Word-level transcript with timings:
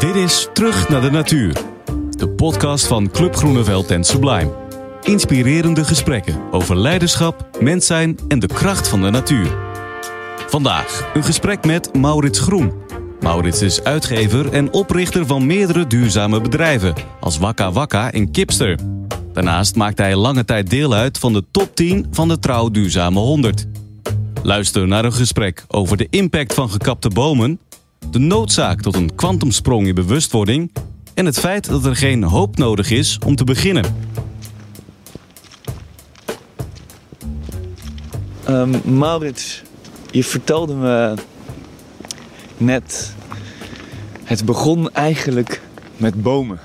Dit 0.00 0.14
is 0.14 0.48
Terug 0.52 0.88
naar 0.88 1.00
de 1.00 1.10
Natuur. 1.10 1.56
De 2.10 2.28
podcast 2.28 2.86
van 2.86 3.10
Club 3.10 3.36
Groeneveld 3.36 3.90
en 3.90 4.04
Sublime. 4.04 4.52
Inspirerende 5.02 5.84
gesprekken 5.84 6.40
over 6.50 6.76
leiderschap, 6.76 7.48
mens 7.60 7.86
zijn 7.86 8.18
en 8.28 8.38
de 8.38 8.46
kracht 8.46 8.88
van 8.88 9.00
de 9.00 9.10
natuur. 9.10 9.56
Vandaag 10.48 11.10
een 11.14 11.22
gesprek 11.22 11.64
met 11.64 11.94
Maurits 11.94 12.38
Groen. 12.38 12.72
Maurits 13.20 13.62
is 13.62 13.82
uitgever 13.82 14.52
en 14.52 14.72
oprichter 14.72 15.26
van 15.26 15.46
meerdere 15.46 15.86
duurzame 15.86 16.40
bedrijven, 16.40 16.94
als 17.20 17.38
Wakka 17.38 17.72
Wakka 17.72 18.12
en 18.12 18.30
Kipster. 18.30 18.78
Daarnaast 19.32 19.76
maakt 19.76 19.98
hij 19.98 20.16
lange 20.16 20.44
tijd 20.44 20.70
deel 20.70 20.92
uit 20.92 21.18
van 21.18 21.32
de 21.32 21.44
top 21.50 21.74
10 21.76 22.06
van 22.10 22.28
de 22.28 22.38
Trouw 22.38 22.70
Duurzame 22.70 23.18
100. 23.18 23.66
Luister 24.42 24.86
naar 24.86 25.04
een 25.04 25.12
gesprek 25.12 25.64
over 25.68 25.96
de 25.96 26.06
impact 26.10 26.54
van 26.54 26.70
gekapte 26.70 27.08
bomen, 27.08 27.60
de 28.10 28.18
noodzaak 28.18 28.80
tot 28.80 28.94
een 28.94 29.14
kwantumsprong 29.14 29.86
in 29.86 29.94
bewustwording 29.94 30.70
en 31.14 31.26
het 31.26 31.38
feit 31.38 31.68
dat 31.68 31.84
er 31.84 31.96
geen 31.96 32.22
hoop 32.22 32.56
nodig 32.56 32.90
is 32.90 33.18
om 33.26 33.36
te 33.36 33.44
beginnen. 33.44 33.84
Um, 38.48 38.98
Maurits, 38.98 39.62
je 40.10 40.24
vertelde 40.24 40.74
me 40.74 41.14
net, 42.56 43.14
het 44.24 44.44
begon 44.44 44.90
eigenlijk 44.92 45.60
met 45.96 46.22
bomen. 46.22 46.58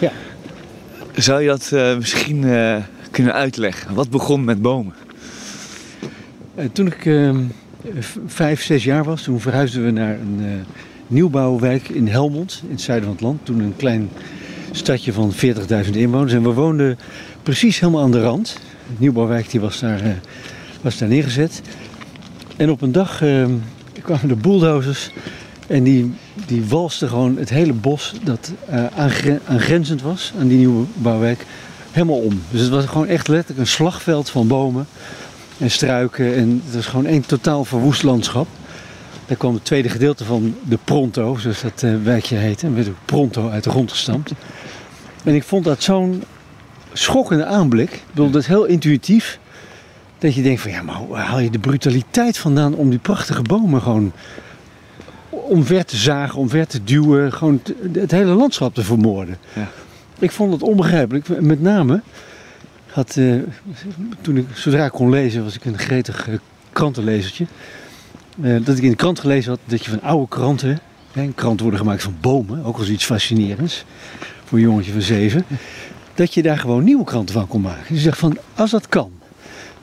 Ja. 0.00 0.12
Zou 1.14 1.40
je 1.40 1.48
dat 1.48 1.70
uh, 1.72 1.96
misschien 1.96 2.42
uh, 2.42 2.76
kunnen 3.10 3.32
uitleggen? 3.32 3.94
Wat 3.94 4.10
begon 4.10 4.44
met 4.44 4.62
bomen? 4.62 4.94
Uh, 6.58 6.64
toen 6.72 6.86
ik 6.86 7.06
ehm, 7.06 7.44
vijf, 8.26 8.62
zes 8.62 8.84
jaar 8.84 9.04
was, 9.04 9.22
toen 9.22 9.40
verhuisden 9.40 9.84
we 9.84 9.90
naar 9.90 10.18
een 10.20 10.64
nieuwbouwwijk 11.06 11.88
in 11.88 12.08
Helmond, 12.08 12.60
in 12.64 12.70
het 12.70 12.80
zuiden 12.80 13.06
van 13.08 13.16
het 13.16 13.24
land. 13.24 13.44
Toen 13.44 13.60
een 13.60 13.76
klein 13.76 14.10
stadje 14.70 15.12
van 15.12 15.32
40.000 15.86 15.90
inwoners. 15.92 16.32
En 16.32 16.42
we 16.42 16.52
woonden 16.52 16.98
precies 17.42 17.80
helemaal 17.80 18.02
aan 18.02 18.10
de 18.10 18.22
rand. 18.22 18.58
De 18.86 18.94
nieuwbouwwijk 18.98 19.50
die 19.50 19.60
was, 19.60 19.80
daar, 19.80 20.00
was 20.80 20.98
daar 20.98 21.08
neergezet. 21.08 21.62
En 22.56 22.70
op 22.70 22.82
een 22.82 22.92
dag 22.92 23.22
ehm, 23.22 23.52
kwamen 24.02 24.28
de 24.28 24.36
bulldozers 24.36 25.10
en 25.66 25.82
die, 25.82 26.14
die 26.46 26.64
walsten 26.64 27.08
gewoon 27.08 27.36
het 27.36 27.50
hele 27.50 27.72
bos 27.72 28.14
dat 28.24 28.52
aangrenzend 29.46 30.02
was 30.02 30.32
aan 30.40 30.48
die 30.48 30.58
nieuwe 30.58 30.84
bouwwijk 30.94 31.46
helemaal 31.90 32.18
om. 32.18 32.42
Dus 32.50 32.60
het 32.60 32.70
was 32.70 32.84
gewoon 32.84 33.06
echt 33.06 33.28
letterlijk 33.28 33.60
een 33.60 33.66
slagveld 33.66 34.30
van 34.30 34.46
bomen 34.46 34.86
en 35.58 35.70
struiken 35.70 36.34
en 36.34 36.62
het 36.64 36.74
was 36.74 36.86
gewoon 36.86 37.06
één 37.06 37.26
totaal 37.26 37.64
verwoest 37.64 38.02
landschap. 38.02 38.46
Daar 39.26 39.36
kwam 39.36 39.54
het 39.54 39.64
tweede 39.64 39.88
gedeelte 39.88 40.24
van 40.24 40.54
de 40.68 40.78
Pronto, 40.84 41.36
zoals 41.36 41.60
dat 41.60 41.82
uh, 41.82 41.94
wijkje 42.02 42.36
heette, 42.36 42.66
en 42.66 42.74
werd 42.74 42.88
ook 42.88 42.94
Pronto 43.04 43.48
uit 43.48 43.64
de 43.64 43.70
grond 43.70 43.90
gestampt. 43.90 44.32
En 45.24 45.34
ik 45.34 45.44
vond 45.44 45.64
dat 45.64 45.82
zo'n 45.82 46.22
schokkende 46.92 47.44
aanblik. 47.44 47.92
Ik 47.92 48.02
bedoel, 48.10 48.30
dat 48.30 48.42
is 48.42 48.46
heel 48.46 48.64
intuïtief. 48.64 49.38
Dat 50.18 50.34
je 50.34 50.42
denkt 50.42 50.60
van 50.60 50.70
ja, 50.70 50.82
maar 50.82 51.06
waar 51.08 51.24
haal 51.24 51.38
je 51.38 51.50
de 51.50 51.58
brutaliteit 51.58 52.38
vandaan 52.38 52.74
om 52.74 52.90
die 52.90 52.98
prachtige 52.98 53.42
bomen 53.42 53.82
gewoon 53.82 54.12
omver 55.30 55.84
te 55.84 55.96
zagen, 55.96 56.38
omver 56.38 56.66
te 56.66 56.84
duwen, 56.84 57.32
gewoon 57.32 57.60
het 57.92 58.10
hele 58.10 58.32
landschap 58.32 58.74
te 58.74 58.82
vermoorden. 58.82 59.38
Ja. 59.52 59.68
Ik 60.18 60.30
vond 60.30 60.52
het 60.52 60.62
onbegrijpelijk. 60.62 61.40
Met 61.40 61.60
name 61.60 62.00
had, 62.98 63.16
uh, 63.16 63.42
toen 64.20 64.36
ik 64.36 64.46
zodra 64.54 64.84
ik 64.84 64.92
kon 64.92 65.10
lezen, 65.10 65.44
was 65.44 65.54
ik 65.54 65.64
een 65.64 65.78
gretig 65.78 66.28
uh, 66.28 66.34
krantenlezertje. 66.72 67.46
Uh, 68.40 68.64
dat 68.64 68.76
ik 68.76 68.82
in 68.82 68.90
de 68.90 68.96
krant 68.96 69.20
gelezen 69.20 69.50
had 69.50 69.60
dat 69.64 69.84
je 69.84 69.90
van 69.90 70.02
oude 70.02 70.28
kranten, 70.28 70.78
hè, 71.12 71.30
kranten 71.34 71.62
worden 71.62 71.80
gemaakt 71.80 72.02
van 72.02 72.16
bomen, 72.20 72.64
ook 72.64 72.78
als 72.78 72.88
iets 72.88 73.04
fascinerends 73.04 73.84
voor 74.44 74.58
een 74.58 74.64
jongetje 74.64 74.92
van 74.92 75.02
zeven, 75.02 75.44
dat 76.14 76.34
je 76.34 76.42
daar 76.42 76.58
gewoon 76.58 76.84
nieuwe 76.84 77.04
kranten 77.04 77.34
van 77.34 77.46
kon 77.46 77.60
maken. 77.60 77.94
Dus 77.94 78.02
zegt 78.02 78.18
van, 78.18 78.38
als 78.54 78.70
dat 78.70 78.88
kan, 78.88 79.10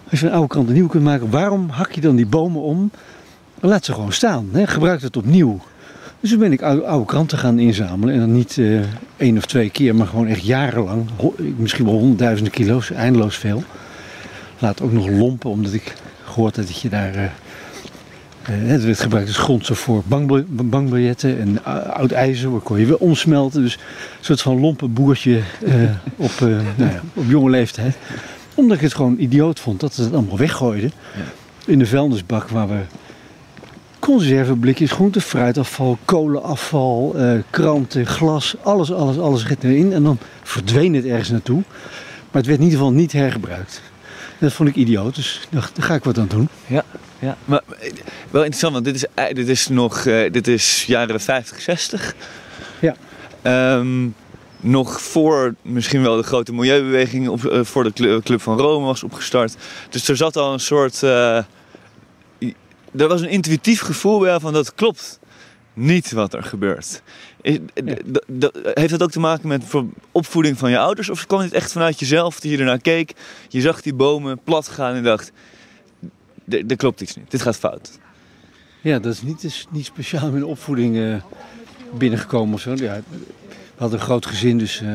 als 0.09 0.20
je 0.20 0.26
een 0.26 0.34
oude 0.34 0.47
krant 0.47 0.68
een 0.68 0.74
nieuwe 0.74 0.90
kunt 0.90 1.03
maken, 1.03 1.30
waarom 1.30 1.70
hak 1.70 1.92
je 1.92 2.02
dan 2.02 2.16
die 2.16 2.28
bomen 2.28 2.62
om? 2.62 2.92
Laat 3.59 3.86
ze 3.86 3.94
gewoon 3.94 4.12
staan. 4.14 4.50
Hè? 4.52 4.68
Gebruik 4.68 5.02
het 5.02 5.18
opnieuw. 5.18 5.59
Dus 6.25 6.34
toen 6.34 6.44
ben 6.44 6.52
ik 6.53 6.62
oude, 6.62 6.86
oude 6.86 7.06
kranten 7.06 7.38
gaan 7.38 7.59
inzamelen. 7.59 8.13
En 8.13 8.19
dan 8.19 8.31
niet 8.31 8.58
uh, 8.58 8.81
één 9.18 9.38
of 9.38 9.46
twee 9.46 9.69
keer, 9.69 9.96
maar 9.96 10.08
gewoon 10.08 10.28
echt 10.28 10.44
jarenlang. 10.44 11.09
Misschien 11.58 11.86
wel 11.86 11.94
honderdduizenden 11.94 12.53
kilo's, 12.53 12.91
eindeloos 12.91 13.36
veel. 13.36 13.63
Laat 14.59 14.81
ook 14.81 14.91
nog 14.91 15.09
lompen, 15.09 15.50
omdat 15.50 15.74
ik 15.74 15.96
gehoord 16.24 16.56
had 16.56 16.68
dat 16.68 16.81
je 16.81 16.90
daar. 16.90 17.16
Uh, 17.16 17.24
uh, 17.24 17.30
het 18.69 18.84
werd 18.84 19.00
gebruikt 19.00 19.28
als 19.28 19.38
grondstof 19.38 19.80
voor 19.80 20.03
bankbiljetten 20.46 21.40
en 21.40 21.64
oud 21.94 22.12
ijzer, 22.12 22.52
waar 22.52 22.59
kon 22.59 22.80
je 22.80 22.85
weer 22.85 22.97
omsmelten. 22.97 23.62
Dus 23.62 23.74
een 23.74 23.80
soort 24.19 24.41
van 24.41 24.59
lompe 24.59 24.88
boertje 24.88 25.41
op, 26.16 26.40
nou 26.40 26.91
ja, 26.91 27.02
op 27.14 27.25
jonge 27.28 27.50
leeftijd 27.50 27.97
omdat 28.56 28.75
ik 28.78 28.84
het 28.84 28.94
gewoon 28.94 29.16
idioot 29.19 29.59
vond 29.59 29.80
dat 29.80 29.94
ze 29.94 30.02
het 30.02 30.14
allemaal 30.14 30.38
weggooiden. 30.38 30.91
In 31.66 31.80
de 31.80 31.85
vuilnisbak 31.85 32.50
waar 32.50 32.68
we 32.68 32.80
conserveblikjes, 34.06 34.92
groente, 34.92 35.22
fruitafval, 35.22 35.98
kolenafval, 36.06 37.14
uh, 37.16 37.40
kranten, 37.50 38.06
glas, 38.06 38.56
alles, 38.64 38.92
alles, 38.92 39.18
alles 39.18 39.44
ging 39.44 39.64
erin. 39.64 39.94
En 39.94 40.04
dan 40.04 40.18
verdween 40.44 40.94
het 40.94 41.06
ergens 41.06 41.30
naartoe. 41.30 41.64
Maar 42.32 42.42
het 42.42 42.46
werd 42.46 42.58
in 42.58 42.64
ieder 42.64 42.80
geval 42.80 42.94
niet 42.94 43.12
hergebruikt. 43.12 43.82
En 44.30 44.38
dat 44.40 44.54
vond 44.54 44.70
ik 44.70 44.76
idioot, 44.76 45.16
dus 45.16 45.48
daar 45.50 45.70
ga 45.80 45.94
ik 45.94 46.04
wat 46.04 46.18
aan 46.18 46.28
doen. 46.28 46.50
Ja, 46.68 46.84
ja. 47.20 47.38
maar 47.46 47.62
eh, 47.80 47.92
wel 48.30 48.42
interessant, 48.42 48.74
want 48.74 48.86
dit 48.86 48.96
is, 48.96 49.06
eh, 49.14 49.36
dit 49.36 49.48
is 49.48 49.68
nog, 49.68 50.06
uh, 50.06 50.32
dit 50.32 50.48
is 50.48 50.86
jaren 50.86 51.20
50, 51.22 51.62
60. 51.62 52.16
Ja. 52.80 52.96
Um, 53.78 54.16
nog 54.60 55.02
voor 55.02 55.56
misschien 55.62 56.02
wel 56.02 56.18
de 56.18 56.24
grote 56.24 56.54
milieubeweging 56.54 57.28
op, 57.28 57.44
uh, 57.44 57.64
voor 57.64 57.84
de 57.84 58.22
Club 58.24 58.42
van 58.42 58.58
Rome 58.60 58.86
was 58.86 59.04
opgestart. 59.04 59.56
Dus 59.90 60.08
er 60.08 60.18
zat 60.18 60.38
al 60.38 60.54
een 60.54 60.60
soort. 60.60 61.02
Uh, 61.04 61.40
er 62.98 63.08
was 63.08 63.22
een 63.22 63.30
intuïtief 63.30 63.82
gevoel 63.82 64.20
bij 64.20 64.40
van 64.40 64.54
dat 64.54 64.74
klopt 64.74 65.20
niet 65.74 66.12
wat 66.12 66.34
er 66.34 66.44
gebeurt. 66.44 67.02
Is, 67.42 67.58
ja. 67.74 68.52
Heeft 68.74 68.90
dat 68.90 69.04
ook 69.04 69.12
te 69.12 69.20
maken 69.20 69.48
met 69.48 69.64
opvoeding 70.12 70.58
van 70.58 70.70
je 70.70 70.78
ouders? 70.78 71.10
Of 71.10 71.26
kwam 71.26 71.40
het 71.40 71.54
echt 71.54 71.72
vanuit 71.72 72.00
jezelf 72.00 72.40
dat 72.40 72.52
je 72.52 72.58
ernaar 72.58 72.82
keek? 72.82 73.14
Je 73.50 73.62
zag 73.62 73.82
die 73.82 73.94
bomen 73.94 74.40
plat 74.44 74.68
gaan 74.68 74.96
en 74.96 75.04
dacht: 75.04 75.32
er 76.48 76.76
klopt 76.76 77.02
iets 77.02 77.16
niet, 77.16 77.32
dit 77.32 77.42
gaat 77.42 77.58
fout. 77.58 78.00
Ja, 78.82 79.00
dat 79.00 79.14
is 79.14 79.22
niet, 79.22 79.68
niet 79.72 79.86
speciaal 79.86 80.36
in 80.36 80.46
opvoeding 80.46 80.96
uh, 80.96 81.16
binnengekomen 81.98 82.54
of 82.54 82.62
zo. 82.62 82.72
Ja, 82.72 83.02
we 83.10 83.82
hadden 83.82 84.00
een 84.00 84.06
groot 84.06 84.26
gezin, 84.26 84.58
dus 84.58 84.82
uh, 84.82 84.90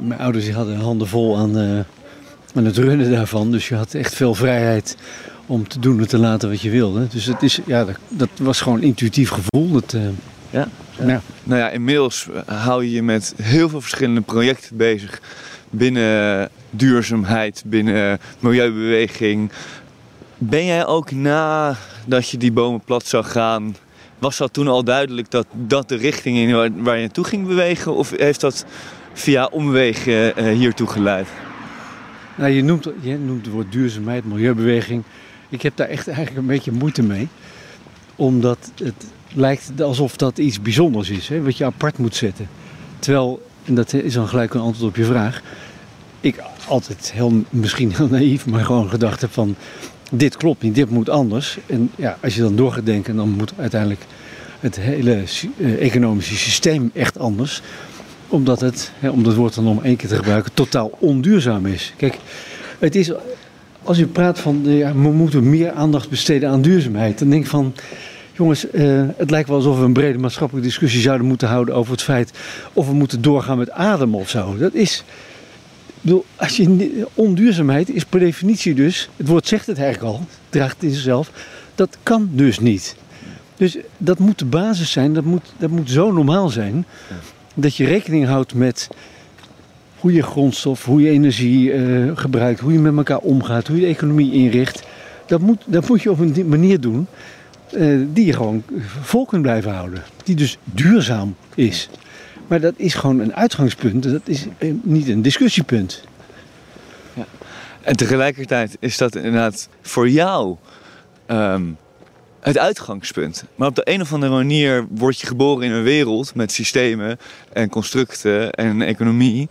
mijn 0.00 0.20
ouders 0.20 0.50
hadden 0.50 0.76
handen 0.76 1.08
vol 1.08 1.36
aan, 1.36 1.58
aan 2.54 2.64
het 2.64 2.76
runnen 2.76 3.10
daarvan. 3.10 3.50
Dus 3.50 3.68
je 3.68 3.74
had 3.74 3.94
echt 3.94 4.14
veel 4.14 4.34
vrijheid 4.34 4.96
om 5.48 5.68
te 5.68 5.78
doen 5.78 6.00
en 6.00 6.08
te 6.08 6.18
laten 6.18 6.48
wat 6.48 6.60
je 6.60 6.70
wilde. 6.70 7.06
Dus 7.06 7.24
het 7.24 7.42
is, 7.42 7.60
ja, 7.66 7.84
dat, 7.84 7.96
dat 8.08 8.28
was 8.36 8.60
gewoon 8.60 8.78
een 8.78 8.84
intuïtief 8.84 9.30
gevoel. 9.30 9.72
Dat, 9.72 9.92
uh, 9.92 10.02
ja, 10.50 10.68
ja. 11.06 11.20
Nou 11.44 11.60
ja, 11.60 11.70
inmiddels 11.70 12.28
hou 12.46 12.84
je 12.84 12.90
je 12.90 13.02
met 13.02 13.34
heel 13.42 13.68
veel 13.68 13.80
verschillende 13.80 14.20
projecten 14.20 14.76
bezig. 14.76 15.20
Binnen 15.70 16.48
duurzaamheid, 16.70 17.62
binnen 17.66 18.18
milieubeweging. 18.40 19.50
Ben 20.38 20.64
jij 20.64 20.86
ook 20.86 21.10
nadat 21.10 22.28
je 22.30 22.36
die 22.36 22.52
bomen 22.52 22.80
plat 22.80 23.06
zag 23.06 23.32
gaan 23.32 23.74
was 24.18 24.36
dat 24.36 24.52
toen 24.52 24.68
al 24.68 24.84
duidelijk 24.84 25.30
dat 25.30 25.46
dat 25.52 25.88
de 25.88 25.96
richting 25.96 26.36
in 26.36 26.54
waar, 26.54 26.70
waar 26.82 26.94
je 26.94 27.00
naartoe 27.00 27.24
ging 27.24 27.46
bewegen? 27.46 27.94
Of 27.94 28.10
heeft 28.16 28.40
dat 28.40 28.64
via 29.12 29.46
omwegen 29.46 30.42
uh, 30.42 30.52
hiertoe 30.52 30.86
geleid? 30.86 31.28
Nou, 32.34 32.50
je, 32.50 32.62
noemt, 32.62 32.88
je 33.00 33.18
noemt 33.18 33.44
het 33.44 33.54
woord 33.54 33.72
duurzaamheid, 33.72 34.24
milieubeweging. 34.24 35.02
Ik 35.48 35.62
heb 35.62 35.76
daar 35.76 35.88
echt 35.88 36.08
eigenlijk 36.08 36.38
een 36.38 36.46
beetje 36.46 36.72
moeite 36.72 37.02
mee. 37.02 37.28
Omdat 38.16 38.58
het 38.76 39.06
lijkt 39.34 39.80
alsof 39.80 40.16
dat 40.16 40.38
iets 40.38 40.62
bijzonders 40.62 41.10
is, 41.10 41.28
hè, 41.28 41.42
wat 41.42 41.56
je 41.56 41.64
apart 41.64 41.98
moet 41.98 42.16
zetten. 42.16 42.48
Terwijl, 42.98 43.46
en 43.64 43.74
dat 43.74 43.92
is 43.92 44.12
dan 44.12 44.28
gelijk 44.28 44.54
een 44.54 44.60
antwoord 44.60 44.90
op 44.90 44.96
je 44.96 45.04
vraag. 45.04 45.42
Ik 46.20 46.42
altijd 46.68 47.12
heel, 47.12 47.44
misschien 47.50 47.94
heel 47.96 48.08
naïef, 48.08 48.46
maar 48.46 48.64
gewoon 48.64 48.88
gedacht 48.88 49.20
heb 49.20 49.32
van 49.32 49.56
dit 50.10 50.36
klopt 50.36 50.62
niet, 50.62 50.74
dit 50.74 50.90
moet 50.90 51.08
anders. 51.08 51.58
En 51.66 51.90
ja, 51.96 52.18
als 52.22 52.34
je 52.34 52.40
dan 52.40 52.56
door 52.56 52.72
gaat 52.72 52.86
denken, 52.86 53.16
dan 53.16 53.28
moet 53.28 53.52
uiteindelijk 53.56 54.06
het 54.60 54.76
hele 54.76 55.24
uh, 55.56 55.82
economische 55.82 56.36
systeem 56.36 56.90
echt 56.94 57.18
anders. 57.18 57.62
Omdat 58.28 58.60
het, 58.60 58.92
hè, 58.98 59.08
om 59.08 59.22
dat 59.22 59.34
woord 59.34 59.54
dan 59.54 59.66
om 59.66 59.82
één 59.82 59.96
keer 59.96 60.08
te 60.08 60.16
gebruiken, 60.16 60.54
totaal 60.54 60.90
onduurzaam 60.98 61.66
is. 61.66 61.92
Kijk, 61.96 62.18
het 62.78 62.94
is, 62.94 63.10
als 63.88 63.98
je 63.98 64.06
praat 64.06 64.38
van 64.38 64.60
ja, 64.64 64.92
we 64.92 64.98
moeten 64.98 65.50
meer 65.50 65.70
aandacht 65.70 66.10
besteden 66.10 66.50
aan 66.50 66.62
duurzaamheid, 66.62 67.18
dan 67.18 67.30
denk 67.30 67.42
ik 67.42 67.50
van. 67.50 67.74
Jongens, 68.36 68.66
uh, 68.72 69.04
het 69.16 69.30
lijkt 69.30 69.48
wel 69.48 69.56
alsof 69.56 69.78
we 69.78 69.84
een 69.84 69.92
brede 69.92 70.18
maatschappelijke 70.18 70.68
discussie 70.68 71.00
zouden 71.00 71.26
moeten 71.26 71.48
houden 71.48 71.74
over 71.74 71.92
het 71.92 72.02
feit 72.02 72.32
of 72.72 72.86
we 72.86 72.92
moeten 72.92 73.22
doorgaan 73.22 73.58
met 73.58 73.70
ademen 73.70 74.18
of 74.18 74.28
zo. 74.28 74.56
Dat 74.56 74.74
is, 74.74 75.04
bedoel, 76.00 76.24
als 76.36 76.56
je, 76.56 77.06
onduurzaamheid 77.14 77.90
is 77.90 78.04
per 78.04 78.20
definitie 78.20 78.74
dus, 78.74 79.08
het 79.16 79.28
woord 79.28 79.46
zegt 79.46 79.66
het 79.66 79.78
eigenlijk 79.78 80.14
al, 80.14 80.26
draagt 80.48 80.82
in 80.82 80.90
zichzelf, 80.90 81.30
dat 81.74 81.98
kan 82.02 82.28
dus 82.32 82.58
niet. 82.58 82.96
Dus 83.56 83.76
dat 83.96 84.18
moet 84.18 84.38
de 84.38 84.44
basis 84.44 84.90
zijn, 84.90 85.14
dat 85.14 85.24
moet, 85.24 85.52
dat 85.56 85.70
moet 85.70 85.90
zo 85.90 86.12
normaal 86.12 86.48
zijn. 86.48 86.86
Dat 87.54 87.76
je 87.76 87.84
rekening 87.84 88.26
houdt 88.26 88.54
met 88.54 88.88
hoe 90.00 90.12
je 90.12 90.22
grondstof, 90.22 90.84
hoe 90.84 91.00
je 91.00 91.10
energie 91.10 91.72
eh, 91.72 92.10
gebruikt, 92.14 92.60
hoe 92.60 92.72
je 92.72 92.78
met 92.78 92.96
elkaar 92.96 93.18
omgaat, 93.18 93.66
hoe 93.66 93.76
je 93.76 93.82
de 93.82 93.92
economie 93.92 94.32
inricht. 94.32 94.82
Dat 95.26 95.40
moet, 95.40 95.62
dat 95.66 95.88
moet 95.88 96.02
je 96.02 96.10
op 96.10 96.18
een 96.18 96.48
manier 96.48 96.80
doen 96.80 97.06
eh, 97.72 97.98
die 98.12 98.26
je 98.26 98.32
gewoon 98.32 98.62
vol 99.00 99.26
kunt 99.26 99.42
blijven 99.42 99.72
houden. 99.72 100.02
Die 100.24 100.36
dus 100.36 100.58
duurzaam 100.64 101.34
is. 101.54 101.88
Maar 102.46 102.60
dat 102.60 102.74
is 102.76 102.94
gewoon 102.94 103.18
een 103.18 103.34
uitgangspunt, 103.34 104.02
dat 104.02 104.28
is 104.28 104.46
eh, 104.58 104.72
niet 104.82 105.08
een 105.08 105.22
discussiepunt. 105.22 106.04
En 107.82 107.96
tegelijkertijd 107.96 108.76
is 108.80 108.96
dat 108.96 109.16
inderdaad 109.16 109.68
voor 109.82 110.08
jou 110.08 110.56
ehm, 111.26 111.62
het 112.40 112.58
uitgangspunt. 112.58 113.44
Maar 113.54 113.68
op 113.68 113.74
de 113.74 113.90
een 113.90 114.00
of 114.00 114.12
andere 114.12 114.32
manier 114.32 114.86
word 114.90 115.20
je 115.20 115.26
geboren 115.26 115.64
in 115.64 115.72
een 115.72 115.82
wereld 115.82 116.34
met 116.34 116.52
systemen 116.52 117.18
en 117.52 117.68
constructen 117.68 118.52
en 118.52 118.82
economie 118.82 119.48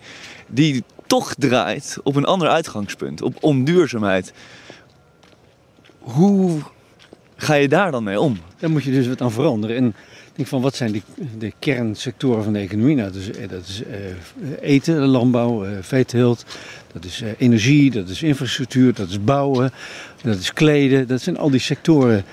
die 0.48 0.84
toch 1.08 1.34
draait 1.38 1.98
op 2.04 2.16
een 2.16 2.26
ander 2.26 2.48
uitgangspunt, 2.48 3.22
op 3.22 3.38
onduurzaamheid. 3.44 4.34
Hoe 6.00 6.60
ga 7.36 7.54
je 7.54 7.68
daar 7.68 7.92
dan 7.92 8.04
mee 8.04 8.20
om? 8.20 8.38
Daar 8.60 8.70
moet 8.70 8.84
je 8.84 8.92
dus 8.92 9.08
wat 9.08 9.22
aan 9.22 9.32
veranderen. 9.32 9.76
En 9.76 9.96
denk 10.36 10.50
van 10.50 10.62
wat 10.62 10.76
zijn 10.76 10.92
die, 10.92 11.04
de 11.38 11.54
kernsectoren 11.60 12.44
van 12.44 12.54
de 12.54 12.60
economie? 12.60 12.96
Nou, 12.96 13.12
dat 13.12 13.22
is, 13.22 13.32
eh, 13.32 13.50
dat 13.50 13.68
is 13.68 13.84
eh, 13.84 14.70
eten, 14.70 15.06
landbouw, 15.06 15.66
uh, 15.66 15.72
veeteelt, 15.82 16.46
dat 16.94 17.06
is 17.06 17.24
energie, 17.38 17.92
dat 17.92 18.10
is 18.10 18.24
infrastructuur, 18.24 18.94
dat 18.94 19.10
is 19.10 19.24
bouwen, 19.24 19.72
dat 20.24 20.38
is 20.38 20.54
kleden. 20.54 21.08
Dat 21.08 21.22
zijn 21.22 21.38
al 21.38 21.50
die 21.50 21.60
sectoren 21.60 22.26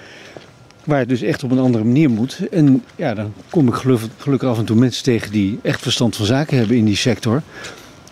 waar 0.84 0.99
het 0.99 1.08
dus 1.08 1.22
echt 1.22 1.43
op 1.43 1.50
een 1.50 1.58
andere 1.58 1.84
manier 1.84 2.11
moet. 2.11 2.38
En 2.50 2.84
ja, 2.96 3.14
dan 3.14 3.32
kom 3.50 3.69
ik 3.69 3.75
gelukkig 4.19 4.49
af 4.49 4.58
en 4.58 4.64
toe 4.64 4.76
mensen 4.76 5.05
tegen 5.05 5.32
die 5.32 5.58
echt 5.62 5.81
verstand 5.81 6.16
van 6.16 6.26
zaken 6.26 6.58
hebben 6.58 6.76
in 6.76 6.84
die 6.84 6.96
sector. 6.96 7.43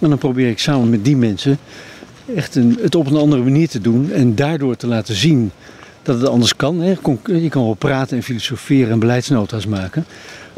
En 0.03 0.09
dan 0.09 0.19
probeer 0.19 0.49
ik 0.49 0.59
samen 0.59 0.91
met 0.91 1.05
die 1.05 1.17
mensen 1.17 1.59
echt 2.35 2.55
een, 2.55 2.79
het 2.81 2.95
op 2.95 3.07
een 3.07 3.17
andere 3.17 3.43
manier 3.43 3.69
te 3.69 3.81
doen 3.81 4.13
en 4.13 4.35
daardoor 4.35 4.77
te 4.77 4.87
laten 4.87 5.15
zien 5.15 5.51
dat 6.03 6.21
het 6.21 6.29
anders 6.29 6.57
kan. 6.57 6.81
Hè. 6.81 6.95
Je 7.25 7.49
kan 7.49 7.65
wel 7.65 7.75
praten 7.75 8.17
en 8.17 8.23
filosoferen 8.23 8.91
en 8.91 8.99
beleidsnota's 8.99 9.67
maken. 9.67 10.05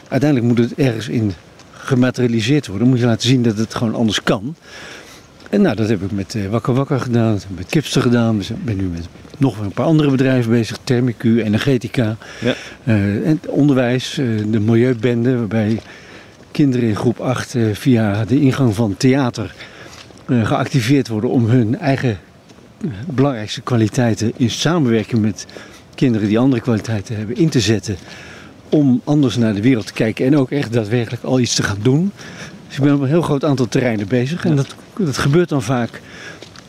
Uiteindelijk 0.08 0.50
moet 0.50 0.70
het 0.70 0.78
ergens 0.78 1.08
in 1.08 1.32
gematerialiseerd 1.72 2.66
worden. 2.66 2.82
Dan 2.84 2.94
moet 2.94 3.02
je 3.02 3.10
laten 3.10 3.28
zien 3.28 3.42
dat 3.42 3.58
het 3.58 3.74
gewoon 3.74 3.94
anders 3.94 4.22
kan. 4.22 4.54
En 5.50 5.62
nou, 5.62 5.76
dat 5.76 5.88
heb 5.88 6.02
ik 6.02 6.12
met 6.12 6.34
uh, 6.34 6.48
Wakker 6.48 6.74
Wakker 6.74 7.00
gedaan, 7.00 7.38
met 7.56 7.66
Kipster 7.66 8.02
gedaan. 8.02 8.36
Dus 8.36 8.50
ik 8.50 8.64
ben 8.64 8.76
nu 8.76 8.84
met 8.84 9.06
nog 9.38 9.58
een 9.58 9.72
paar 9.72 9.86
andere 9.86 10.10
bedrijven 10.10 10.50
bezig. 10.50 10.78
Thermicu, 10.84 11.42
Energetica, 11.42 12.16
ja. 12.40 12.54
uh, 12.84 13.28
en 13.28 13.40
onderwijs, 13.46 14.18
uh, 14.18 14.42
de 14.50 14.60
Milieubende. 14.60 15.36
Waarbij 15.38 15.80
kinderen 16.54 16.88
in 16.88 16.96
groep 16.96 17.20
8 17.20 17.56
via 17.72 18.24
de 18.24 18.40
ingang 18.40 18.74
van 18.74 18.96
theater 18.96 19.54
geactiveerd 20.26 21.08
worden 21.08 21.30
om 21.30 21.46
hun 21.46 21.78
eigen 21.78 22.18
belangrijkste 23.06 23.60
kwaliteiten 23.60 24.32
in 24.36 24.50
samenwerking 24.50 25.20
met 25.20 25.46
kinderen 25.94 26.28
die 26.28 26.38
andere 26.38 26.62
kwaliteiten 26.62 27.16
hebben 27.16 27.36
in 27.36 27.48
te 27.48 27.60
zetten. 27.60 27.96
Om 28.68 29.00
anders 29.04 29.36
naar 29.36 29.54
de 29.54 29.60
wereld 29.60 29.86
te 29.86 29.92
kijken 29.92 30.26
en 30.26 30.36
ook 30.36 30.50
echt 30.50 30.72
daadwerkelijk 30.72 31.22
al 31.22 31.40
iets 31.40 31.54
te 31.54 31.62
gaan 31.62 31.78
doen. 31.82 32.12
Dus 32.66 32.76
ik 32.76 32.82
ben 32.82 32.94
op 32.94 33.00
een 33.00 33.08
heel 33.08 33.22
groot 33.22 33.44
aantal 33.44 33.68
terreinen 33.68 34.08
bezig. 34.08 34.44
En 34.44 34.56
dat, 34.56 34.74
dat 34.98 35.18
gebeurt 35.18 35.48
dan 35.48 35.62
vaak 35.62 36.00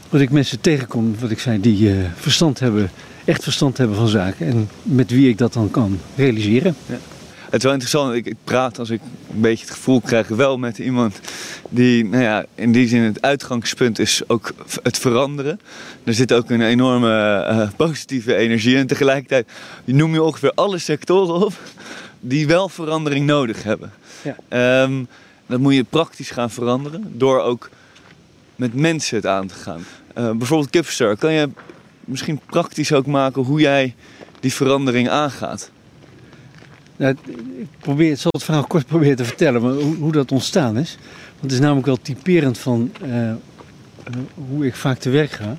dat 0.09 0.21
ik 0.21 0.29
mensen 0.29 0.61
tegenkom, 0.61 1.15
wat 1.19 1.31
ik 1.31 1.39
zei, 1.39 1.61
die 1.61 1.91
verstand 2.15 2.59
hebben, 2.59 2.89
echt 3.25 3.43
verstand 3.43 3.77
hebben 3.77 3.95
van 3.95 4.07
zaken. 4.07 4.47
En 4.47 4.69
met 4.83 5.11
wie 5.11 5.29
ik 5.29 5.37
dat 5.37 5.53
dan 5.53 5.71
kan 5.71 5.99
realiseren. 6.15 6.75
Ja. 6.85 6.97
Het 7.45 7.53
is 7.53 7.63
wel 7.63 7.71
interessant, 7.71 8.13
ik, 8.13 8.25
ik 8.25 8.35
praat 8.43 8.79
als 8.79 8.89
ik 8.89 9.01
een 9.33 9.41
beetje 9.41 9.65
het 9.65 9.73
gevoel 9.73 10.01
krijg 10.01 10.27
wel 10.27 10.57
met 10.57 10.77
iemand 10.77 11.19
die, 11.69 12.05
nou 12.05 12.23
ja, 12.23 12.45
in 12.55 12.71
die 12.71 12.87
zin 12.87 13.01
het 13.01 13.21
uitgangspunt 13.21 13.99
is 13.99 14.21
ook 14.27 14.53
het 14.83 14.97
veranderen. 14.97 15.59
Er 16.03 16.13
zit 16.13 16.33
ook 16.33 16.49
een 16.49 16.61
enorme 16.61 17.47
uh, 17.49 17.69
positieve 17.75 18.35
energie 18.35 18.77
en 18.77 18.87
tegelijkertijd 18.87 19.47
noem 19.85 20.13
je 20.13 20.23
ongeveer 20.23 20.51
alle 20.55 20.77
sectoren 20.77 21.45
op 21.45 21.53
die 22.19 22.47
wel 22.47 22.69
verandering 22.69 23.25
nodig 23.25 23.63
hebben. 23.63 23.91
Ja. 24.21 24.83
Um, 24.83 25.07
dat 25.47 25.59
moet 25.59 25.73
je 25.73 25.83
praktisch 25.83 26.31
gaan 26.31 26.51
veranderen 26.51 27.03
door 27.17 27.41
ook 27.41 27.69
met 28.55 28.73
mensen 28.73 29.15
het 29.15 29.25
aan 29.25 29.47
te 29.47 29.55
gaan. 29.55 29.85
Uh, 30.17 30.31
bijvoorbeeld 30.31 30.69
Kipster, 30.69 31.17
kan 31.17 31.33
je 31.33 31.49
misschien 31.99 32.39
praktisch 32.45 32.93
ook 32.93 33.05
maken 33.05 33.41
hoe 33.41 33.59
jij 33.59 33.95
die 34.39 34.53
verandering 34.53 35.09
aangaat? 35.09 35.71
Nou, 36.97 37.15
ik, 37.57 37.67
probeer, 37.79 38.11
ik 38.11 38.17
zal 38.17 38.31
het 38.33 38.43
verhaal 38.43 38.67
kort 38.67 38.85
proberen 38.93 39.15
te 39.15 39.25
vertellen 39.25 39.61
maar 39.61 39.73
hoe, 39.73 39.95
hoe, 39.95 40.11
dat 40.11 40.31
ontstaan 40.31 40.77
is. 40.77 40.97
Want 41.29 41.41
het 41.41 41.51
is 41.51 41.59
namelijk 41.59 41.85
wel 41.85 41.97
typerend 42.01 42.57
van 42.57 42.91
uh, 43.05 43.31
hoe 44.49 44.65
ik 44.65 44.75
vaak 44.75 44.97
te 44.97 45.09
werk 45.09 45.31
ga. 45.31 45.57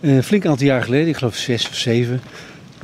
Uh, 0.00 0.22
flink 0.22 0.46
aantal 0.46 0.66
jaar 0.66 0.82
geleden, 0.82 1.08
ik 1.08 1.16
geloof 1.16 1.36
zes 1.36 1.68
of 1.68 1.76
zeven. 1.76 2.20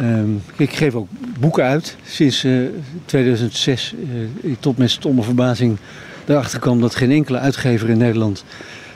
Um, 0.00 0.42
ik 0.56 0.72
geef 0.72 0.94
ook 0.94 1.08
boeken 1.40 1.64
uit. 1.64 1.96
Sinds 2.04 2.44
uh, 2.44 2.68
2006 3.04 3.94
ik 4.40 4.60
tot 4.60 4.76
mijn 4.76 4.90
stomme 4.90 5.22
verbazing 5.22 5.76
erachter 6.26 6.58
kwam 6.58 6.80
dat 6.80 6.94
geen 6.94 7.10
enkele 7.10 7.38
uitgever 7.38 7.88
in 7.88 7.98
Nederland 7.98 8.44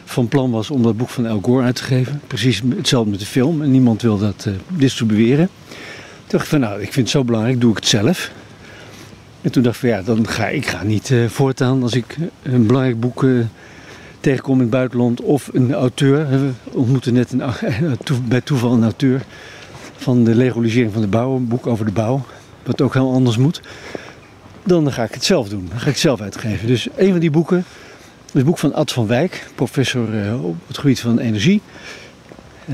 van 0.04 0.28
plan 0.28 0.50
was 0.50 0.70
om 0.70 0.82
dat 0.82 0.96
boek 0.96 1.08
van 1.08 1.26
El 1.26 1.40
Gore 1.42 1.64
uit 1.64 1.76
te 1.76 1.82
geven. 1.82 2.20
Precies 2.26 2.62
hetzelfde 2.76 3.10
met 3.10 3.20
de 3.20 3.26
film 3.26 3.62
en 3.62 3.70
niemand 3.70 4.02
wil 4.02 4.18
dat 4.18 4.48
distribueren. 4.68 5.48
Toen 6.30 6.38
dacht 6.38 6.52
ik 6.52 6.58
van 6.60 6.68
nou, 6.68 6.80
ik 6.82 6.92
vind 6.92 7.06
het 7.06 7.16
zo 7.16 7.24
belangrijk, 7.24 7.60
doe 7.60 7.70
ik 7.70 7.76
het 7.76 7.86
zelf. 7.86 8.30
En 9.40 9.52
toen 9.52 9.62
dacht 9.62 9.74
ik 9.74 9.80
van 9.80 9.88
ja, 9.88 10.02
dan 10.02 10.28
ga 10.28 10.48
ik 10.48 10.66
ga 10.66 10.82
niet 10.82 11.10
uh, 11.10 11.28
voortaan 11.28 11.82
als 11.82 11.94
ik 11.94 12.16
een 12.42 12.66
belangrijk 12.66 13.00
boek 13.00 13.22
uh, 13.22 13.44
tegenkom 14.20 14.54
in 14.54 14.60
het 14.60 14.70
buitenland 14.70 15.20
of 15.20 15.48
een 15.52 15.74
auteur. 15.74 16.30
We 16.30 16.50
ontmoeten 16.72 17.12
net 17.12 17.32
een, 17.32 17.42
bij 18.28 18.40
toeval 18.40 18.72
een 18.72 18.82
auteur 18.82 19.22
van 19.96 20.24
de 20.24 20.34
legalisering 20.34 20.92
van 20.92 21.02
de 21.02 21.08
bouw, 21.08 21.36
een 21.36 21.48
boek 21.48 21.66
over 21.66 21.84
de 21.84 21.92
bouw, 21.92 22.24
wat 22.62 22.80
ook 22.80 22.94
heel 22.94 23.12
anders 23.12 23.36
moet. 23.36 23.60
Dan 24.64 24.92
ga 24.92 25.02
ik 25.02 25.14
het 25.14 25.24
zelf 25.24 25.48
doen, 25.48 25.66
dan 25.68 25.78
ga 25.78 25.86
ik 25.86 25.92
het 25.92 26.00
zelf 26.00 26.20
uitgeven. 26.20 26.66
Dus 26.66 26.88
een 26.96 27.10
van 27.10 27.20
die 27.20 27.30
boeken 27.30 27.64
het 28.32 28.44
boek 28.44 28.58
van 28.58 28.74
Ad 28.74 28.92
van 28.92 29.06
Wijk, 29.06 29.46
professor 29.54 30.08
op 30.42 30.56
het 30.66 30.78
gebied 30.78 31.00
van 31.00 31.18
energie. 31.18 31.62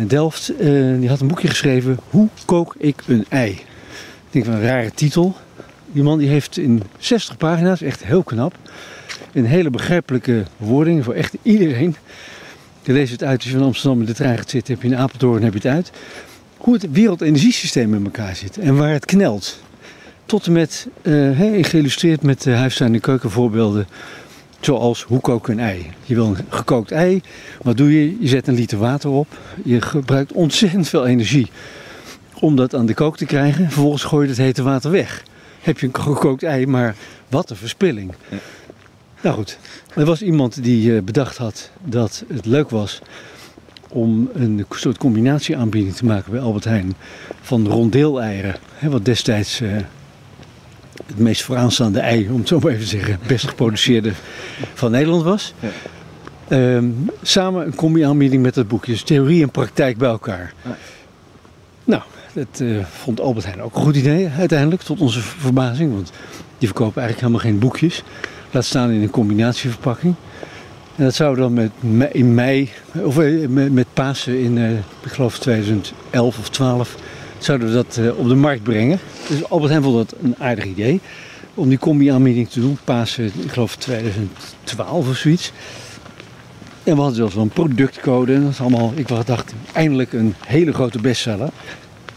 Delft, 0.04 0.52
uh, 0.60 0.98
die 0.98 1.08
had 1.08 1.20
een 1.20 1.26
boekje 1.26 1.48
geschreven, 1.48 1.98
Hoe 2.10 2.28
kook 2.44 2.74
ik 2.78 3.02
een 3.06 3.24
ei? 3.28 3.50
Ik 3.50 3.64
denk 4.30 4.44
van 4.44 4.54
een 4.54 4.62
rare 4.62 4.90
titel. 4.94 5.36
Die 5.92 6.02
man 6.02 6.18
die 6.18 6.28
heeft 6.28 6.56
in 6.56 6.82
60 6.98 7.36
pagina's, 7.36 7.82
echt 7.82 8.04
heel 8.04 8.22
knap, 8.22 8.58
een 9.32 9.44
hele 9.44 9.70
begrijpelijke 9.70 10.44
wording 10.56 11.04
voor 11.04 11.14
echt 11.14 11.36
iedereen. 11.42 11.96
Je 12.82 12.92
leest 12.92 13.12
het 13.12 13.24
uit 13.24 13.36
als 13.36 13.50
je 13.50 13.56
van 13.56 13.66
Amsterdam 13.66 14.00
in 14.00 14.06
de 14.06 14.14
trein 14.14 14.38
gaat 14.38 14.50
zitten, 14.50 14.74
heb 14.74 14.82
je 14.82 14.88
in 14.88 14.96
Apeldoorn, 14.96 15.42
heb 15.42 15.52
je 15.52 15.58
het 15.58 15.76
uit. 15.76 15.90
Hoe 16.56 16.74
het 16.74 16.90
wereldenergiesysteem 16.90 17.94
in 17.94 18.04
elkaar 18.04 18.36
zit 18.36 18.58
en 18.58 18.76
waar 18.76 18.92
het 18.92 19.04
knelt. 19.04 19.60
Tot 20.26 20.46
en 20.46 20.52
met, 20.52 20.88
uh, 21.02 21.64
geïllustreerd 21.64 22.22
met 22.22 22.46
uh, 22.46 22.66
keukenvoorbeelden 23.00 23.86
Zoals 24.60 25.02
hoe 25.02 25.20
kook 25.20 25.48
een 25.48 25.60
ei. 25.60 25.90
Je 26.04 26.14
wil 26.14 26.26
een 26.26 26.36
gekookt 26.48 26.90
ei. 26.90 27.20
Wat 27.62 27.76
doe 27.76 27.92
je? 28.00 28.16
Je 28.20 28.28
zet 28.28 28.48
een 28.48 28.54
liter 28.54 28.78
water 28.78 29.10
op. 29.10 29.38
Je 29.64 29.80
gebruikt 29.80 30.32
ontzettend 30.32 30.88
veel 30.88 31.06
energie 31.06 31.50
om 32.40 32.56
dat 32.56 32.74
aan 32.74 32.86
de 32.86 32.94
kook 32.94 33.16
te 33.16 33.24
krijgen. 33.24 33.64
Vervolgens 33.64 34.04
gooi 34.04 34.24
je 34.24 34.30
het 34.30 34.40
hete 34.40 34.62
water 34.62 34.90
weg. 34.90 35.22
Heb 35.60 35.78
je 35.78 35.86
een 35.86 36.00
gekookt 36.00 36.42
ei, 36.42 36.66
maar 36.66 36.94
wat 37.28 37.50
een 37.50 37.56
verspilling. 37.56 38.14
Ja. 38.28 38.36
Nou 39.22 39.34
goed, 39.34 39.58
er 39.94 40.04
was 40.04 40.22
iemand 40.22 40.62
die 40.62 40.96
eh, 40.96 41.02
bedacht 41.02 41.36
had 41.36 41.70
dat 41.84 42.24
het 42.28 42.46
leuk 42.46 42.70
was 42.70 43.00
om 43.88 44.30
een 44.34 44.66
soort 44.70 44.98
combinatieaanbieding 44.98 45.94
te 45.94 46.04
maken 46.04 46.32
bij 46.32 46.40
Albert 46.40 46.64
Heijn 46.64 46.94
van 47.40 47.66
rondeeleieren. 47.66 48.56
Wat 48.80 49.04
destijds 49.04 49.60
eh, 49.60 49.76
het 51.06 51.18
meest 51.18 51.42
vooraanstaande 51.42 52.00
ei, 52.00 52.28
om 52.30 52.38
het 52.38 52.48
zo 52.48 52.58
maar 52.58 52.70
even 52.70 52.84
te 52.84 52.90
zeggen, 52.90 53.18
best 53.26 53.48
geproduceerde 53.48 54.12
van 54.74 54.90
Nederland 54.90 55.22
was. 55.22 55.54
Ja. 55.60 55.68
Um, 56.48 57.10
samen 57.22 57.66
een 57.66 57.74
combi-aanbieding 57.74 58.42
met 58.42 58.54
het 58.54 58.68
boekje. 58.68 58.92
Dus 58.92 59.02
theorie 59.02 59.42
en 59.42 59.50
praktijk 59.50 59.98
bij 59.98 60.08
elkaar. 60.08 60.54
Ja. 60.64 60.76
Nou, 61.84 62.02
dat 62.32 62.60
uh, 62.60 62.84
vond 62.84 63.20
Albert 63.20 63.46
Heijn 63.46 63.62
ook 63.62 63.74
een 63.74 63.82
goed 63.82 63.96
idee 63.96 64.28
uiteindelijk, 64.38 64.82
tot 64.82 65.00
onze 65.00 65.20
verbazing. 65.20 65.92
Want 65.92 66.12
die 66.58 66.68
verkopen 66.68 67.02
eigenlijk 67.02 67.20
helemaal 67.20 67.50
geen 67.50 67.58
boekjes. 67.58 68.02
Laat 68.50 68.64
staan 68.64 68.90
in 68.90 69.02
een 69.02 69.10
combinatieverpakking. 69.10 70.14
En 70.96 71.04
dat 71.04 71.14
zou 71.14 71.36
dan 71.36 71.52
met, 71.52 71.70
in 72.12 72.34
mei, 72.34 72.70
of 72.92 73.18
eh, 73.18 73.48
met, 73.48 73.72
met 73.72 73.86
Pasen 73.92 74.40
in, 74.40 74.56
uh, 74.56 74.70
ik 74.70 75.12
geloof 75.12 75.38
2011 75.38 76.38
of 76.38 76.48
12, 76.48 76.96
zouden 77.38 77.68
we 77.68 77.74
dat 77.74 77.96
uh, 78.00 78.18
op 78.18 78.28
de 78.28 78.34
markt 78.34 78.62
brengen. 78.62 78.98
Dus 79.28 79.48
Albert 79.48 79.70
Heijn 79.70 79.84
vond 79.84 79.96
dat 79.96 80.18
een 80.22 80.34
aardig 80.38 80.64
idee. 80.64 81.00
Om 81.54 81.68
die 81.68 81.78
combi-aanbieding 81.78 82.48
te 82.48 82.60
doen. 82.60 82.78
Pasen, 82.84 83.24
ik 83.24 83.50
geloof 83.50 83.76
2012 83.76 85.08
of 85.08 85.16
zoiets. 85.16 85.52
En 86.84 86.94
we 86.94 87.00
hadden 87.00 87.16
zelfs 87.16 87.34
wel 87.34 87.42
een 87.42 87.48
productcode. 87.48 88.34
En 88.34 88.42
dat 88.42 88.50
is 88.50 88.60
allemaal, 88.60 88.92
ik 88.94 89.08
dacht, 89.26 89.52
eindelijk 89.72 90.12
een 90.12 90.34
hele 90.46 90.72
grote 90.72 91.00
bestseller. 91.00 91.50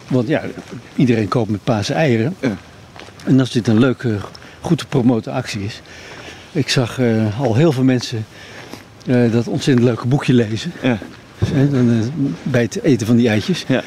Want 0.07 0.27
ja, 0.27 0.43
iedereen 0.95 1.27
koopt 1.27 1.49
met 1.49 1.63
Pasen 1.63 1.95
eieren. 1.95 2.35
Ja. 2.39 2.57
En 3.25 3.39
als 3.39 3.51
dit 3.51 3.67
een 3.67 3.79
leuke, 3.79 4.17
goed 4.61 4.77
te 4.77 4.85
promoten 4.85 5.33
actie 5.33 5.63
is. 5.63 5.81
Ik 6.51 6.69
zag 6.69 6.99
eh, 6.99 7.39
al 7.39 7.55
heel 7.55 7.71
veel 7.71 7.83
mensen 7.83 8.25
eh, 9.05 9.31
dat 9.31 9.47
ontzettend 9.47 9.87
leuke 9.87 10.07
boekje 10.07 10.33
lezen. 10.33 10.71
Ja. 10.81 10.97
Hè, 11.45 11.69
dan, 11.69 11.89
eh, 11.89 12.23
bij 12.43 12.61
het 12.61 12.83
eten 12.83 13.07
van 13.07 13.15
die 13.15 13.29
eitjes. 13.29 13.65
Ja. 13.67 13.83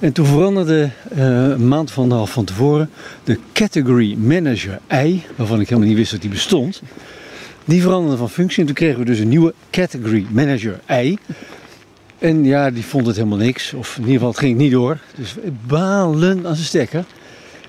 En 0.00 0.12
toen 0.12 0.26
veranderde 0.26 0.90
eh, 1.10 1.48
een 1.48 1.68
maand 1.68 1.90
van 1.90 2.10
half 2.10 2.30
van 2.30 2.44
tevoren 2.44 2.90
de 3.24 3.38
category 3.52 4.14
manager 4.18 4.78
ei, 4.86 5.24
waarvan 5.36 5.60
ik 5.60 5.68
helemaal 5.68 5.88
niet 5.88 5.98
wist 5.98 6.10
dat 6.10 6.20
die 6.20 6.30
bestond. 6.30 6.82
Die 7.64 7.82
veranderde 7.82 8.16
van 8.16 8.30
functie 8.30 8.60
en 8.60 8.66
toen 8.66 8.74
kregen 8.74 8.98
we 8.98 9.04
dus 9.04 9.18
een 9.18 9.28
nieuwe 9.28 9.54
category 9.70 10.26
manager 10.30 10.80
ei. 10.86 11.18
En 12.18 12.44
ja, 12.44 12.70
die 12.70 12.84
vond 12.84 13.06
het 13.06 13.16
helemaal 13.16 13.38
niks. 13.38 13.74
Of 13.74 13.96
in 13.96 14.00
ieder 14.00 14.14
geval, 14.14 14.28
het 14.28 14.38
ging 14.38 14.58
niet 14.58 14.70
door. 14.70 14.98
Dus 15.14 15.34
balen 15.66 16.46
aan 16.46 16.54
zijn 16.54 16.66
stekker. 16.66 17.04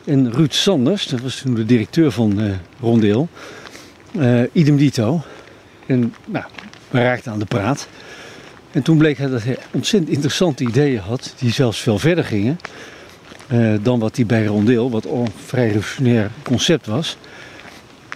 En 0.05 0.31
Ruud 0.31 0.53
Sanders, 0.53 1.07
dat 1.07 1.21
was 1.21 1.35
toen 1.35 1.53
de 1.53 1.65
directeur 1.65 2.11
van 2.11 2.41
eh 2.41 2.51
Rondeel, 2.79 3.27
eh, 4.19 4.41
idem 4.51 4.77
dito. 4.77 5.21
En 5.85 6.13
nou, 6.25 6.45
we 6.89 7.00
raakten 7.00 7.31
aan 7.31 7.39
de 7.39 7.45
praat. 7.45 7.88
En 8.71 8.81
toen 8.81 8.97
bleek 8.97 9.17
hij 9.17 9.27
dat 9.27 9.43
hij 9.43 9.57
ontzettend 9.71 10.11
interessante 10.13 10.63
ideeën 10.63 10.99
had, 10.99 11.33
die 11.39 11.51
zelfs 11.51 11.79
veel 11.81 11.99
verder 11.99 12.23
gingen 12.23 12.59
eh, 13.47 13.73
dan 13.81 13.99
wat 13.99 14.15
hij 14.15 14.25
bij 14.25 14.45
Rondeel, 14.45 14.89
wat 14.91 15.05
een 15.05 15.27
vrij 15.45 15.67
revolutionair 15.67 16.31
concept 16.43 16.85
was. 16.85 17.17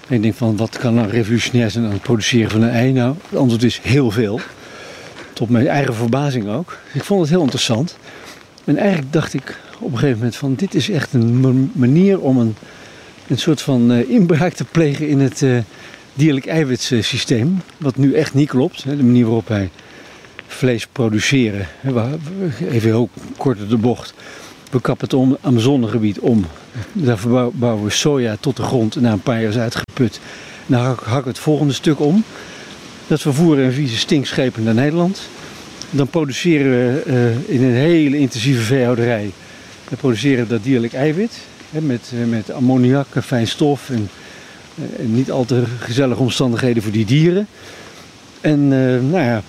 Ik 0.07 0.21
denk 0.21 0.33
van, 0.35 0.57
wat 0.57 0.77
kan 0.77 0.93
nou 0.93 1.09
revolutionair 1.09 1.71
zijn 1.71 1.85
aan 1.85 1.91
het 1.91 2.01
produceren 2.01 2.51
van 2.51 2.62
een 2.62 2.69
ei? 2.69 2.91
Nou, 2.91 3.15
het 3.29 3.39
antwoord 3.39 3.63
is 3.63 3.79
heel 3.83 4.12
veel. 4.12 4.39
Tot 5.33 5.50
mijn 5.50 5.67
eigen 5.67 5.93
verbazing 5.95 6.47
ook. 6.47 6.77
Ik 6.93 7.03
vond 7.03 7.21
het 7.21 7.29
heel 7.29 7.41
interessant. 7.41 7.97
En 8.63 8.77
eigenlijk 8.77 9.13
dacht 9.13 9.33
ik 9.33 9.59
op 9.79 9.91
een 9.91 9.97
gegeven 9.97 10.17
moment 10.17 10.35
van, 10.35 10.55
dit 10.55 10.75
is 10.75 10.89
echt 10.89 11.13
een 11.13 11.39
ma- 11.39 11.67
manier 11.71 12.19
om 12.19 12.38
een, 12.38 12.55
een 13.27 13.38
soort 13.38 13.62
van 13.62 13.91
eh, 13.91 14.09
inbraak 14.09 14.53
te 14.53 14.65
plegen 14.65 15.07
in 15.07 15.19
het 15.19 15.41
eh 15.41 15.57
dierlijk 16.13 16.45
eiwitsysteem. 16.45 17.62
Wat 17.77 17.97
nu 17.97 18.13
echt 18.13 18.33
niet 18.33 18.50
klopt. 18.50 18.83
Hè, 18.83 18.97
de 18.97 19.03
manier 19.03 19.25
waarop 19.25 19.47
wij 19.47 19.69
vlees 20.48 20.88
produceren. 20.92 21.68
Even 22.72 22.90
heel 22.90 23.10
kort 23.38 23.62
op 23.62 23.70
de 23.70 23.78
bocht. 23.78 24.14
We 24.72 24.82
kappen 24.82 25.08
het 25.10 25.40
Amazonegebied 25.42 26.20
om. 26.20 26.46
Daar 26.94 27.18
verbouw- 27.18 27.52
bouwen 27.54 27.84
we 27.84 27.90
soja 27.90 28.38
tot 28.40 28.56
de 28.58 28.64
grond. 28.64 28.96
Na 29.02 29.12
een 29.12 29.20
paar 29.22 29.42
jaar 29.42 29.50
is 29.50 29.58
uitgeput. 29.58 30.20
Dan 30.66 30.80
hak- 30.82 31.04
hakken 31.04 31.24
we 31.24 31.30
het 31.30 31.40
volgende 31.40 31.74
stuk 31.74 32.00
om. 32.00 32.24
Dat 33.08 33.22
vervoeren 33.22 33.64
in 33.66 33.72
vieze 33.72 33.98
stinkschepen 33.98 34.64
naar 34.64 34.74
Nederland. 34.74 35.22
Dan 35.90 36.08
produceren 36.08 36.72
we 36.72 37.02
eh, 37.06 37.56
in 37.56 37.64
een 37.64 37.74
hele 37.75 38.18
intensieve 38.18 38.62
veehouderij. 38.62 39.32
We 39.90 39.96
produceren 39.96 40.48
dat 40.48 40.64
dierlijk 40.64 40.94
eiwit. 40.94 41.38
Met, 41.70 42.12
eh, 42.14 42.30
met 42.30 42.52
ammoniak, 42.52 43.08
en 43.14 43.24
fijn 43.24 43.48
stof. 43.48 43.90
En, 43.90 44.10
eh, 44.75 45.00
en 45.00 45.14
niet 45.16 45.32
al 45.32 45.46
te 45.46 45.64
gezellige 45.80 46.22
omstandigheden 46.22 46.84
voor 46.84 46.92
die 46.92 47.06
dieren. 47.06 47.48
En 48.42 48.68
nou 49.10 49.24
ja, 49.24 49.42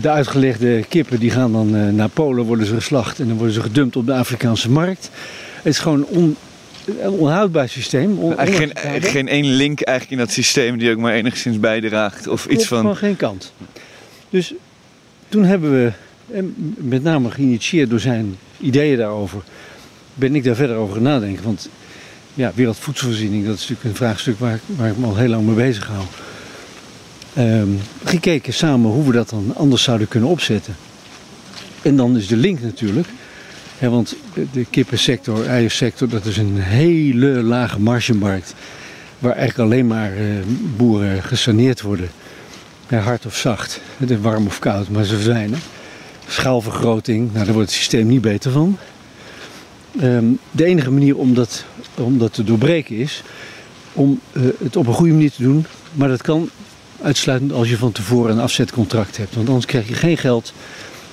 de 0.00 0.10
uitgelegde 0.10 0.84
kippen 0.88 1.18
die 1.18 1.30
gaan 1.30 1.52
dan 1.52 1.76
eh, 1.76 1.88
naar 1.88 2.08
Polen, 2.08 2.44
worden 2.44 2.66
ze 2.66 2.74
geslacht 2.74 3.20
en 3.20 3.28
dan 3.28 3.36
worden 3.36 3.54
ze 3.54 3.62
gedumpt 3.62 3.96
op 3.96 4.06
de 4.06 4.14
Afrikaanse 4.14 4.70
markt. 4.70 5.10
Het 5.54 5.72
is 5.72 5.78
gewoon 5.78 6.04
on, 6.04 6.36
een 7.00 7.10
onhoudbaar 7.10 7.68
systeem. 7.68 8.18
On, 8.18 8.32
geen, 8.38 8.54
onacceptabel. 8.54 9.10
geen 9.10 9.28
één 9.28 9.44
link 9.44 9.80
eigenlijk 9.80 10.20
in 10.20 10.26
dat 10.26 10.34
systeem 10.34 10.78
die 10.78 10.90
ook 10.90 10.98
maar 10.98 11.12
enigszins 11.12 11.60
bijdraagt. 11.60 12.26
Of 12.26 12.46
iets 12.46 12.66
van... 12.66 12.82
van 12.82 12.96
geen 12.96 13.16
kant. 13.16 13.52
Dus 14.30 14.54
toen 15.28 15.44
hebben 15.44 15.70
we, 15.72 15.92
met 16.76 17.02
name 17.02 17.30
geïnitieerd 17.30 17.90
door 17.90 18.00
zijn 18.00 18.36
ideeën 18.60 18.96
daarover, 18.96 19.42
ben 20.14 20.34
ik 20.34 20.44
daar 20.44 20.54
verder 20.54 20.76
over 20.76 20.94
gaan 20.94 21.02
nadenken. 21.02 21.44
Want 21.44 21.68
ja, 22.34 22.52
wereldvoedselvoorziening, 22.54 23.46
dat 23.46 23.54
is 23.54 23.60
natuurlijk 23.60 23.88
een 23.88 23.94
vraagstuk 23.94 24.38
waar, 24.38 24.60
waar 24.66 24.88
ik 24.88 24.96
me 24.96 25.06
al 25.06 25.16
heel 25.16 25.28
lang 25.28 25.46
mee 25.46 25.54
bezig 25.54 25.86
hou. 25.86 26.04
Ehm, 27.38 27.68
gekeken 28.04 28.52
samen 28.52 28.90
hoe 28.90 29.04
we 29.04 29.12
dat 29.12 29.30
dan 29.30 29.52
anders 29.56 29.82
zouden 29.82 30.08
kunnen 30.08 30.28
opzetten. 30.28 30.76
En 31.82 31.96
dan 31.96 32.16
is 32.16 32.26
de 32.26 32.36
link 32.36 32.60
natuurlijk. 32.60 33.08
Hè, 33.78 33.88
want 33.90 34.16
de, 34.52 34.64
kippensector, 34.70 35.46
eiersector, 35.46 36.08
dat 36.08 36.24
is 36.24 36.36
een 36.36 36.58
hele 36.58 37.26
lage 37.26 37.80
margemarkt. 37.80 38.54
Waar 39.18 39.32
eigenlijk 39.32 39.70
alleen 39.70 39.86
maar 39.86 40.12
eh, 40.12 40.24
boeren 40.76 41.22
gesaneerd 41.22 41.80
worden. 41.80 42.08
Hard 42.86 43.26
of 43.26 43.36
zacht, 43.36 43.80
warm 44.20 44.46
of 44.46 44.58
koud, 44.58 44.88
maar 44.88 45.04
ze 45.04 45.14
verdwijnen. 45.14 45.58
Schaalvergroting, 46.28 47.32
nou, 47.32 47.44
daar 47.44 47.54
wordt 47.54 47.68
het 47.68 47.78
systeem 47.78 48.06
niet 48.06 48.20
beter 48.20 48.50
van. 48.50 48.78
Ehm, 50.00 50.26
de 50.50 50.64
enige 50.64 50.90
manier 50.90 51.16
om 51.16 51.34
dat, 51.34 51.64
om 51.94 52.18
dat 52.18 52.32
te 52.32 52.44
doorbreken 52.44 52.96
is 52.96 53.22
om 53.92 54.20
eh, 54.32 54.42
het 54.62 54.76
op 54.76 54.86
een 54.86 54.94
goede 54.94 55.12
manier 55.12 55.32
te 55.32 55.42
doen. 55.42 55.66
Maar 55.92 56.08
dat 56.08 56.22
kan 56.22 56.50
uitsluitend 57.02 57.52
als 57.52 57.68
je 57.68 57.76
van 57.76 57.92
tevoren 57.92 58.32
een 58.32 58.42
afzetcontract 58.42 59.16
hebt. 59.16 59.34
Want 59.34 59.48
anders 59.48 59.66
krijg 59.66 59.88
je 59.88 59.94
geen 59.94 60.18
geld 60.18 60.52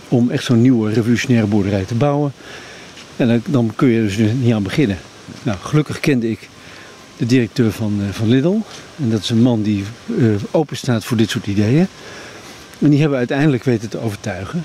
om 0.08 0.30
echt 0.30 0.44
zo'n 0.44 0.62
nieuwe 0.62 0.94
revolutionaire 0.94 1.48
boerderij 1.48 1.84
te 1.84 1.96
bouwen. 1.96 2.34
En 3.16 3.44
dan, 3.48 3.74
kun 3.76 3.88
je 3.88 4.02
dus 4.02 4.18
niet 4.18 4.54
aan 4.54 4.64
beginnen. 4.64 4.98
Nou, 5.44 5.58
gelukkig 5.62 6.00
kende 6.00 6.30
ik 6.30 6.50
de 7.18 7.26
directeur 7.26 7.72
van, 7.72 8.00
eh, 8.02 8.14
van 8.14 8.28
Lidl. 8.28 8.58
En 8.96 9.10
dat 9.10 9.22
is 9.22 9.30
een 9.30 9.42
man 9.42 9.62
die 9.62 9.84
eh, 10.18 10.26
open 10.52 10.78
staat 10.78 11.06
voor 11.06 11.18
dit 11.18 11.30
soort 11.30 11.48
ideeën. 11.48 11.88
En 12.80 12.90
die 12.90 13.00
hebben 13.00 13.18
uiteindelijk 13.18 13.64
weten 13.64 13.90
te 13.90 14.00
overtuigen 14.00 14.64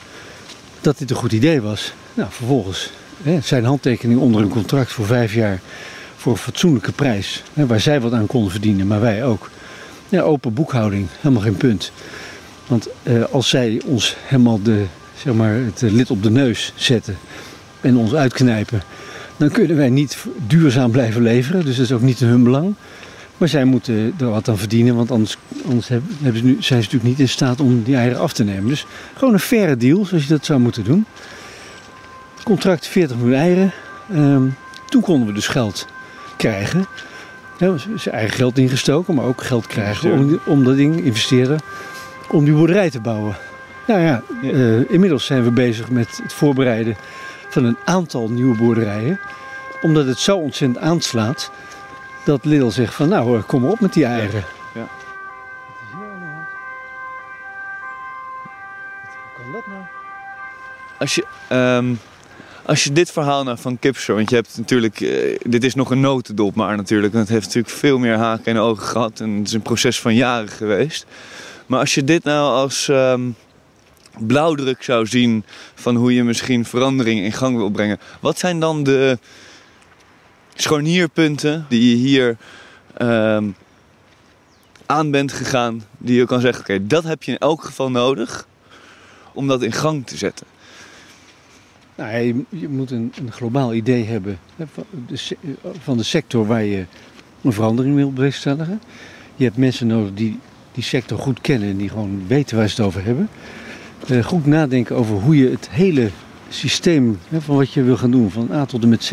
dat 0.81 0.99
dit 0.99 1.11
een 1.11 1.17
goed 1.17 1.33
idee 1.33 1.61
was. 1.61 1.93
Nou, 2.15 2.29
vervolgens 2.33 2.91
hè, 3.23 3.41
zijn 3.41 3.65
handtekening 3.65 4.21
onder 4.21 4.43
een 4.43 4.49
contract 4.49 4.93
voor 4.93 5.07
vijf 5.07 5.35
jaar 5.35 5.61
voor 6.17 6.33
een 6.33 6.39
fatsoenlijke 6.39 6.93
prijs. 6.93 7.43
Hè, 7.55 7.67
waar 7.67 7.81
zij 7.81 8.01
wat 8.01 8.13
aan 8.13 8.27
konden 8.27 8.51
verdienen, 8.51 8.87
maar 8.87 9.01
wij 9.01 9.25
ook. 9.25 9.51
Ja, 10.11 10.21
open 10.23 10.55
boekhouding, 10.55 11.07
helemaal 11.21 11.43
geen 11.43 11.57
punt. 11.57 11.93
Want 12.67 12.89
eh, 13.03 13.25
als 13.31 13.49
zij 13.49 13.81
ons 13.85 14.17
helemaal 14.21 14.63
de, 14.63 14.85
zeg 15.17 15.35
maar, 15.35 15.55
het 15.55 15.83
eh, 15.83 15.91
lid 15.91 16.11
op 16.11 16.23
de 16.23 16.31
neus 16.31 16.73
zetten 16.75 17.17
en 17.81 17.97
ons 17.97 18.15
uitknijpen, 18.15 18.83
dan 19.37 19.51
kunnen 19.51 19.77
wij 19.77 19.91
niet 19.91 20.17
duurzaam 20.47 20.91
blijven 20.91 21.23
leveren. 21.23 21.65
Dus 21.65 21.77
dat 21.77 21.85
is 21.85 21.93
ook 21.93 22.01
niet 22.01 22.21
in 22.21 22.29
hun 22.29 22.43
belang. 22.43 22.75
Maar 23.37 23.49
zij 23.49 23.65
moeten 23.65 24.15
er 24.19 24.31
wat 24.31 24.49
aan 24.49 24.59
verdienen, 24.59 24.95
want 24.95 25.11
anders, 25.11 25.37
hebben 26.23 26.41
ze 26.41 26.45
nu, 26.45 26.53
zijn 26.53 26.63
ze 26.63 26.75
natuurlijk 26.75 27.05
niet 27.05 27.19
in 27.19 27.29
staat 27.29 27.61
om 27.61 27.83
die 27.83 27.97
eieren 27.97 28.21
af 28.21 28.33
te 28.33 28.45
nemen. 28.45 28.69
Dus 28.69 28.87
gewoon 29.15 29.35
een 29.35 29.41
faire 29.41 29.77
deal, 29.77 30.05
zoals 30.05 30.23
je 30.23 30.29
dat 30.29 30.45
zou 30.45 30.61
moeten 30.61 30.85
doen. 30.85 31.07
Contract 32.45 32.87
40 32.87 33.17
miljoen 33.17 33.35
eieren. 33.37 33.73
Ehm, 34.13 34.43
toen 34.89 35.03
konden 35.03 35.27
we 35.27 35.33
dus 35.33 35.49
geld 35.49 35.87
krijgen. 36.37 36.87
Ja, 37.61 37.77
zijn 37.97 38.15
eigen 38.15 38.37
geld 38.37 38.59
ingestoken, 38.59 39.15
maar 39.15 39.25
ook 39.25 39.43
geld 39.45 39.67
krijgen 39.67 40.13
om, 40.13 40.41
om 40.47 40.65
dat 40.65 40.77
ding 40.77 41.01
investeren 41.05 41.59
om 42.31 42.45
die 42.45 42.55
boerderij 42.55 42.91
te 42.91 43.01
bouwen. 43.01 43.37
Nou 43.87 44.01
ja, 44.01 44.23
Ja. 44.43 44.51
eh, 44.51 44.91
inmiddels 44.91 45.27
zijn 45.27 45.45
we 45.45 45.51
bezig 45.51 45.91
met 45.91 46.21
het 46.23 46.33
voorbereiden 46.33 46.97
van 47.49 47.65
een 47.65 47.77
aantal 47.85 48.29
nieuwe 48.29 48.57
boerderijen. 48.57 49.21
Omdat 49.81 50.07
het 50.07 50.19
zo 50.19 50.37
ontzettend 50.37 50.85
aanslaat 50.85 51.51
dat 52.25 52.45
Lidl 52.45 52.69
zegt 52.69 52.95
van 52.95 53.09
nou, 53.09 53.41
kom 53.41 53.61
maar 53.63 53.71
op 53.71 53.81
met 53.81 53.93
die 53.93 54.05
eieren. 54.05 54.45
Ja. 54.75 54.81
Hand? 55.93 56.13
Hoe 59.13 59.43
kan 59.45 59.53
dat 59.53 59.67
nou? 59.67 59.83
Als 60.99 61.15
je, 61.15 61.25
ehm, 61.49 61.95
als 62.71 62.85
je 62.85 62.93
dit 62.93 63.11
verhaal 63.11 63.45
nou 63.45 63.59
van 63.59 63.79
Kipster, 63.79 64.15
want 64.15 64.31
je 64.31 64.35
hebt 64.35 64.57
natuurlijk, 64.57 65.01
eh, 65.01 65.39
dit 65.43 65.65
is 65.65 65.75
nog 65.75 65.91
een 65.91 66.01
notendop 66.01 66.55
maar 66.55 66.77
natuurlijk, 66.77 67.13
het 67.13 67.29
heeft 67.29 67.47
natuurlijk 67.47 67.75
veel 67.75 67.99
meer 67.99 68.17
haken 68.17 68.45
en 68.45 68.59
ogen 68.59 68.87
gehad 68.87 69.21
en 69.21 69.31
het 69.31 69.47
is 69.47 69.53
een 69.53 69.63
proces 69.63 70.01
van 70.01 70.15
jaren 70.15 70.49
geweest. 70.49 71.07
Maar 71.67 71.81
als 71.81 71.95
je 71.95 72.05
dit 72.05 72.25
nou 72.25 72.53
als 72.53 72.89
ehm, 72.89 73.21
blauwdruk 74.19 74.83
zou 74.83 75.07
zien 75.07 75.45
van 75.75 75.97
hoe 75.97 76.15
je 76.15 76.25
misschien 76.25 76.65
verandering 76.65 77.21
in 77.21 77.33
gang 77.33 77.57
wil 77.57 77.71
brengen, 77.71 78.01
wat 78.21 78.39
zijn 78.39 78.61
dan 78.61 78.83
de 78.83 79.19
scharnierpunten 80.55 81.67
die 81.69 81.91
je 81.91 81.97
hier 81.97 82.37
ehm, 82.97 83.49
aan 84.87 85.11
bent 85.11 85.33
gegaan, 85.33 85.85
die 85.99 86.17
je 86.17 86.27
kan 86.27 86.41
zeggen, 86.41 86.61
oké, 86.61 86.87
dat 86.87 87.05
heb 87.05 87.23
je 87.23 87.33
in 87.33 87.39
elk 87.39 87.65
geval 87.65 87.91
nodig 87.91 88.47
om 89.33 89.47
dat 89.47 89.63
in 89.63 89.73
gang 89.73 90.07
te 90.07 90.17
zetten? 90.17 90.50
Nou, 92.01 92.45
je, 92.49 92.69
moet 92.69 92.91
een, 92.91 93.13
een 93.21 93.33
globaal 93.33 93.75
idee 93.75 94.05
hebben 94.05 94.39
van, 94.73 94.85
de, 95.07 95.37
van 95.81 95.97
de 95.97 96.03
sector 96.03 96.47
waar 96.47 96.65
je 96.65 96.85
een 97.43 97.53
verandering 97.53 97.95
wil 97.95 98.13
bewerkstelligen. 98.13 98.81
Je 99.37 99.45
hebt 99.45 99.57
mensen 99.57 99.87
nodig 99.87 100.11
die 100.15 100.39
die 100.73 100.83
sector 100.83 101.19
goed 101.19 101.41
kennen 101.41 101.69
en 101.69 101.77
die 101.77 101.89
gewoon 101.89 102.23
weten 102.27 102.57
waar 102.57 102.69
ze 102.69 102.75
het 102.77 102.85
over 102.87 103.05
hebben. 103.05 103.29
Eh, 104.09 104.25
goed 104.25 104.47
nadenken 104.47 104.97
over 104.97 105.17
hoe 105.17 105.37
je 105.37 105.51
het 105.51 105.69
hele 105.71 106.11
systeem 106.49 107.19
hè, 107.29 107.41
van 107.41 107.57
wat 107.57 107.73
je 107.73 107.83
wil 107.83 107.97
gaan 107.97 108.11
doen, 108.11 108.31
van 108.31 108.49
A 108.53 108.65
tot 108.65 108.83
en 108.83 108.89
met 108.89 109.05
Z. 109.05 109.13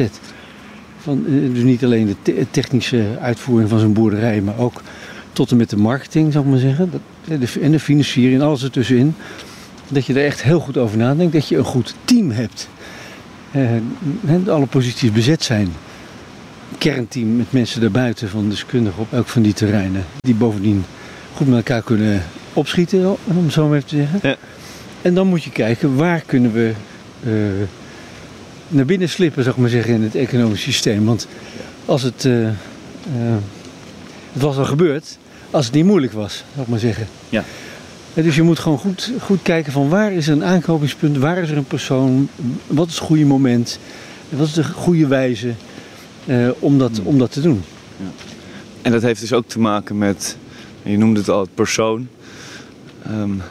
Van, 0.97 1.25
eh, 1.25 1.53
dus 1.53 1.63
niet 1.63 1.83
alleen 1.83 2.05
de 2.05 2.15
te- 2.21 2.45
technische 2.51 3.17
uitvoering 3.21 3.69
van 3.69 3.79
zo'n 3.79 3.93
boerderij, 3.93 4.41
maar 4.41 4.57
ook 4.57 4.81
tot 5.33 5.51
en 5.51 5.57
met 5.57 5.69
de 5.69 5.77
marketing, 5.77 6.31
zou 6.31 6.43
ik 6.45 6.49
maar 6.51 6.59
zeggen. 6.59 6.91
Dat, 6.91 7.01
de, 7.41 7.59
en 7.61 7.71
de 7.71 7.79
financiering 7.79 8.41
alles 8.41 8.63
ertussenin. 8.63 9.15
Dat 9.87 10.05
je 10.05 10.13
er 10.13 10.25
echt 10.25 10.43
heel 10.43 10.59
goed 10.59 10.77
over 10.77 10.97
nadenkt. 10.97 11.33
Dat 11.33 11.47
je 11.47 11.57
een 11.57 11.63
goed 11.63 11.95
team 12.05 12.31
hebt. 12.31 12.69
uh, 13.51 14.47
alle 14.47 14.65
posities 14.65 15.11
bezet 15.11 15.43
zijn. 15.43 15.73
Kernteam 16.77 17.35
met 17.35 17.51
mensen 17.51 17.81
daarbuiten 17.81 18.29
van 18.29 18.49
deskundigen 18.49 19.01
op 19.01 19.13
elk 19.13 19.27
van 19.27 19.41
die 19.41 19.53
terreinen. 19.53 20.05
Die 20.19 20.35
bovendien 20.35 20.85
goed 21.33 21.47
met 21.47 21.57
elkaar 21.57 21.81
kunnen 21.81 22.23
opschieten, 22.53 23.15
om 23.23 23.49
zo 23.49 23.67
maar 23.67 23.77
even 23.77 23.89
te 23.89 23.95
zeggen. 23.95 24.19
Ja. 24.23 24.35
En 25.01 25.13
dan 25.13 25.27
moet 25.27 25.43
je 25.43 25.51
kijken 25.51 25.95
waar 25.95 26.21
kunnen 26.25 26.53
we 26.53 26.73
uh, 27.23 27.33
naar 28.67 28.85
binnen 28.85 29.09
slippen, 29.09 29.43
zeg 29.43 29.57
maar 29.57 29.69
zeggen, 29.69 29.93
in 29.93 30.03
het 30.03 30.15
economisch 30.15 30.61
systeem. 30.61 31.05
Want 31.05 31.27
als 31.85 32.01
het, 32.01 32.23
uh, 32.23 32.41
uh, 32.41 32.49
het 34.33 34.41
was 34.41 34.57
al 34.57 34.65
gebeurd, 34.65 35.17
als 35.51 35.65
het 35.65 35.73
niet 35.73 35.85
moeilijk 35.85 36.13
was, 36.13 36.43
zal 36.53 36.63
ik 36.63 36.69
maar 36.69 36.79
zeggen. 36.79 37.07
Ja. 37.29 37.43
Dus 38.23 38.35
je 38.35 38.43
moet 38.43 38.59
gewoon 38.59 38.77
goed, 38.77 39.11
goed 39.19 39.41
kijken 39.41 39.71
van 39.71 39.89
waar 39.89 40.11
is 40.11 40.27
er 40.27 40.33
een 40.33 40.43
aanknopingspunt, 40.43 41.17
waar 41.17 41.37
is 41.37 41.49
er 41.49 41.57
een 41.57 41.65
persoon, 41.65 42.29
wat 42.67 42.87
is 42.87 42.93
het 42.93 43.03
goede 43.03 43.25
moment, 43.25 43.79
wat 44.29 44.47
is 44.47 44.53
de 44.53 44.63
goede 44.63 45.07
wijze 45.07 45.53
uh, 46.25 46.49
om, 46.59 46.77
dat, 46.77 46.99
om 47.03 47.17
dat 47.17 47.31
te 47.31 47.41
doen. 47.41 47.63
Ja. 47.97 48.05
En 48.81 48.91
dat 48.91 49.01
heeft 49.01 49.19
dus 49.19 49.33
ook 49.33 49.47
te 49.47 49.59
maken 49.59 49.97
met, 49.97 50.37
je 50.83 50.97
noemde 50.97 51.19
het 51.19 51.29
al, 51.29 51.41
het 51.41 51.55
persoon. 51.55 52.07
Um, 53.09 53.41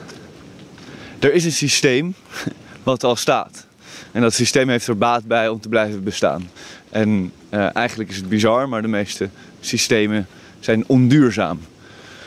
er 1.19 1.35
is 1.35 1.45
een 1.45 1.53
systeem 1.53 2.15
wat 2.83 3.05
al 3.05 3.17
staat. 3.17 3.67
En 4.13 4.21
dat 4.21 4.35
systeem 4.35 4.69
heeft 4.69 4.87
er 4.87 4.99
baat 4.99 5.25
bij 5.25 5.49
om 5.49 5.61
te 5.61 5.69
blijven 5.69 6.05
bestaan. 6.05 6.51
En 6.91 7.33
uh, 7.51 7.77
eigenlijk 7.77 8.11
is 8.11 8.17
het 8.17 8.29
bizar, 8.29 8.69
maar 8.69 8.83
de 8.83 8.89
meeste 8.89 9.29
systemen 9.61 10.27
zijn 10.61 10.85
onduurzaam. 10.87 11.61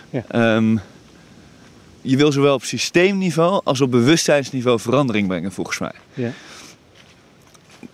Ja. 0.10 0.56
Um, 0.56 0.82
je 2.02 2.18
wil 2.18 2.32
zowel 2.32 2.54
op 2.54 2.64
systeemniveau 2.64 3.62
als 3.64 3.82
op 3.82 3.92
bewustzijnsniveau 3.92 4.80
verandering 4.80 5.28
brengen, 5.28 5.52
volgens 5.52 5.80
mij. 5.80 5.94
Ja. 6.14 6.32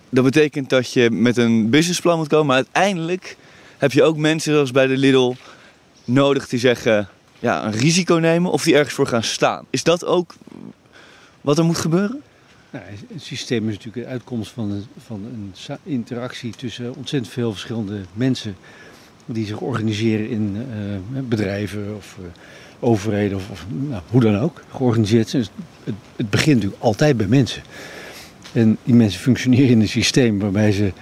Dat 0.08 0.24
betekent 0.24 0.70
dat 0.70 0.92
je 0.92 1.10
met 1.10 1.36
een 1.36 1.70
businessplan 1.70 2.18
moet 2.18 2.28
komen, 2.28 2.46
maar 2.46 2.56
uiteindelijk 2.56 3.36
heb 3.78 3.92
je 3.92 4.02
ook 4.02 4.16
mensen 4.16 4.52
zoals 4.52 4.70
bij 4.70 4.86
de 4.86 4.96
Lidl 4.96 5.34
nodig 6.04 6.48
die 6.48 6.58
zeggen 6.58 7.08
ja, 7.38 7.64
een 7.64 7.72
risico 7.72 8.14
nemen 8.14 8.50
of 8.50 8.62
die 8.62 8.74
ergens 8.74 8.94
voor 8.94 9.06
gaan 9.06 9.22
staan. 9.22 9.66
Is 9.70 9.82
dat 9.82 10.04
ook 10.04 10.34
wat 11.40 11.58
er 11.58 11.64
moet 11.64 11.78
gebeuren? 11.78 12.22
Nou, 12.70 12.84
het 13.12 13.22
systeem 13.22 13.68
is 13.68 13.74
natuurlijk 13.74 14.06
de 14.06 14.12
uitkomst 14.12 14.50
van 14.50 14.70
een, 14.70 14.84
van 15.06 15.24
een 15.24 15.78
interactie 15.82 16.52
tussen 16.52 16.94
ontzettend 16.94 17.32
veel 17.32 17.52
verschillende 17.52 18.00
mensen 18.12 18.56
die 19.26 19.46
zich 19.46 19.60
organiseren 19.60 20.28
in 20.28 20.56
uh, 20.56 21.20
bedrijven 21.28 21.96
of 21.96 22.16
uh, 22.20 22.26
overheden 22.86 23.36
of, 23.36 23.66
nou, 23.88 24.02
hoe 24.10 24.20
dan 24.20 24.38
ook 24.38 24.62
georganiseerd 24.70 25.28
zijn. 25.28 25.42
Dus 25.42 25.50
het, 25.84 25.94
het, 26.16 26.30
begint 26.30 26.56
natuurlijk 26.56 26.82
altijd 26.82 27.16
bij 27.16 27.26
mensen. 27.26 27.62
En 28.52 28.76
die 28.84 28.94
mensen 28.94 29.20
functioneren 29.20 29.68
in 29.68 29.80
een 29.80 29.88
systeem 29.88 30.38
waarbij 30.38 30.72
ze 30.72 30.92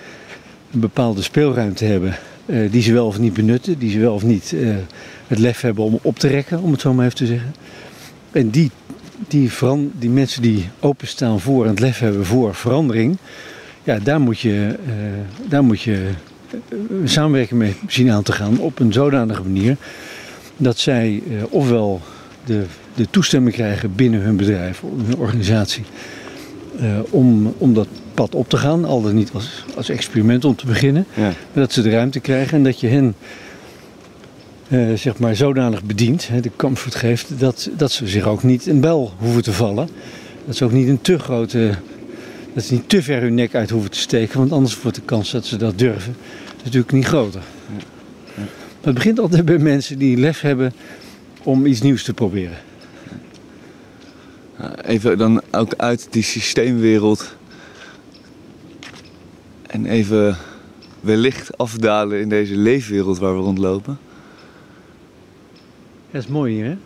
een 0.73 0.81
bepaalde 0.81 1.23
speelruimte 1.23 1.85
hebben 1.85 2.17
uh, 2.47 2.71
die 2.71 2.83
ze 2.83 2.93
wel 2.93 3.07
of 3.07 3.19
niet 3.19 3.33
benutten, 3.33 3.79
die 3.79 3.91
ze 3.91 3.99
wel 3.99 4.14
of 4.14 4.23
niet 4.23 4.55
het 5.26 5.38
lef 5.38 5.61
hebben 5.61 5.85
om 5.85 5.99
op 6.03 6.19
te 6.19 6.29
rekken, 6.29 6.61
om 6.61 6.73
het 6.73 6.81
zo 6.81 6.95
maar 6.95 7.05
even 7.05 7.17
te 7.17 7.26
zeggen. 7.26 7.55
En 8.33 8.50
die 8.50 8.71
die, 9.29 9.50
die 9.99 10.11
mensen 10.11 10.43
die 10.43 10.69
openstaan 10.81 11.41
voor 11.41 11.64
en 11.64 11.71
het 11.71 11.81
lef 11.81 11.99
hebben 11.99 12.26
voor 12.26 12.55
verandering, 12.55 13.17
ja, 13.83 13.99
daar 13.99 14.21
moet 14.21 14.41
je, 14.41 14.76
uh, 14.87 14.95
daar 15.49 15.64
moet 15.64 15.81
je 15.81 16.09
samenwerking 17.05 17.61
mee 17.61 17.75
zien 17.87 18.11
aan 18.11 18.23
te 18.23 18.33
gaan 18.33 18.59
op 18.59 18.79
een 18.79 18.93
zodanige 18.93 19.43
manier 19.43 19.76
dat 20.57 20.79
zij 20.79 21.23
uh, 21.29 21.43
ofwel 21.51 22.01
de, 22.45 22.65
de 22.95 23.07
toestemming 23.11 23.55
krijgen 23.55 23.95
binnen 23.95 24.21
hun 24.21 24.37
bedrijf, 24.37 24.83
hun 25.07 25.17
organisatie, 25.19 25.85
om, 27.11 27.55
om 27.59 27.75
dat 27.75 27.89
pad 28.15 28.35
op 28.35 28.49
te 28.49 28.57
gaan, 28.57 28.85
al 28.85 29.03
dan 29.03 29.15
niet 29.15 29.31
als, 29.33 29.65
als 29.77 29.89
experiment 29.89 30.45
om 30.45 30.57
te 30.57 30.67
beginnen, 30.67 31.07
ja. 31.15 31.23
maar 31.23 31.35
dat 31.53 31.73
ze 31.73 31.83
de 31.83 31.91
ruimte 31.91 32.21
krijgen 32.21 32.57
en 32.57 32.65
dat 32.65 32.81
je 32.81 32.87
hen 32.87 33.15
uh, 34.69 34.95
zeg 34.97 35.19
maar 35.19 35.37
zodanig 35.37 35.83
bedient, 35.83 36.29
hè, 36.29 36.40
de 36.40 36.51
comfort 36.57 36.95
geeft, 36.95 37.38
dat, 37.38 37.71
dat 37.77 37.93
ze 37.93 38.09
zich 38.09 38.27
ook 38.27 38.43
niet 38.43 38.67
in 38.67 38.81
bel 38.81 39.12
hoeven 39.19 39.43
te 39.43 39.53
vallen. 39.53 39.88
Dat 40.47 40.57
ze 40.57 40.64
ook 40.64 40.73
niet 40.73 40.88
een 40.88 41.01
te 41.01 41.19
grote, 41.19 41.71
dat 42.55 42.64
ze 42.64 42.73
niet 42.73 42.88
te 42.88 43.03
ver 43.03 43.21
hun 43.21 43.35
nek 43.35 43.55
uit 43.55 43.71
hoeven 43.71 43.90
te 43.90 43.99
steken, 43.99 44.38
want 44.38 44.53
anders 44.53 44.83
wordt 44.83 44.97
de 44.97 45.03
kans 45.05 45.31
dat 45.31 45.47
ze 45.47 45.57
dat 45.57 45.79
durven 45.79 46.17
natuurlijk 46.64 46.93
niet 46.93 47.05
groter. 47.05 47.43
Het 48.85 48.94
begint 48.94 49.18
altijd 49.18 49.44
bij 49.44 49.59
mensen 49.59 49.99
die 49.99 50.16
lef 50.16 50.40
hebben 50.40 50.73
om 51.42 51.66
iets 51.66 51.81
nieuws 51.81 52.03
te 52.03 52.14
proberen. 52.14 52.57
Even 54.83 55.18
dan 55.18 55.42
ook 55.51 55.75
uit 55.77 56.07
die 56.11 56.23
systeemwereld 56.23 57.37
en 59.66 59.87
even 59.87 60.37
wellicht 61.01 61.59
afdalen 61.59 62.20
in 62.20 62.29
deze 62.29 62.57
leefwereld 62.57 63.18
waar 63.18 63.37
we 63.37 63.42
rondlopen. 63.42 63.99
Dat 66.11 66.23
is 66.23 66.29
mooi 66.29 66.55
hier, 66.55 66.64
hè? 66.64 66.77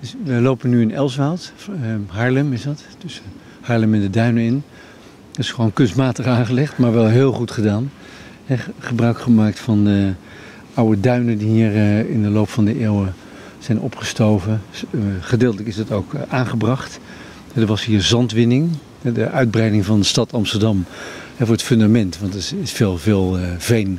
Dus 0.00 0.14
we 0.24 0.32
lopen 0.32 0.70
nu 0.70 0.80
in 0.80 0.92
Elswoud, 0.92 1.52
ehm, 1.68 2.00
Haarlem 2.06 2.52
is 2.52 2.62
dat. 2.62 2.84
Tussen 2.98 3.24
Haarlem 3.60 3.94
en 3.94 4.00
de 4.00 4.10
duinen 4.10 4.42
in. 4.42 4.62
Dat 5.30 5.38
is 5.38 5.50
gewoon 5.50 5.72
kunstmatig 5.72 6.26
aangelegd, 6.26 6.78
maar 6.78 6.92
wel 6.92 7.06
heel 7.06 7.32
goed 7.32 7.50
gedaan. 7.50 7.90
Gebruik 8.78 9.20
gemaakt 9.20 9.58
van 9.58 9.84
de 9.84 10.12
oude 10.80 11.00
duinen 11.00 11.38
die 11.38 11.48
hier 11.48 11.74
eh, 11.74 12.10
in 12.10 12.22
de 12.22 12.28
loop 12.28 12.48
van 12.48 12.64
de 12.64 12.78
eeuwen 12.78 13.14
zijn 13.58 13.80
opgestoven. 13.80 14.60
Uh, 14.90 15.02
gedeeltelijk 15.20 15.68
is 15.68 15.76
het 15.76 15.92
ook 15.92 16.14
eh, 16.14 16.20
aangebracht. 16.28 17.00
Er 17.54 17.66
was 17.66 17.84
hier 17.84 18.02
zandwinning, 18.02 18.70
de 19.02 19.28
uitbreiding 19.28 19.84
van 19.84 19.98
de 19.98 20.06
stad 20.06 20.32
Amsterdam. 20.32 20.84
voor 21.38 21.48
het 21.48 21.62
fundament, 21.62 22.18
want 22.18 22.34
er 22.34 22.60
is 22.60 22.72
veel, 22.72 22.98
veel 22.98 23.38
veen 23.58 23.98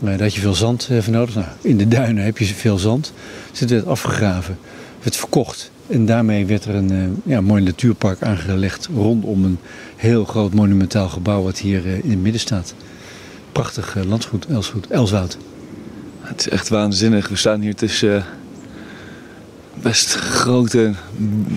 daar 0.00 0.20
had 0.20 0.34
je 0.34 0.40
veel 0.40 0.54
zand 0.54 0.88
eh, 0.90 0.98
voor 0.98 1.12
nodig. 1.12 1.34
Nou, 1.34 1.46
in 1.60 1.76
de 1.76 1.88
duinen 1.88 2.24
heb 2.24 2.38
je 2.38 2.44
veel 2.44 2.78
zand. 2.78 3.12
Dus 3.50 3.60
het 3.60 3.70
werd 3.70 3.86
afgegraven, 3.86 4.58
werd 5.02 5.16
verkocht. 5.16 5.70
En 5.86 6.06
daarmee 6.06 6.46
werd 6.46 6.64
er 6.64 6.74
een 6.74 7.22
ja, 7.24 7.40
mooi 7.40 7.62
natuurpark 7.62 8.22
aangelegd 8.22 8.88
rondom 8.94 9.44
een 9.44 9.58
heel 9.96 10.24
groot 10.24 10.54
monumentaal 10.54 11.08
gebouw 11.08 11.42
wat 11.42 11.58
hier 11.58 11.86
in 11.86 12.10
het 12.10 12.22
midden 12.22 12.40
staat. 12.40 12.74
Prachtig 13.52 13.96
landgoed, 14.04 14.46
Elswoud. 14.88 15.36
Het 16.30 16.40
is 16.40 16.48
echt 16.48 16.68
waanzinnig. 16.68 17.28
We 17.28 17.36
staan 17.36 17.60
hier 17.60 17.74
tussen 17.74 18.24
best 19.82 20.14
grote, 20.14 20.92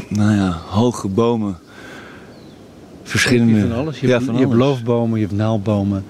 nou 0.08 0.36
ja, 0.36 0.58
hoge 0.70 1.08
bomen. 1.08 1.58
Verschillende. 3.04 3.54
Je, 3.54 3.68
van 3.68 3.72
alles. 3.72 4.00
je, 4.00 4.08
ja, 4.08 4.14
hebt, 4.14 4.26
van 4.26 4.34
je 4.36 4.40
hebt 4.40 4.54
loofbomen, 4.54 5.20
je 5.20 5.26
hebt 5.26 5.38
naaldbomen. 5.38 6.06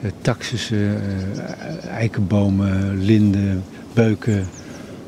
Eh, 0.00 0.10
taxussen, 0.20 1.02
eh, 1.02 1.88
eikenbomen, 1.88 2.98
linden, 3.04 3.64
beuken. 3.92 4.46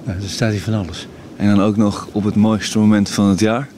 Nou, 0.05 0.19
er 0.23 0.29
staat 0.29 0.51
hier 0.53 0.61
van 0.61 0.75
alles. 0.75 1.09
En 1.37 1.49
dan 1.49 1.63
ook 1.63 1.77
nog 1.77 2.09
op 2.13 2.25
het 2.25 2.35
mooiste 2.35 2.79
moment 2.79 3.09
van 3.09 3.29
het 3.29 3.41
jaar. 3.41 3.69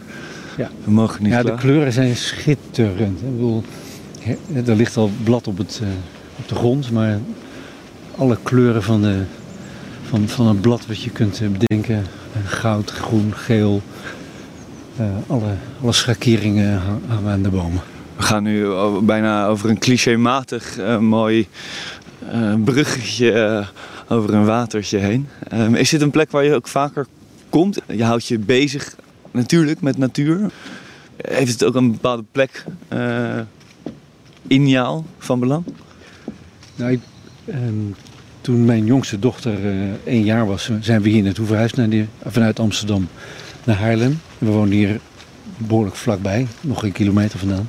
Ja, 0.57 0.71
We 0.85 0.91
mogen 0.91 1.23
niet 1.23 1.33
ja 1.33 1.43
de 1.43 1.55
kleuren 1.55 1.93
zijn 1.93 2.17
schitterend. 2.17 3.21
Ik 3.21 3.31
bedoel, 3.31 3.63
er 4.67 4.77
ligt 4.77 4.97
al 4.97 5.11
blad 5.25 5.47
op, 5.47 5.59
het, 5.59 5.83
op 6.39 6.49
de 6.49 6.55
grond, 6.55 6.91
maar 6.91 7.19
alle 8.21 8.39
kleuren 8.43 8.83
van, 8.83 9.03
de, 9.03 9.23
van, 10.09 10.29
van 10.29 10.47
een 10.47 10.61
blad 10.61 10.87
wat 10.87 11.03
je 11.03 11.11
kunt 11.11 11.41
bedenken. 11.59 12.05
Goud, 12.45 12.91
groen, 12.91 13.35
geel. 13.35 13.83
Uh, 15.01 15.07
alle, 15.27 15.55
alle 15.83 15.93
schakeringen 15.93 16.81
hangen 17.07 17.33
aan 17.33 17.43
de 17.43 17.49
bomen. 17.49 17.81
We 18.17 18.23
gaan 18.23 18.43
nu 18.43 18.69
bijna 19.03 19.47
over 19.47 19.71
een 19.71 19.79
clichématig 19.79 20.79
uh, 20.79 20.99
mooi 20.99 21.49
uh, 22.33 22.55
bruggetje 22.65 23.67
over 24.09 24.35
een 24.35 24.45
watertje 24.45 24.99
heen. 24.99 25.29
Um, 25.53 25.75
is 25.75 25.91
dit 25.91 26.01
een 26.01 26.11
plek 26.11 26.31
waar 26.31 26.45
je 26.45 26.55
ook 26.55 26.69
vaker 26.69 27.07
komt? 27.49 27.81
Je 27.87 28.05
houdt 28.05 28.27
je 28.27 28.39
bezig 28.39 28.95
natuurlijk 29.31 29.81
met 29.81 29.99
natuur. 29.99 30.51
Heeft 31.17 31.53
het 31.53 31.65
ook 31.65 31.75
een 31.75 31.93
bepaalde 31.93 32.25
plek 32.33 32.65
in 34.47 34.69
jou 34.69 35.03
van 35.19 35.41
belang? 35.41 35.65
Nou, 36.77 36.91
ik, 36.91 37.01
um, 37.49 37.95
toen 38.41 38.65
mijn 38.65 38.85
jongste 38.85 39.19
dochter 39.19 39.59
één 40.05 40.25
jaar 40.25 40.47
was, 40.47 40.71
zijn 40.81 41.03
we 41.03 41.09
hier 41.09 41.23
naartoe 41.23 41.47
verhuisd 41.47 41.77
naar 41.77 41.89
die, 41.89 42.07
vanuit 42.27 42.61
Amsterdam 42.61 43.09
naar 43.65 43.77
Haarlem. 43.77 44.21
We 44.39 44.51
woonden 44.51 44.79
hier 44.79 45.01
behoorlijk 45.57 45.97
vlakbij, 45.97 46.47
nog 46.61 46.83
een 46.83 46.93
kilometer 46.93 47.39
vandaan. 47.39 47.69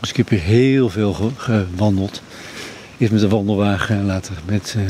Dus 0.00 0.10
ik 0.10 0.16
heb 0.16 0.28
hier 0.28 0.40
heel 0.40 0.88
veel 0.88 1.32
gewandeld. 1.36 2.22
Eerst 2.98 3.12
met 3.12 3.22
de 3.22 3.28
wandelwagen 3.28 3.96
en 3.96 4.04
later 4.04 4.34
met, 4.44 4.74
uh, 4.78 4.82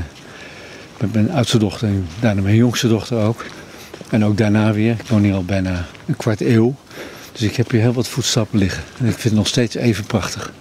met 1.01 1.13
mijn 1.13 1.31
oudste 1.31 1.59
dochter 1.59 1.89
en 1.89 2.07
daarna 2.21 2.43
mijn 2.43 2.55
jongste 2.55 2.89
dochter 2.89 3.19
ook. 3.19 3.45
En 4.11 4.25
ook 4.25 4.37
daarna 4.37 4.73
weer. 4.73 4.93
Ik 4.93 5.09
woon 5.09 5.23
hier 5.23 5.35
al 5.35 5.45
bijna 5.45 5.87
een 6.07 6.17
kwart 6.17 6.41
eeuw. 6.41 6.75
Dus 7.33 7.43
ik 7.43 7.57
heb 7.57 7.71
hier 7.71 7.81
heel 7.81 7.93
wat 7.93 8.09
voetstappen 8.09 8.59
liggen. 8.59 8.83
En 8.99 9.05
ik 9.05 9.11
vind 9.11 9.23
het 9.23 9.33
nog 9.33 9.47
steeds 9.47 9.75
even 9.75 10.05
prachtig. 10.05 10.53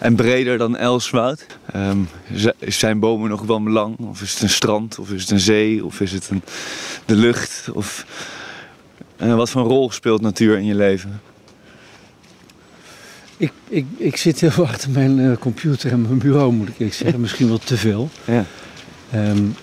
En 0.00 0.14
breder 0.14 0.58
dan 0.58 0.76
Elswoud? 0.76 1.46
Um, 1.76 2.08
zijn 2.58 2.98
bomen 2.98 3.30
nog 3.30 3.42
wel 3.42 3.62
belang? 3.62 3.98
Of 3.98 4.22
is 4.22 4.32
het 4.32 4.42
een 4.42 4.50
strand? 4.50 4.98
Of 4.98 5.10
is 5.10 5.20
het 5.20 5.30
een 5.30 5.40
zee? 5.40 5.84
Of 5.84 6.00
is 6.00 6.12
het 6.12 6.28
een, 6.30 6.42
de 7.04 7.14
lucht? 7.14 7.68
Of, 7.72 8.06
uh, 9.22 9.34
wat 9.36 9.50
voor 9.50 9.60
een 9.60 9.66
rol 9.66 9.90
speelt 9.90 10.20
natuur 10.20 10.58
in 10.58 10.64
je 10.64 10.74
leven? 10.74 11.20
Ik, 13.36 13.52
ik, 13.68 13.86
ik 13.96 14.16
zit 14.16 14.40
heel 14.40 14.66
achter 14.66 14.90
mijn 14.90 15.18
uh, 15.18 15.36
computer 15.36 15.92
en 15.92 16.02
mijn 16.02 16.18
bureau, 16.18 16.52
moet 16.52 16.68
ik 16.68 16.74
eerlijk 16.74 16.96
zeggen. 16.96 17.20
Misschien 17.26 17.48
wel 17.48 17.58
te 17.58 17.76
veel. 17.76 18.08
Ja. 18.24 18.44
Um, 19.14 19.54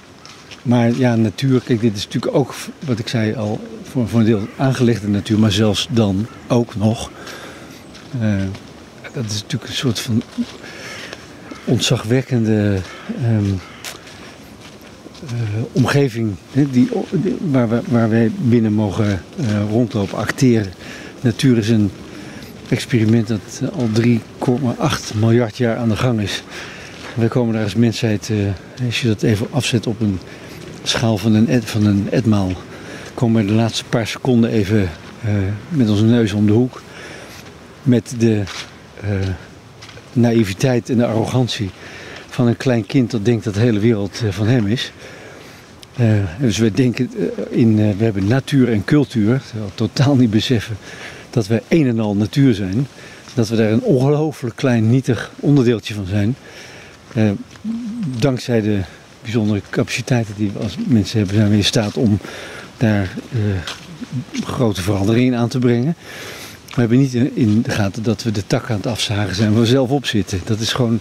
maar 0.62 0.92
ja, 0.92 1.16
natuur, 1.16 1.62
kijk, 1.62 1.82
dit 1.82 1.96
is 1.96 2.06
natuurlijk 2.06 2.36
ook, 2.36 2.56
wat 2.86 3.00
ik 3.00 3.08
zei 3.08 3.36
al, 3.36 3.60
voor, 3.84 4.08
voor 4.08 4.20
een 4.20 4.26
deel 4.26 4.48
aangelegde 4.58 5.08
natuur, 5.08 5.40
maar 5.40 5.52
zelfs 5.52 5.88
dan 5.92 6.28
ook 6.48 6.76
nog. 6.76 7.12
Uh, 8.22 8.42
dat 9.22 9.32
is 9.32 9.42
natuurlijk 9.42 9.72
een 9.72 9.78
soort 9.78 10.00
van 10.00 10.22
ontzagwekkende 11.64 12.80
um, 13.24 13.60
uh, 15.24 15.64
omgeving 15.72 16.36
hè, 16.52 16.70
die, 16.70 16.90
waar, 17.52 17.70
we, 17.70 17.82
waar 17.88 18.10
wij 18.10 18.32
binnen 18.38 18.74
mogen 18.74 19.22
uh, 19.40 19.48
rondlopen, 19.70 20.18
acteren. 20.18 20.74
Natuur 21.22 21.58
is 21.58 21.70
een 21.70 21.92
experiment 22.70 23.28
dat 23.28 23.62
al 23.74 23.90
3,8 24.02 25.18
miljard 25.20 25.58
jaar 25.58 25.78
aan 25.78 25.90
de 25.90 25.96
gang 25.96 26.22
is. 26.22 26.44
Wij 27.14 27.28
komen 27.28 27.54
daar 27.54 27.64
als 27.64 27.76
mensheid, 27.76 28.32
als 28.86 29.02
je 29.02 29.08
dat 29.08 29.22
even 29.22 29.48
afzet 29.52 29.88
op 29.88 30.02
een 30.02 30.20
schaal 30.84 31.18
van 31.18 31.34
een, 31.34 31.64
van 31.64 31.86
een 31.86 32.08
etmaal 32.12 32.52
komen 33.14 33.42
we 33.42 33.48
de 33.48 33.54
laatste 33.54 33.84
paar 33.84 34.08
seconden 34.08 34.50
even 34.50 34.90
met 35.70 35.90
onze 35.90 36.04
neus 36.04 36.34
om 36.34 36.46
de 36.46 36.54
hoek. 36.54 36.82
Met 37.84 38.14
de 38.18 38.44
naïviteit 40.14 40.90
en 40.90 40.98
de 40.98 41.06
arrogantie 41.06 41.70
van 42.30 42.48
een 42.48 42.58
klein 42.58 42.86
kind 42.86 43.12
dat 43.12 43.26
denkt 43.26 43.44
dat 43.44 43.54
de 43.54 43.60
hele 43.60 43.80
wereld 43.80 44.22
uh, 44.24 44.32
van 44.32 44.48
hem 44.48 44.68
is. 44.68 44.92
dus 46.40 46.58
we 46.58 46.72
denken 46.72 47.12
in, 47.50 47.76
we 47.76 48.04
hebben 48.04 48.28
natuur 48.28 48.72
en 48.72 48.84
cultuur, 48.84 49.42
totaal 49.76 50.16
niet 50.16 50.30
beseffen 50.30 50.78
dat 51.30 51.48
we 51.48 51.62
een 51.68 51.88
en 51.88 52.00
al 52.00 52.16
natuur 52.16 52.54
zijn. 52.54 52.88
Dat 53.34 53.48
we 53.48 53.56
daar 53.56 53.72
een 53.72 53.82
ongelooflijk 53.82 54.56
klein 54.56 54.90
nietig 54.90 55.32
onderdeeltje 55.40 55.94
van 55.94 56.06
zijn. 56.06 56.36
dankzij 58.20 58.62
de 58.62 58.80
bijzondere 59.22 59.62
capaciteiten 59.70 60.34
die 60.38 60.52
we 60.52 60.60
als 60.60 60.76
mensen 60.88 61.18
hebben, 61.18 61.36
zijn 61.36 61.50
we 61.50 61.56
in 61.56 61.64
staat 61.64 61.98
om 61.98 62.20
daar 62.78 63.10
uh, 63.32 63.42
grote 64.44 64.82
veranderingen 64.82 65.40
aan 65.40 65.48
te 65.48 65.60
brengen. 65.60 65.96
We 66.78 66.84
hebben 66.84 67.00
niet 67.00 67.14
in 67.34 67.62
de 67.62 67.72
gaten 67.72 68.04
dat 68.04 68.24
we 68.24 68.32
de 68.32 68.48
tak 68.48 68.70
aan 68.70 68.78
het 68.78 68.88
afzagen 68.88 69.36
zijn 69.36 69.52
waar 69.52 69.62
we 69.62 69.68
zelf 69.68 69.90
op 69.90 70.06
zitten. 70.06 70.42
Dat 70.46 70.60
is 70.60 70.74
gewoon 70.74 71.00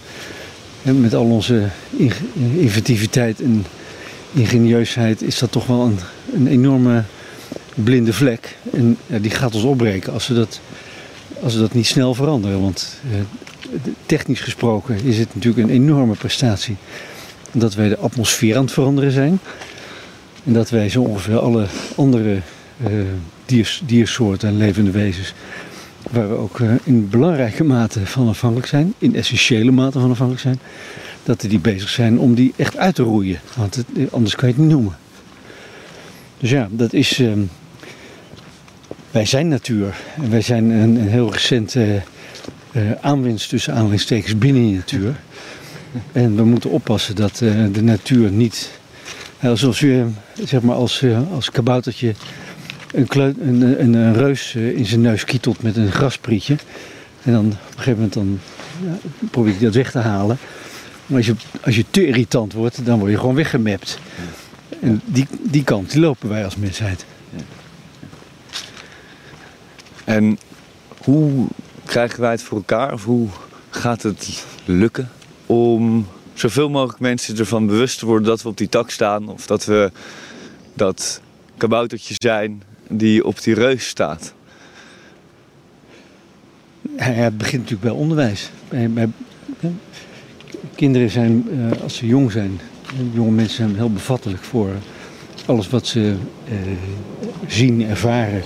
met 0.81 1.13
al 1.13 1.25
onze 1.25 1.67
inventiviteit 2.55 3.41
en 3.41 3.65
ingenieusheid 4.33 5.21
is 5.21 5.39
dat 5.39 5.51
toch 5.51 5.65
wel 5.65 5.81
een, 5.81 5.99
een 6.33 6.47
enorme 6.47 7.03
blinde 7.75 8.13
vlek. 8.13 8.57
En 8.73 8.97
ja, 9.05 9.19
die 9.19 9.31
gaat 9.31 9.55
ons 9.55 9.63
opbreken 9.63 10.13
als 10.13 10.27
we 10.27 10.33
dat, 10.33 10.59
als 11.41 11.53
we 11.53 11.59
dat 11.59 11.73
niet 11.73 11.87
snel 11.87 12.13
veranderen. 12.13 12.61
Want 12.61 12.99
uh, 13.11 13.19
technisch 14.05 14.41
gesproken 14.41 15.03
is 15.03 15.17
het 15.17 15.35
natuurlijk 15.35 15.67
een 15.67 15.75
enorme 15.75 16.15
prestatie 16.15 16.75
dat 17.51 17.73
wij 17.73 17.89
de 17.89 17.97
atmosfeer 17.97 18.55
aan 18.55 18.63
het 18.63 18.73
veranderen 18.73 19.11
zijn. 19.11 19.39
En 20.43 20.53
dat 20.53 20.69
wij 20.69 20.89
zo 20.89 21.01
ongeveer 21.01 21.39
alle 21.39 21.65
andere 21.95 22.39
uh, 22.87 22.87
diers, 23.45 23.81
diersoorten 23.85 24.49
en 24.49 24.57
levende 24.57 24.91
wezens, 24.91 25.33
waar 26.11 26.29
we 26.29 26.35
ook 26.35 26.59
uh, 26.59 26.71
in 26.83 27.09
belangrijke 27.09 27.63
mate 27.63 28.05
van 28.05 28.27
afhankelijk 28.27 28.67
zijn, 28.67 28.93
in 28.97 29.15
essentiële 29.15 29.71
mate 29.71 29.99
van 29.99 30.11
afhankelijk 30.11 30.43
zijn, 30.43 30.59
dat 31.23 31.41
die 31.41 31.59
bezig 31.59 31.89
zijn 31.89 32.19
om 32.19 32.35
die 32.35 32.53
echt 32.55 32.77
uit 32.77 32.95
te 32.95 33.03
roeien. 33.03 33.39
Want 33.55 33.75
het, 33.75 33.85
anders 34.11 34.35
kan 34.35 34.47
je 34.47 34.53
het 34.53 34.63
niet 34.63 34.73
noemen. 34.73 34.97
Dus 36.37 36.49
ja, 36.49 36.67
dat 36.71 36.93
is. 36.93 37.19
Uh, 37.19 37.31
wij 39.11 39.25
zijn 39.25 39.47
natuur. 39.47 39.95
En 40.15 40.29
wij 40.29 40.41
zijn 40.41 40.69
een, 40.69 40.95
een 40.95 41.07
heel 41.07 41.31
recente 41.31 42.01
aanwinst 43.01 43.49
tussen 43.49 43.73
aanhalingstekens 43.73 44.37
binnen 44.37 44.61
die 44.61 44.75
natuur. 44.75 45.15
En 46.11 46.35
we 46.35 46.43
moeten 46.43 46.69
oppassen 46.69 47.15
dat 47.15 47.41
uh, 47.43 47.65
de 47.71 47.83
natuur 47.83 48.31
niet, 48.31 48.69
je 49.39 50.05
zeg 50.43 50.61
maar 50.61 50.75
als, 50.75 51.03
als 51.33 51.51
kaboutertje 51.51 52.13
een, 52.93 53.07
een, 53.47 53.93
een, 53.93 54.13
reus 54.13 54.53
uh, 54.53 54.77
in 54.77 54.85
zijn 54.85 55.01
neus 55.01 55.23
kietelt 55.23 55.61
met 55.61 55.77
een 55.77 55.91
grasprietje. 55.91 56.57
En 57.23 57.31
dan 57.31 57.45
op 57.45 57.51
een 57.51 57.57
gegeven 57.75 57.93
moment 57.93 58.13
dan, 58.13 58.39
ja, 58.83 58.97
probeer 59.31 59.59
dat 59.59 59.73
weg 59.73 59.91
te 59.91 59.97
halen. 59.97 60.37
Maar 61.05 61.17
als 61.17 61.25
je, 61.25 61.35
als 61.61 61.75
je 61.75 61.85
te 61.91 62.07
irritant 62.07 62.53
wordt, 62.53 62.85
dan 62.85 62.99
word 62.99 63.11
je 63.11 63.17
gewoon 63.19 63.35
weggemapt. 63.35 63.99
En 64.79 65.01
die, 65.05 65.27
die 65.41 65.63
kant 65.63 65.91
die 65.91 65.99
lopen 65.99 66.29
wij 66.29 66.43
als 66.43 66.55
mensheid. 66.55 67.05
En 70.03 70.37
hoe 70.97 71.47
krijgen 71.85 72.21
wij 72.21 72.31
het 72.31 72.41
voor 72.41 72.57
elkaar? 72.57 72.93
Of 72.93 73.03
hoe 73.03 73.27
gaat 73.69 74.03
het 74.03 74.45
lukken 74.65 75.09
om 75.45 76.07
zoveel 76.33 76.69
mogelijk 76.69 76.99
mensen 76.99 77.37
ervan 77.37 77.67
bewust 77.67 77.99
te 77.99 78.05
worden 78.05 78.27
dat 78.27 78.41
we 78.41 78.49
op 78.49 78.57
die 78.57 78.69
tak 78.69 78.89
staan. 78.89 79.29
Of 79.29 79.45
dat 79.45 79.65
we 79.65 79.91
dat 80.73 81.21
kaboutertje 81.57 82.15
zijn 82.17 82.63
die 82.89 83.25
op 83.25 83.43
die 83.43 83.53
reus 83.53 83.87
staat. 83.87 84.33
Ja, 86.97 87.03
het 87.03 87.37
begint 87.37 87.61
natuurlijk 87.61 87.89
bij 87.89 88.01
onderwijs. 88.01 88.49
Kinderen 90.75 91.09
zijn, 91.09 91.45
uh, 91.51 91.81
als 91.83 91.95
ze 91.95 92.07
jong 92.07 92.31
zijn, 92.31 92.59
jonge 93.13 93.31
mensen 93.31 93.55
zijn 93.55 93.75
heel 93.75 93.91
bevattelijk 93.91 94.43
voor 94.43 94.69
alles 95.45 95.69
wat 95.69 95.87
ze 95.87 95.99
uh, 95.99 96.55
zien, 97.47 97.89
ervaren, 97.89 98.41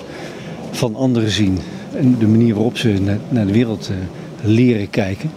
van 0.71 0.95
anderen 0.95 1.31
zien. 1.31 1.57
En 1.95 2.17
de 2.17 2.27
manier 2.27 2.53
waarop 2.53 2.77
ze 2.77 3.17
naar, 3.29 3.45
de 3.45 3.51
wereld 3.51 3.89
uh, 3.91 3.97
leren 4.51 4.89
kijken. 4.89 5.31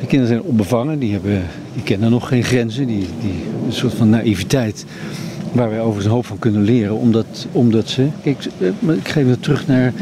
De 0.00 0.06
kinderen 0.06 0.34
zijn 0.34 0.50
onbevangen, 0.50 0.98
die, 0.98 1.12
hebben, 1.12 1.42
die 1.74 1.82
kennen 1.82 2.10
nog 2.10 2.28
geen 2.28 2.44
grenzen. 2.44 2.86
Die, 2.86 3.06
die, 3.20 3.44
een 3.66 3.72
soort 3.72 3.94
van 3.94 4.10
naïviteit 4.10 4.84
waar 5.52 5.70
wij 5.70 5.78
overigens 5.78 6.04
een 6.04 6.12
hoop 6.12 6.26
van 6.26 6.38
kunnen 6.38 6.62
leren. 6.62 6.96
Omdat, 6.96 7.46
omdat 7.52 7.88
ze, 7.88 8.08
kijk, 8.22 8.38
eh, 8.58 8.94
ik 8.96 9.08
geef 9.08 9.26
het 9.26 9.42
terug 9.42 9.66
naar 9.66 9.92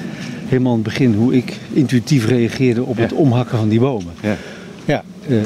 helemaal 0.46 0.72
het 0.74 0.82
begin. 0.82 1.14
Hoe 1.14 1.34
ik 1.34 1.58
intuïtief 1.72 2.26
reageerde 2.26 2.84
op 2.84 2.96
het 2.96 3.12
omhakken 3.12 3.58
van 3.58 3.68
die 3.68 3.80
bomen. 3.80 4.12
Ja, 4.22 4.36
ja 4.84 5.04
uh, 5.28 5.42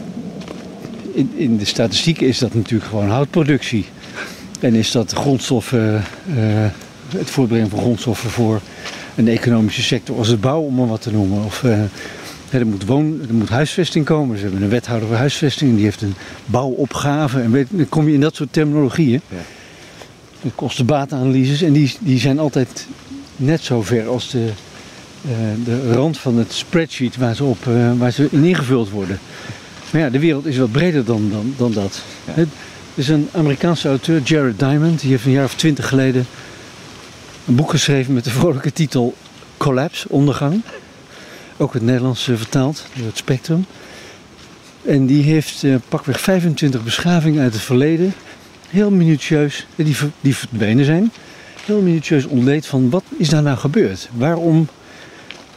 in, 1.12 1.31
in 1.35 1.57
de 1.57 1.64
statistieken 1.64 2.27
is 2.27 2.38
dat 2.38 2.55
natuurlijk 2.55 2.90
gewoon 2.90 3.09
houtproductie. 3.09 3.85
En 4.61 4.75
is 4.75 4.90
dat 4.90 5.12
grondstoffen, 5.12 5.95
uh, 5.95 6.35
het 7.09 7.31
voortbrengen 7.31 7.69
van 7.69 7.79
grondstoffen 7.79 8.31
voor 8.31 8.61
een 9.14 9.29
economische 9.29 9.83
sector 9.83 10.17
als 10.17 10.29
het 10.29 10.40
bouw, 10.40 10.61
om 10.61 10.75
maar 10.75 10.87
wat 10.87 11.03
te 11.03 11.12
noemen. 11.12 11.45
Of 11.45 11.64
er, 12.51 12.67
moet 12.67 12.85
woon, 12.85 13.21
er 13.29 13.35
moet 13.35 13.49
huisvesting 13.49 14.05
komen. 14.05 14.37
Ze 14.37 14.43
hebben 14.43 14.62
een 14.62 14.69
wethouder 14.69 15.09
voor 15.09 15.17
huisvesting 15.17 15.75
die 15.75 15.85
heeft 15.85 16.03
een 16.03 16.14
bouwopgave. 16.47 17.40
En 17.40 17.51
weet, 17.51 17.67
dan 17.71 17.88
kom 17.88 18.09
je 18.09 18.14
in 18.14 18.21
dat 18.21 18.35
soort 18.35 18.53
terminologieën. 18.53 19.21
Ja. 19.29 19.37
De 20.44 20.50
kostenbatenanalyses. 20.54 21.62
En 21.62 21.72
die, 21.72 21.94
die 22.00 22.18
zijn 22.18 22.38
altijd 22.38 22.87
net 23.37 23.61
zo 23.61 23.83
ver 23.83 24.07
als 24.07 24.30
de, 24.30 24.48
uh, 25.26 25.33
de 25.64 25.92
rand 25.92 26.18
van 26.18 26.38
het 26.38 26.52
spreadsheet 26.52 27.16
waar 27.16 27.35
ze, 27.35 27.44
op, 27.44 27.66
uh, 27.68 27.92
waar 27.98 28.11
ze 28.11 28.28
in 28.30 28.44
ingevuld 28.44 28.90
worden. 28.90 29.18
Maar 29.90 30.00
ja, 30.00 30.11
de 30.11 30.18
wereld 30.18 30.46
is 30.46 30.59
wat 30.59 30.72
breder 30.72 31.04
dan, 31.04 31.30
dan, 31.30 31.54
dan 31.57 31.72
dat. 31.72 32.02
Ja. 32.24 32.33
Het 32.35 32.48
is 32.94 33.09
een 33.09 33.28
Amerikaanse 33.33 33.88
auteur, 33.88 34.20
Jared 34.20 34.59
Diamond. 34.59 35.00
Die 35.00 35.11
heeft 35.11 35.24
een 35.24 35.30
jaar 35.30 35.44
of 35.44 35.54
twintig 35.54 35.88
geleden 35.88 36.26
een 37.46 37.54
boek 37.54 37.70
geschreven 37.70 38.14
met 38.14 38.24
de 38.24 38.30
vrolijke 38.30 38.72
titel 38.72 39.14
Collapse, 39.57 40.09
ondergang 40.09 40.62
ook 41.57 41.72
het 41.72 41.83
Nederlands 41.83 42.28
uh, 42.28 42.37
vertaald 42.37 42.87
door 42.94 43.07
het 43.07 43.16
Spectrum. 43.16 43.66
En 44.83 45.07
die 45.07 45.22
heeft 45.22 45.62
uh, 45.62 45.76
pakweg 45.88 46.20
25 46.20 46.85
beschavingen 46.85 47.42
uit 47.42 47.52
het 47.52 47.62
verleden, 47.62 48.14
heel 48.68 48.90
minutieus, 48.90 49.66
eh, 49.77 49.85
die, 49.85 49.96
die 50.20 50.37
verdwenen 50.37 50.85
zijn, 50.85 51.12
heel 51.64 51.81
minutieus 51.81 52.24
ontleed 52.24 52.66
van 52.66 52.90
wat 52.90 53.05
is 53.18 53.29
daar 53.29 53.42
nou 53.42 53.57
gebeurd? 53.57 54.09
Waarom 54.12 54.68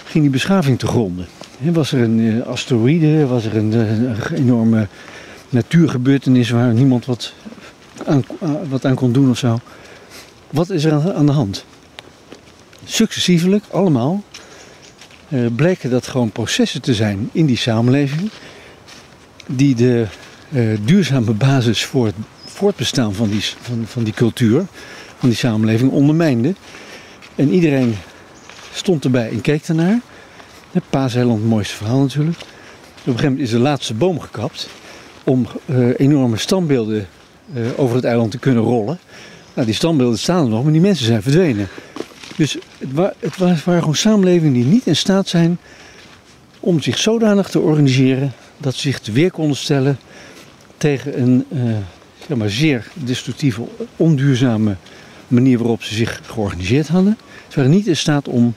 ging 0.03 0.23
die 0.23 0.31
beschaving 0.31 0.79
te 0.79 0.87
gronden? 0.87 1.27
Was 1.59 1.91
er 1.91 2.01
een 2.01 2.19
uh, 2.19 2.45
asteroïde? 2.45 3.27
Was 3.27 3.45
er 3.45 3.57
een, 3.57 3.71
een, 3.71 4.15
enorme 4.33 4.87
natuurgebeurtenis 5.49 6.49
waar 6.49 6.73
niemand 6.73 7.05
wat 7.05 7.33
aan, 8.05 8.23
wat 8.69 8.85
aan 8.85 8.95
kon 8.95 9.11
doen 9.11 9.29
of 9.29 9.37
zo? 9.37 9.59
Wat 10.51 10.69
is 10.69 10.83
er 10.83 11.13
aan, 11.13 11.25
de 11.25 11.31
hand? 11.31 11.65
Successievelijk, 12.85 13.63
allemaal, 13.71 14.23
bleken 15.55 15.89
dat 15.89 16.07
gewoon 16.07 16.31
processen 16.31 16.81
te 16.81 16.93
zijn 16.93 17.29
in 17.31 17.45
die 17.45 17.57
samenleving 17.57 18.29
die 19.47 19.75
de 19.75 20.05
duurzame 20.85 21.31
basis 21.31 21.85
voor 21.85 22.05
het 22.05 22.15
voortbestaan 22.57 23.13
van 23.13 23.29
die, 23.29 23.43
van, 23.61 23.83
van 23.85 24.03
die 24.03 24.13
cultuur, 24.13 24.65
van 25.17 25.29
die 25.29 25.37
samenleving 25.37 25.91
ondermijnden. 25.91 26.55
En 27.35 27.53
iedereen 27.53 27.95
stond 28.73 29.03
erbij 29.03 29.29
en 29.29 29.41
keek 29.41 29.67
ernaar. 29.67 29.99
Paaseiland, 30.89 31.39
het 31.39 31.49
mooiste 31.49 31.75
verhaal 31.75 31.99
natuurlijk. 31.99 32.37
Op 32.37 32.45
een 32.45 33.03
gegeven 33.03 33.23
moment 33.23 33.41
is 33.41 33.49
de 33.49 33.59
laatste 33.59 33.93
boom 33.93 34.19
gekapt 34.19 34.69
om 35.23 35.47
uh, 35.65 35.89
enorme 35.97 36.37
standbeelden 36.37 37.07
over 37.75 37.95
het 37.95 38.05
eiland 38.05 38.31
te 38.31 38.37
kunnen 38.37 38.63
rollen. 38.63 38.99
Nou, 39.53 39.65
die 39.65 39.75
standbeelden 39.75 40.19
staan 40.19 40.43
er 40.43 40.49
nog, 40.49 40.63
maar 40.63 40.71
die 40.71 40.81
mensen 40.81 41.05
zijn 41.05 41.21
verdwenen. 41.21 41.67
Dus 42.35 42.57
het, 42.77 43.13
het 43.19 43.37
waren 43.37 43.79
gewoon 43.79 43.95
samenlevingen 43.95 44.53
die 44.53 44.65
niet 44.65 44.85
in 44.85 44.95
staat 44.95 45.27
zijn 45.27 45.57
om 46.59 46.81
zich 46.81 46.97
zodanig 46.97 47.49
te 47.49 47.59
organiseren 47.59 48.33
dat 48.57 48.73
ze 48.75 48.81
zich 48.81 48.99
te 48.99 49.11
weer 49.11 49.31
konden 49.31 49.57
stellen 49.57 49.99
tegen 50.77 51.21
een 51.21 51.45
uh, 51.53 51.61
zeg 52.27 52.37
maar, 52.37 52.49
zeer 52.49 52.87
destructieve, 52.93 53.61
onduurzame 53.95 54.75
manier 55.27 55.57
waarop 55.57 55.83
ze 55.83 55.95
zich 55.95 56.21
georganiseerd 56.25 56.87
hadden. 56.87 57.17
Ze 57.47 57.55
waren 57.55 57.71
niet 57.71 57.87
in 57.87 57.97
staat 57.97 58.27
om 58.27 58.55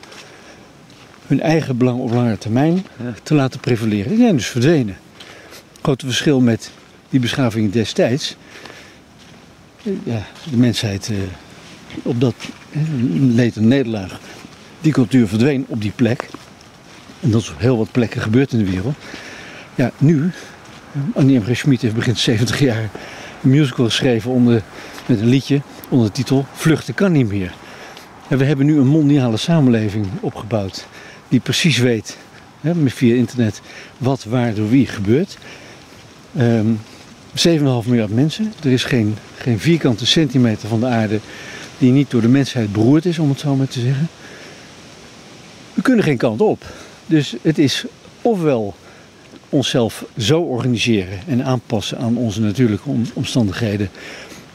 hun 1.26 1.40
eigen 1.40 1.76
belang 1.76 2.00
op 2.00 2.10
langere 2.10 2.38
termijn 2.38 2.86
te 3.22 3.34
laten 3.34 3.60
prevaleren. 3.60 4.08
Die 4.08 4.18
zijn 4.18 4.36
dus 4.36 4.46
verdwenen. 4.46 4.96
Grote 5.82 6.06
verschil 6.06 6.40
met 6.40 6.70
die 7.08 7.20
beschavingen 7.20 7.70
destijds. 7.70 8.36
Ja, 9.82 10.26
de 10.50 10.56
mensheid 10.56 11.08
uh, 11.08 11.18
op 12.02 12.20
dat 12.20 12.34
leed 13.12 13.56
een 13.56 13.68
nederlaag. 13.68 14.20
Die 14.80 14.92
cultuur 14.92 15.28
verdween 15.28 15.64
op 15.68 15.80
die 15.80 15.92
plek. 15.94 16.28
En 17.20 17.30
dat 17.30 17.40
is 17.40 17.50
op 17.50 17.58
heel 17.58 17.76
wat 17.76 17.92
plekken 17.92 18.20
gebeurd 18.20 18.52
in 18.52 18.58
de 18.58 18.70
wereld. 18.70 18.94
Ja, 19.74 19.92
nu, 19.98 20.30
Annie 21.14 21.38
M. 21.38 21.54
Schmid 21.54 21.82
heeft 21.82 21.94
begin 21.94 22.16
70 22.16 22.58
jaar 22.58 22.90
musical 23.40 23.84
geschreven 23.84 24.30
onder, 24.30 24.62
met 25.06 25.20
een 25.20 25.28
liedje 25.28 25.60
onder 25.88 26.06
de 26.06 26.12
titel 26.12 26.46
Vluchten 26.52 26.94
kan 26.94 27.12
niet 27.12 27.28
meer. 27.28 27.54
En 28.28 28.38
we 28.38 28.44
hebben 28.44 28.66
nu 28.66 28.78
een 28.78 28.86
mondiale 28.86 29.36
samenleving 29.36 30.06
opgebouwd 30.20 30.86
die 31.28 31.40
precies 31.40 31.78
weet, 31.78 32.16
hè, 32.60 32.72
via 32.90 33.14
internet, 33.14 33.60
wat 33.98 34.24
waar 34.24 34.54
door 34.54 34.68
wie 34.68 34.86
gebeurt. 34.86 35.38
Um, 36.38 36.80
7,5 37.30 37.86
miljard 37.86 38.14
mensen. 38.14 38.52
Er 38.62 38.70
is 38.70 38.84
geen, 38.84 39.16
geen 39.36 39.58
vierkante 39.58 40.06
centimeter 40.06 40.68
van 40.68 40.80
de 40.80 40.86
aarde 40.86 41.20
die 41.78 41.92
niet 41.92 42.10
door 42.10 42.20
de 42.20 42.28
mensheid 42.28 42.72
beroerd 42.72 43.04
is, 43.04 43.18
om 43.18 43.28
het 43.28 43.40
zo 43.40 43.56
maar 43.56 43.68
te 43.68 43.80
zeggen. 43.80 44.08
We 45.74 45.82
kunnen 45.82 46.04
geen 46.04 46.16
kant 46.16 46.40
op. 46.40 46.64
Dus 47.06 47.34
het 47.42 47.58
is 47.58 47.84
ofwel 48.22 48.74
onszelf 49.50 50.04
zo 50.18 50.40
organiseren 50.40 51.18
en 51.26 51.44
aanpassen 51.44 51.98
aan 51.98 52.16
onze 52.16 52.40
natuurlijke 52.40 52.90
omstandigheden 53.12 53.90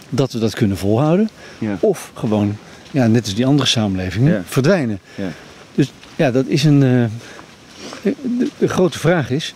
dat 0.10 0.32
we 0.32 0.40
dat 0.40 0.56
kunnen 0.56 0.78
volhouden. 0.78 1.30
Ja. 1.60 1.78
Of 1.80 2.12
gewoon, 2.14 2.58
ja, 2.92 3.08
net 3.08 3.24
als 3.24 3.36
die 3.36 3.46
andere 3.46 3.68
samenlevingen, 3.68 4.44
verdwijnen. 4.48 5.00
Ja. 5.16 5.32
Dus 5.76 5.92
ja, 6.16 6.32
dat 6.32 6.46
is 6.48 6.64
een. 6.64 6.82
Uh, 6.82 7.06
de, 8.02 8.48
de, 8.58 8.68
grote 8.68 9.00
vraag 9.00 9.30
is 9.30 9.54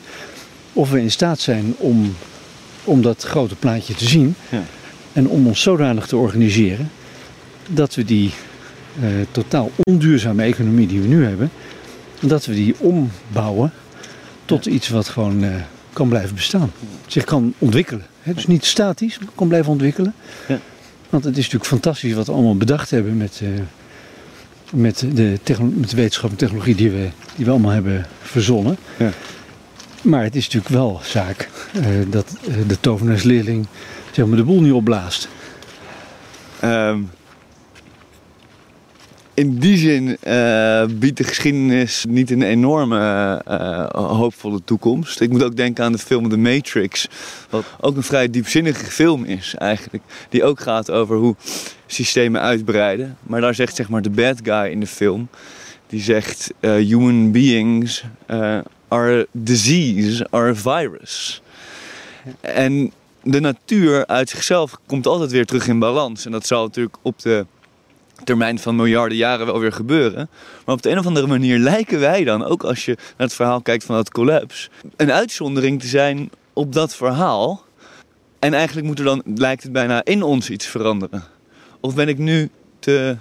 of 0.74 0.92
we 0.92 1.02
in 1.02 1.12
staat 1.12 1.40
zijn 1.40 1.74
om, 1.78 2.16
om 2.84 3.02
dat 3.02 3.24
grote 3.24 3.56
plaatje 3.56 3.94
te 3.94 4.08
zien 4.08 4.36
en 5.14 5.28
om 5.28 5.48
ons 5.48 5.62
zodanig 5.62 6.08
te 6.08 6.18
organiseren 6.18 6.92
dat 7.68 7.96
we 7.96 8.06
die 8.06 8.32
uh, 9.02 9.08
totaal 9.32 9.72
onduurzame 9.84 10.44
economie 10.44 10.88
die 10.88 11.02
we 11.02 11.08
nu 11.08 11.26
hebben, 11.26 11.52
dat 12.20 12.46
we 12.46 12.54
die 12.54 12.76
ombouwen 12.78 13.74
tot 14.50 14.66
iets 14.66 14.90
wat 14.90 15.08
gewoon 15.08 15.44
uh, 15.44 15.56
kan 15.94 16.10
blijven 16.10 16.36
bestaan. 16.36 16.72
Zich 17.08 17.24
kan 17.24 17.54
ontwikkelen. 17.58 18.06
Hè? 18.22 18.34
Dus 18.34 18.48
niet 18.48 18.66
statisch, 18.66 19.20
maar 19.20 19.28
kan 19.36 19.48
blijven 19.48 19.72
ontwikkelen. 19.72 20.14
Ja. 20.48 20.60
Want 21.10 21.24
het 21.24 21.34
is 21.34 21.44
natuurlijk 21.44 21.72
fantastisch 21.72 22.14
wat 22.14 22.26
we 22.26 22.32
allemaal 22.32 22.58
bedacht 22.58 22.90
hebben 22.92 23.18
met, 23.18 23.40
uh, 23.44 23.50
met, 24.72 25.00
de, 25.00 25.38
met 25.74 25.90
de 25.90 25.96
wetenschap 25.96 26.30
en 26.30 26.36
technologie 26.36 26.76
die 26.76 26.90
we, 26.90 27.10
die 27.36 27.46
we 27.46 27.52
allemaal 27.52 27.72
hebben 27.72 28.08
verzonnen. 28.22 28.78
Ja. 28.98 29.12
Maar 30.02 30.24
het 30.24 30.36
is 30.36 30.44
natuurlijk 30.44 30.74
wel 30.74 31.00
zaak 31.04 31.50
uh, 31.76 31.86
dat 32.08 32.38
de 32.68 32.80
tovenaarsleerling 32.80 33.68
zeg 34.12 34.26
maar, 34.26 34.38
de 34.38 34.44
boel 34.44 34.62
niet 34.62 34.74
opblaast. 34.74 35.30
Um, 36.64 37.10
in 39.40 39.60
die 39.60 39.78
zin 39.78 40.18
uh, 40.28 40.86
biedt 40.86 41.18
de 41.18 41.24
geschiedenis 41.24 42.06
niet 42.10 42.32
een 42.32 42.42
enorme 42.42 43.42
uh, 43.48 43.86
hoopvolle 43.90 44.62
toekomst. 44.64 45.22
Ik 45.22 45.30
moet 45.30 45.44
ook 45.44 45.56
denken 45.56 45.84
aan 45.84 45.92
de 45.92 45.98
film 45.98 46.30
The 46.30 46.38
Matrix. 46.38 47.08
Wat 47.50 47.66
ook 47.80 47.96
een 47.96 48.04
vrij 48.04 48.30
diepzinnige 48.30 48.86
film 48.86 49.24
is 49.24 49.56
eigenlijk. 49.58 50.04
Die 50.30 50.44
ook 50.44 50.60
gaat 50.60 50.92
over 50.92 51.16
hoe 51.16 51.36
systemen 51.88 52.42
uitbreiden. 52.42 53.18
Maar 53.24 53.42
daar 53.42 53.56
zegt 53.56 53.76
zeg 53.76 53.90
maar 53.90 54.02
de 54.02 54.10
bad 54.10 54.40
guy 54.44 54.72
in 54.72 54.80
de 54.80 54.88
film. 54.88 55.30
Die 55.88 56.02
zegt 56.02 56.54
human 56.62 57.32
beings 57.32 58.04
are 58.88 59.28
disease, 59.32 60.28
are 60.30 60.56
virus. 60.56 61.42
En 62.42 62.92
de 63.24 63.40
natuur 63.40 64.08
uit 64.08 64.30
zichzelf 64.30 64.78
komt 64.86 65.08
altijd 65.08 65.32
weer 65.32 65.46
terug 65.46 65.68
in 65.68 65.80
balans. 65.80 66.26
En 66.26 66.32
dat 66.32 66.46
zal 66.46 66.64
natuurlijk 66.64 66.98
op 67.02 67.20
de 67.20 67.46
termijn 68.24 68.60
van 68.60 68.76
miljarden 68.76 69.18
jaren 69.18 69.46
wel 69.46 69.60
weer 69.60 69.72
gebeuren. 69.72 70.30
Maar 70.66 70.76
op 70.76 70.82
de 70.82 70.90
een 70.90 71.00
of 71.00 71.06
andere 71.06 71.28
manier 71.28 71.58
lijken 71.58 72.00
wij 72.00 72.24
dan, 72.24 72.46
ook 72.46 72.64
als 72.64 72.86
je 72.86 72.96
naar 72.96 73.28
het 73.28 73.34
verhaal 73.34 73.62
kijkt 73.62 73.84
van 73.84 73.96
dat 73.96 74.12
collapse, 74.12 74.70
een 74.96 75.12
uitzondering 75.12 75.82
te 75.82 75.88
zijn 75.88 76.30
op 76.54 76.74
dat 76.74 76.96
verhaal. 76.96 77.66
En 78.40 78.54
eigenlijk 78.54 78.88
moet 78.88 79.00
er 79.00 79.06
dan, 79.06 79.22
lijkt 79.36 79.64
het 79.64 79.72
bijna 79.72 80.04
in 80.04 80.24
ons 80.24 80.50
iets 80.50 80.66
veranderen. 80.66 81.24
Of 81.80 81.96
ben 81.96 82.08
ik 82.08 82.18
nu 82.18 82.50
te 82.80 83.18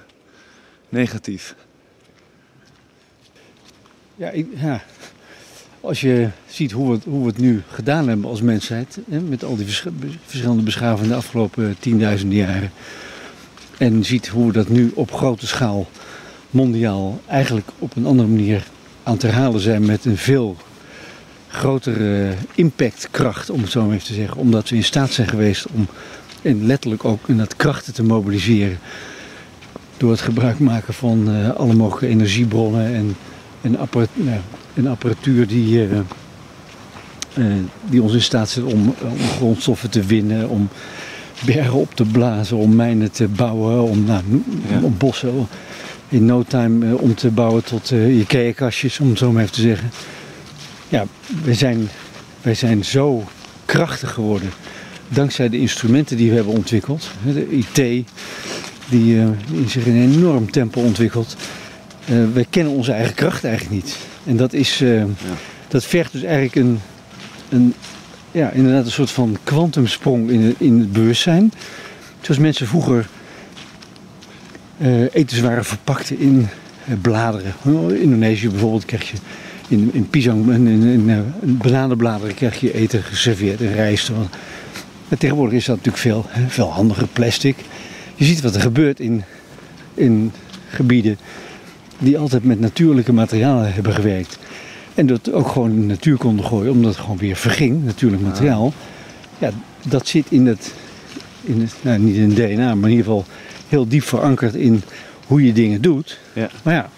negatief? 0.89 1.55
Ja, 4.15 4.31
ik, 4.31 4.47
ja. 4.55 4.83
als 5.81 6.01
je 6.01 6.29
ziet 6.47 6.73
hoe 6.73 6.89
we, 6.89 6.95
het, 6.95 7.05
hoe 7.05 7.21
we 7.21 7.27
het 7.27 7.39
nu 7.39 7.63
gedaan 7.71 8.09
hebben 8.09 8.31
als 8.31 8.43
mensheid, 8.43 8.99
hè, 9.11 9.21
met 9.21 9.45
al 9.45 9.57
die 9.57 9.67
verschillende 10.27 10.63
beschavingen 10.63 11.11
de 11.11 11.17
afgelopen 11.17 11.77
tienduizenden 11.79 12.39
jaren 12.39 12.73
en 13.79 14.05
ziet 14.05 14.29
hoe 14.29 14.47
we 14.47 14.53
dat 14.53 14.69
nu 14.69 14.91
op 14.95 15.13
grote 15.13 15.47
schaal 15.47 15.89
mondiaal 16.51 17.21
eigenlijk 17.27 17.69
op 17.79 17.97
een 17.97 18.07
andere 18.07 18.29
manier 18.29 18.67
aan 19.03 19.17
te 19.17 19.27
herhalen 19.27 19.61
zijn 19.61 19.87
met 19.87 20.05
een 20.05 20.17
veel 20.17 20.57
grotere 21.49 22.35
impactkracht, 22.55 23.51
om 23.51 23.61
het 23.61 23.71
zo 23.71 23.85
maar 23.85 23.95
even 23.95 24.07
te 24.07 24.15
zeggen. 24.15 24.37
Omdat 24.37 24.69
we 24.69 24.77
in 24.77 24.85
staat 24.85 25.13
zijn 25.13 25.29
geweest 25.29 25.67
om 25.73 25.87
en 26.43 26.67
letterlijk 26.67 27.05
ook 27.05 27.29
in 27.29 27.37
dat 27.37 27.57
krachten 27.57 27.95
te 27.95 28.03
mobiliseren. 28.03 28.79
Door 29.97 30.11
het 30.11 30.21
gebruik 30.21 30.59
maken 30.59 30.95
van 30.95 31.31
uh, 31.31 31.51
alle 31.51 31.75
mogelijke 31.75 32.07
energiebronnen 32.07 33.17
en, 33.61 33.79
apparatuur, 33.79 34.25
nou, 34.25 34.41
en 34.75 34.87
apparatuur 34.87 35.47
die, 35.47 35.89
uh, 35.89 35.99
uh, 37.39 37.55
die 37.91 38.03
ons 38.03 38.13
in 38.13 38.23
staat 38.23 38.49
zet 38.49 38.65
om, 38.65 38.95
om 39.03 39.19
grondstoffen 39.37 39.91
te 39.91 40.03
winnen, 40.03 40.49
om 40.49 40.69
bergen 41.45 41.73
op 41.73 41.95
te 41.95 42.05
blazen, 42.05 42.57
om 42.57 42.77
mijnen 42.77 43.13
te 43.13 43.29
bouwen, 43.29 43.83
om, 43.83 44.05
nou, 44.05 44.23
om 44.83 44.95
bossen 44.99 45.47
in 46.09 46.25
no 46.25 46.43
time 46.43 46.87
uh, 46.87 47.01
om 47.01 47.15
te 47.15 47.31
bouwen 47.31 47.65
tot 47.65 47.91
Ikea-kastjes, 47.91 49.01
om 49.01 49.09
het 49.09 49.19
zo 49.19 49.33
maar 49.33 49.43
even 49.43 49.55
te 49.55 49.61
zeggen. 49.61 49.91
Ja, 50.89 51.05
wij 51.45 51.55
zijn, 51.55 51.89
wij 52.43 52.55
zijn 52.55 52.85
zo 52.85 53.25
krachtig 53.65 54.13
geworden 54.13 54.51
dankzij 55.09 55.49
de 55.49 55.59
instrumenten 55.59 56.17
die 56.17 56.29
we 56.29 56.37
hebben 56.37 56.55
ontwikkeld. 56.55 57.11
De 57.25 57.49
IT, 57.51 58.07
die, 58.89 59.15
uh, 59.15 59.29
die 59.51 59.69
zich 59.69 59.87
in 59.87 59.97
een 59.97 60.13
enorm 60.13 60.51
tempo 60.51 60.81
ontwikkelt. 60.81 61.37
wij 62.33 62.47
kennen 62.51 62.73
onze 62.73 62.93
eigen 62.93 63.15
kracht 63.15 63.45
eigenlijk 63.45 63.75
niet. 63.75 63.97
En 64.25 64.37
dat, 64.37 64.53
is, 64.53 64.79
ja. 64.79 65.07
dat 65.69 65.85
vergt 65.85 66.13
dus 66.13 66.23
eigenlijk 66.23 66.55
een, 66.55 66.81
een 67.49 67.75
ja, 68.33 68.51
inderdaad 68.51 68.85
een 68.85 68.91
soort 68.91 69.11
van 69.11 69.37
kwantumsprong 69.45 70.31
in, 70.31 70.55
in 70.59 70.79
het 70.79 70.93
bewustzijn. 70.93 71.53
Zoals 72.21 72.41
mensen 72.41 72.67
vroeger 72.67 73.09
uh, 74.79 75.03
eten 75.13 75.43
waren 75.43 75.65
verpakt 75.65 76.11
in 76.11 76.49
uh, 76.89 76.95
bladeren. 77.01 77.53
In 77.65 78.01
Indonesië 78.01 78.49
bijvoorbeeld 78.49 78.85
krijg 78.85 79.11
je 79.11 79.17
in, 79.69 79.91
in 79.93 80.09
pisang, 80.09 80.53
in, 80.53 80.67
in, 80.67 80.83
in 80.83 81.09
uh, 81.09 81.19
bananenbladeren 81.43 82.35
krijg 82.35 82.61
je 82.61 82.75
eten 82.75 83.03
geserveerd 83.03 83.61
en 83.61 83.73
rijst. 83.73 84.11
Maar 85.09 85.19
tegenwoordig 85.19 85.55
is 85.55 85.65
dat 85.65 85.77
natuurlijk 85.77 86.03
veel, 86.03 86.27
veel 86.49 86.73
handiger 86.73 87.07
plastic. 87.07 87.57
Je 88.15 88.25
ziet 88.25 88.41
wat 88.41 88.55
er 88.55 88.61
gebeurt 88.61 89.01
in, 89.01 89.25
in 89.95 90.33
gebieden 90.69 91.19
die 91.99 92.19
altijd 92.19 92.45
met 92.45 92.61
natuurlijke 92.61 93.13
materialen 93.13 93.73
hebben 93.73 93.93
gewerkt. 93.93 94.39
En 94.99 95.07
dat 95.07 95.33
ook 95.33 95.49
gewoon 95.49 95.71
in 95.71 95.81
de 95.81 95.87
natuur 95.87 96.17
konden 96.17 96.45
gooien, 96.45 96.73
omdat 96.73 96.91
het 96.91 97.01
gewoon 97.01 97.17
weer 97.17 97.37
verging, 97.37 97.85
natuurlijk 97.85 98.23
materiaal. 98.23 98.73
Ja, 99.39 99.51
dat 99.89 100.07
zit 100.07 100.27
in 100.29 100.47
het, 100.47 100.75
in 101.43 101.61
het 101.61 101.75
nou, 101.81 101.99
niet 101.99 102.17
in 102.17 102.29
het 102.29 102.37
DNA, 102.37 102.75
maar 102.75 102.91
in 102.91 102.97
ieder 102.97 103.05
geval 103.05 103.25
heel 103.69 103.89
diep 103.89 104.03
verankerd 104.03 104.55
in 104.55 104.83
hoe 105.27 105.45
je 105.45 105.53
dingen 105.53 105.81
doet. 105.81 106.19
Ja. 106.33 106.51
Maar 106.63 106.75
ja, 106.75 106.91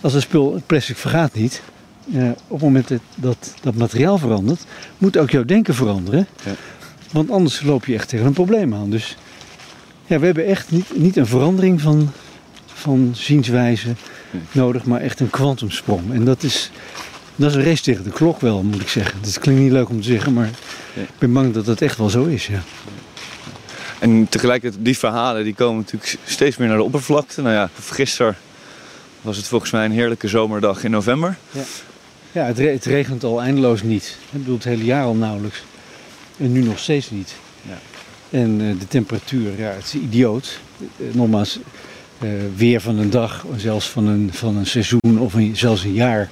als 0.00 0.12
het 0.12 0.22
spul, 0.22 0.54
het 0.54 0.66
plastic 0.66 0.96
vergaat 0.96 1.34
niet. 1.34 1.62
Uh, 2.14 2.28
op 2.28 2.34
het 2.48 2.60
moment 2.62 2.88
dat, 2.88 3.00
dat, 3.14 3.54
dat 3.60 3.74
materiaal 3.74 4.18
verandert, 4.18 4.64
moet 4.98 5.16
ook 5.16 5.30
jouw 5.30 5.44
denken 5.44 5.74
veranderen. 5.74 6.26
Ja. 6.44 6.52
Want 7.12 7.30
anders 7.30 7.62
loop 7.62 7.84
je 7.84 7.94
echt 7.94 8.08
tegen 8.08 8.26
een 8.26 8.32
probleem 8.32 8.74
aan. 8.74 8.90
Dus 8.90 9.16
ja, 10.06 10.18
we 10.18 10.26
hebben 10.26 10.46
echt 10.46 10.70
niet, 10.70 10.96
niet 10.96 11.16
een 11.16 11.26
verandering 11.26 11.80
van, 11.80 12.10
van 12.64 13.10
zienswijze 13.14 13.94
nodig, 14.52 14.84
maar 14.84 15.00
echt 15.00 15.20
een 15.20 15.30
kwantumsprong. 15.30 16.12
En 16.12 16.24
dat 16.24 16.42
is, 16.42 16.70
dat 17.36 17.50
is 17.50 17.56
een 17.56 17.64
race 17.64 17.82
tegen 17.82 18.04
de 18.04 18.10
klok 18.10 18.40
wel, 18.40 18.62
moet 18.62 18.80
ik 18.80 18.88
zeggen. 18.88 19.18
Dat 19.22 19.38
klinkt 19.38 19.62
niet 19.62 19.72
leuk 19.72 19.88
om 19.88 20.00
te 20.00 20.06
zeggen, 20.08 20.32
maar 20.32 20.48
ik 20.94 21.08
ben 21.18 21.32
bang 21.32 21.54
dat 21.54 21.64
dat 21.64 21.80
echt 21.80 21.98
wel 21.98 22.08
zo 22.10 22.24
is, 22.24 22.46
ja. 22.46 22.62
En 23.98 24.26
tegelijkertijd, 24.28 24.84
die 24.84 24.98
verhalen 24.98 25.44
die 25.44 25.54
komen 25.54 25.76
natuurlijk 25.76 26.18
steeds 26.24 26.56
meer 26.56 26.68
naar 26.68 26.76
de 26.76 26.82
oppervlakte. 26.82 27.42
Nou 27.42 27.54
ja, 27.54 27.70
gisteren 27.90 28.36
was 29.20 29.36
het 29.36 29.46
volgens 29.46 29.70
mij 29.70 29.84
een 29.84 29.92
heerlijke 29.92 30.28
zomerdag 30.28 30.84
in 30.84 30.90
november. 30.90 31.36
Ja. 31.50 31.62
Ja, 32.32 32.44
het, 32.44 32.58
re- 32.58 32.72
het 32.72 32.84
regent 32.84 33.24
al 33.24 33.42
eindeloos 33.42 33.82
niet. 33.82 34.16
Ik 34.32 34.38
bedoel, 34.38 34.54
het 34.54 34.64
hele 34.64 34.84
jaar 34.84 35.04
al 35.04 35.14
nauwelijks. 35.14 35.62
En 36.36 36.52
nu 36.52 36.62
nog 36.62 36.78
steeds 36.78 37.10
niet. 37.10 37.34
Ja. 37.62 37.78
En 38.38 38.60
eh, 38.60 38.78
de 38.80 38.88
temperatuur, 38.88 39.58
ja, 39.58 39.68
het 39.68 39.84
is 39.84 39.94
idioot. 39.94 40.58
Eh, 40.80 41.14
nogmaals, 41.14 41.58
eh, 42.18 42.28
weer 42.56 42.80
van 42.80 42.98
een 42.98 43.10
dag, 43.10 43.44
zelfs 43.56 43.88
van 43.88 44.06
een, 44.06 44.30
van 44.32 44.56
een 44.56 44.66
seizoen 44.66 45.18
of 45.18 45.34
een, 45.34 45.56
zelfs 45.56 45.84
een 45.84 45.92
jaar... 45.94 46.30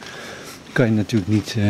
kan 0.73 0.87
je 0.87 0.93
natuurlijk 0.93 1.31
niet 1.31 1.55
eh, 1.59 1.65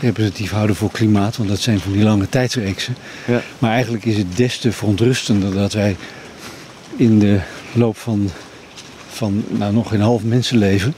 representatief 0.00 0.50
houden 0.50 0.76
voor 0.76 0.90
klimaat. 0.90 1.36
Want 1.36 1.48
dat 1.48 1.58
zijn 1.58 1.80
van 1.80 1.92
die 1.92 2.02
lange 2.02 2.28
tijdsreeksen. 2.28 2.96
Ja. 3.26 3.42
Maar 3.58 3.72
eigenlijk 3.72 4.04
is 4.04 4.16
het 4.16 4.36
des 4.36 4.58
te 4.58 4.72
verontrustender 4.72 5.54
dat 5.54 5.72
wij 5.72 5.96
in 6.96 7.18
de 7.18 7.40
loop 7.72 7.96
van, 7.96 8.30
van 9.08 9.44
nou, 9.48 9.72
nog 9.72 9.92
een 9.92 10.00
half 10.00 10.22
mensenleven. 10.22 10.94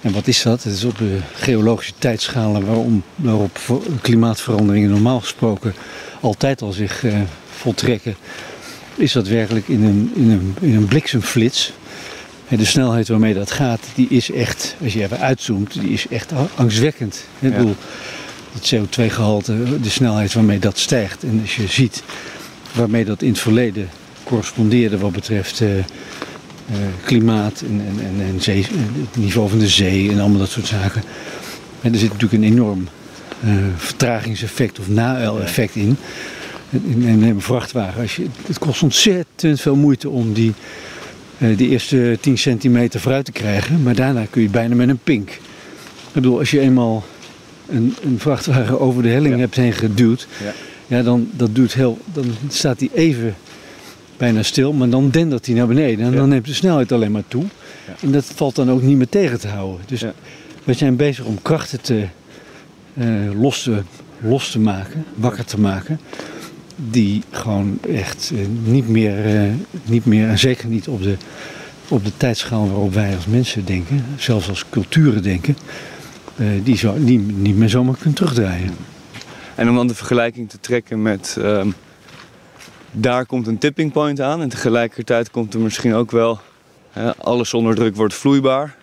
En 0.00 0.12
wat 0.12 0.26
is 0.26 0.42
dat? 0.42 0.62
Het 0.62 0.72
is 0.72 0.84
op 0.84 0.98
de 0.98 1.18
geologische 1.34 1.92
tijdschalen 1.98 2.66
waarom, 2.66 3.02
waarop 3.14 3.58
klimaatveranderingen 4.00 4.90
normaal 4.90 5.20
gesproken 5.20 5.74
altijd 6.20 6.62
al 6.62 6.72
zich 6.72 7.04
eh, 7.04 7.20
voltrekken. 7.50 8.16
Is 8.94 9.12
dat 9.12 9.28
werkelijk 9.28 9.68
in 9.68 9.82
een, 9.82 10.12
in 10.14 10.30
een, 10.30 10.56
in 10.60 10.74
een 10.74 10.86
bliksemflits. 10.86 11.72
En 12.48 12.56
de 12.56 12.64
snelheid 12.64 13.08
waarmee 13.08 13.34
dat 13.34 13.50
gaat, 13.50 13.80
die 13.94 14.06
is 14.08 14.30
echt, 14.30 14.76
als 14.82 14.92
je 14.92 15.02
even 15.02 15.20
uitzoomt, 15.20 15.80
die 15.80 15.90
is 15.90 16.06
echt 16.08 16.32
angstwekkend. 16.54 17.24
Ik 17.38 17.50
Ja. 17.50 17.56
bedoel, 17.56 17.76
het 18.52 18.74
CO2-gehalte, 18.74 19.80
de 19.80 19.90
snelheid 19.90 20.32
waarmee 20.32 20.58
dat 20.58 20.78
stijgt. 20.78 21.22
En 21.22 21.38
als 21.42 21.56
je 21.56 21.66
ziet 21.66 22.02
waarmee 22.72 23.04
dat 23.04 23.22
in 23.22 23.28
het 23.28 23.38
verleden 23.38 23.88
correspondeerde 24.24 24.98
wat 24.98 25.12
betreft 25.12 25.60
eh, 25.60 25.68
klimaat 27.04 27.60
en, 27.68 27.82
en, 27.88 28.04
en, 28.04 28.26
en 28.26 28.40
zee, 28.42 28.66
het 29.10 29.16
niveau 29.16 29.48
van 29.48 29.58
de 29.58 29.68
zee 29.68 30.10
en 30.10 30.20
allemaal 30.20 30.38
dat 30.38 30.50
soort 30.50 30.66
zaken. 30.66 31.02
En 31.80 31.92
er 31.92 31.98
zit 31.98 32.12
natuurlijk 32.12 32.42
een 32.42 32.52
enorm 32.52 32.88
eh, 33.44 33.50
vertragingseffect 33.76 34.78
of 34.78 34.88
naeleffect 34.88 35.74
in. 35.76 35.96
In 36.86 37.22
een 37.22 37.40
vrachtwagen. 37.40 38.02
Als 38.02 38.16
je, 38.16 38.26
het 38.46 38.58
kost 38.58 38.82
ontzettend 38.82 39.60
veel 39.60 39.76
moeite 39.76 40.08
om 40.08 40.32
die, 40.32 40.52
die 41.38 41.68
eerste 41.68 42.18
10 42.20 42.38
centimeter 42.38 43.00
vooruit 43.00 43.24
te 43.24 43.32
krijgen. 43.32 43.82
Maar 43.82 43.94
daarna 43.94 44.24
kun 44.30 44.42
je 44.42 44.48
bijna 44.48 44.74
met 44.74 44.88
een 44.88 44.98
pink. 45.04 45.30
Ik 45.30 45.40
bedoel, 46.12 46.38
als 46.38 46.50
je 46.50 46.60
eenmaal 46.60 47.04
een, 47.68 47.94
een 48.02 48.18
vrachtwagen 48.18 48.80
over 48.80 49.02
de 49.02 49.08
helling 49.08 49.34
Ja. 49.34 49.40
hebt 49.40 49.54
heen 49.56 49.72
geduwd. 49.72 50.26
Ja. 50.44 50.52
Ja, 50.86 51.02
dan, 51.02 51.28
dat 51.32 51.54
duurt 51.54 51.74
heel, 51.74 51.98
dan 52.12 52.24
staat 52.48 52.80
hij 52.80 52.88
even 52.94 53.34
bijna 54.16 54.42
stil, 54.42 54.72
maar 54.72 54.88
dan 54.88 55.10
dendert 55.10 55.46
hij 55.46 55.54
naar 55.54 55.66
beneden. 55.66 56.04
En 56.04 56.10
Ja. 56.12 56.16
dan 56.16 56.28
neemt 56.28 56.46
de 56.46 56.54
snelheid 56.54 56.92
alleen 56.92 57.12
maar 57.12 57.28
toe. 57.28 57.44
En 58.00 58.10
dat 58.12 58.24
valt 58.24 58.54
dan 58.56 58.70
ook 58.70 58.82
niet 58.82 58.96
meer 58.96 59.08
tegen 59.08 59.40
te 59.40 59.48
houden. 59.48 59.80
Dus 59.86 60.04
we 60.64 60.72
zijn 60.72 60.96
bezig 60.96 61.24
om 61.24 61.42
krachten 61.42 61.80
te, 61.80 62.04
eh, 62.94 63.06
los, 63.40 63.62
te, 63.62 63.82
los 64.20 64.50
te 64.50 64.58
maken, 64.58 65.04
wakker 65.14 65.44
te 65.44 65.60
maken. 65.60 66.00
Die 66.76 67.22
gewoon 67.30 67.78
echt 67.88 68.32
eh, 68.34 68.38
niet, 68.64 68.88
meer, 68.88 69.24
eh, 69.24 69.50
niet 69.84 70.04
meer, 70.04 70.28
en 70.28 70.38
zeker 70.38 70.68
niet 70.68 70.88
op 70.88 71.02
de, 71.02 71.16
op 71.88 72.04
de 72.04 72.16
tijdschaal 72.16 72.68
waarop 72.68 72.94
wij 72.94 73.14
als 73.14 73.26
mensen 73.26 73.64
denken, 73.64 74.04
zelfs 74.16 74.48
als 74.48 74.64
culturen 74.70 75.22
denken, 75.22 75.56
eh, 76.36 76.46
die 76.62 76.76
zo, 76.76 76.94
niet, 76.98 77.38
niet 77.38 77.56
meer 77.56 77.68
zomaar 77.68 77.94
kunnen 77.94 78.14
terugdraaien. 78.14 78.74
En 79.54 79.68
om 79.68 79.74
dan 79.74 79.86
de 79.86 79.94
vergelijking 79.94 80.50
te 80.50 80.60
trekken 80.60 81.02
met... 81.02 81.36
ehm, 81.40 81.70
daar 82.92 83.26
komt 83.26 83.46
een 83.46 83.58
tipping 83.58 83.92
point 83.92 84.20
aan. 84.20 84.40
En 84.40 84.48
tegelijkertijd 84.48 85.30
komt 85.30 85.54
er 85.54 85.60
misschien 85.60 85.94
ook 85.94 86.10
wel... 86.10 86.40
alles 87.18 87.54
onder 87.54 87.74
druk 87.74 87.96
wordt 87.96 88.14
vloeibaar. 88.14 88.76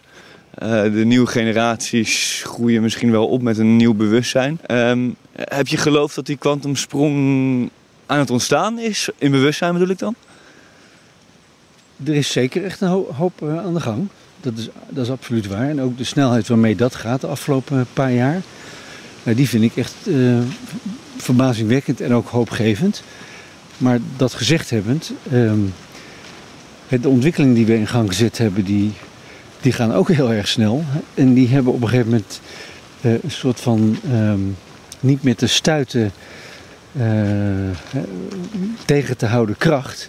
De 0.60 1.02
nieuwe 1.06 1.28
generaties 1.28 2.44
groeien 2.46 2.82
misschien 2.82 3.12
wel 3.12 3.28
op 3.28 3.42
met 3.42 3.58
een 3.58 3.76
nieuw 3.76 3.94
bewustzijn. 3.94 4.60
Ehm, 4.66 5.10
heb 5.36 5.68
je 5.68 5.78
geloof 5.78 6.14
dat 6.14 6.26
die 6.26 6.38
kwantumsprong 6.38 7.70
aan 8.12 8.20
het 8.20 8.30
ontstaan 8.30 8.80
is? 8.80 9.10
In 9.18 9.32
bewustzijn 9.32 9.74
bedoel 9.74 9.90
ik 9.90 10.00
dan? 10.00 10.16
Er 12.06 12.14
is 12.14 12.32
zeker 12.32 12.64
echt 12.64 12.82
een 12.82 12.88
ho- 12.88 13.12
hoop 13.14 13.42
eh, 13.42 13.58
aan 13.66 13.74
de 13.74 13.80
gang. 13.80 14.08
Dat 14.42 14.54
is, 14.58 14.70
dat 14.90 15.04
is 15.06 15.12
absoluut 15.12 15.48
waar. 15.48 15.70
En 15.70 15.82
ook 15.82 15.98
de 15.98 16.04
snelheid 16.04 16.48
waarmee 16.48 16.76
dat 16.76 16.96
gaat 16.96 17.22
de 17.22 17.28
afgelopen 17.28 17.86
paar 17.94 18.12
jaar. 18.12 18.42
eh, 19.24 19.36
die 19.36 19.48
vind 19.50 19.64
ik 19.64 19.76
echt 19.76 19.94
eh, 20.08 20.38
verbazingwekkend 21.18 22.02
en 22.02 22.14
ook 22.14 22.28
hoopgevend. 22.28 23.04
Maar 23.78 24.00
dat 24.18 24.34
gezegd 24.34 24.70
hebbend. 24.70 25.12
ehm, 25.32 25.60
de 27.02 27.10
ontwikkelingen 27.10 27.56
die 27.56 27.66
we 27.66 27.76
in 27.76 27.88
gang 27.88 28.08
gezet 28.10 28.38
hebben, 28.38 28.64
die, 28.64 28.92
die 29.62 29.72
gaan 29.72 29.94
ook 29.94 30.10
heel 30.12 30.32
erg 30.32 30.48
snel. 30.48 30.84
En 31.14 31.34
die 31.34 31.48
hebben 31.48 31.74
op 31.74 31.82
een 31.82 31.88
gegeven 31.88 32.10
moment 32.12 32.42
eh, 33.02 33.12
een 33.14 33.32
soort 33.32 33.60
van 33.60 33.98
ehm, 34.12 34.40
niet 35.00 35.24
meer 35.24 35.36
te 35.36 35.48
stuiten 35.48 36.02
eh, 36.02 36.06
eh, 36.06 36.12
tegen 38.86 39.18
te 39.18 39.26
houden 39.26 39.58
kracht. 39.58 40.08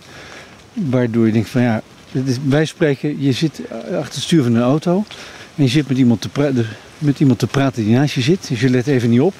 Waardoor 0.72 1.26
je 1.26 1.32
denkt 1.32 1.48
van 1.48 1.62
ja, 1.62 1.82
is, 2.12 2.36
wij 2.44 2.64
spreken, 2.64 3.22
je 3.22 3.32
zit 3.32 3.60
achter 3.70 3.98
het 4.14 4.14
stuur 4.14 4.42
van 4.42 4.54
een 4.54 4.62
auto 4.62 5.04
en 5.54 5.62
je 5.64 5.68
zit 5.70 5.88
met 5.88 5.98
iemand, 5.98 6.20
te 6.20 6.28
pra- 6.28 6.50
de- 6.50 6.64
met 6.98 7.20
iemand 7.20 7.38
te 7.38 7.46
praten 7.46 7.84
die 7.84 7.94
naast 7.94 8.14
je 8.14 8.20
zit. 8.20 8.48
Dus 8.48 8.60
je 8.60 8.70
let 8.70 8.86
even 8.86 9.10
niet 9.10 9.20
op. 9.20 9.34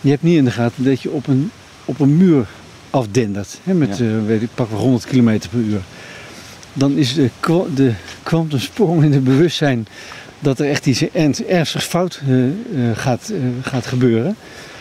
Je 0.00 0.10
hebt 0.10 0.22
niet 0.22 0.36
in 0.36 0.44
de 0.44 0.50
gaten 0.50 0.84
dat 0.84 1.00
je 1.02 1.10
op 1.10 1.26
een, 1.26 1.50
op 1.84 2.00
een 2.00 2.16
muur 2.16 2.46
afdendert. 2.90 3.58
Hè, 3.64 3.74
met, 3.74 3.98
Ja. 3.98 4.04
eh, 4.04 4.10
weet 4.26 4.42
ik, 4.42 4.48
pak 4.54 4.70
wel 4.70 4.78
100 4.80 5.04
km 5.06 5.38
per 5.50 5.58
uur. 5.60 5.80
Dan 6.72 6.96
is 6.96 7.14
de, 7.14 7.30
de 7.74 7.92
kwantumsprong 8.22 9.04
in 9.04 9.12
het 9.12 9.24
bewustzijn 9.24 9.86
dat 10.40 10.58
er 10.60 10.68
echt 10.70 10.86
iets 10.86 11.02
ernst- 11.10 11.40
ernstigs 11.40 11.84
fout 11.84 12.20
eh, 12.28 12.44
eh, 12.46 12.52
gaat, 12.96 13.28
eh, 13.34 13.38
gaat 13.70 13.86
gebeuren 13.86 14.36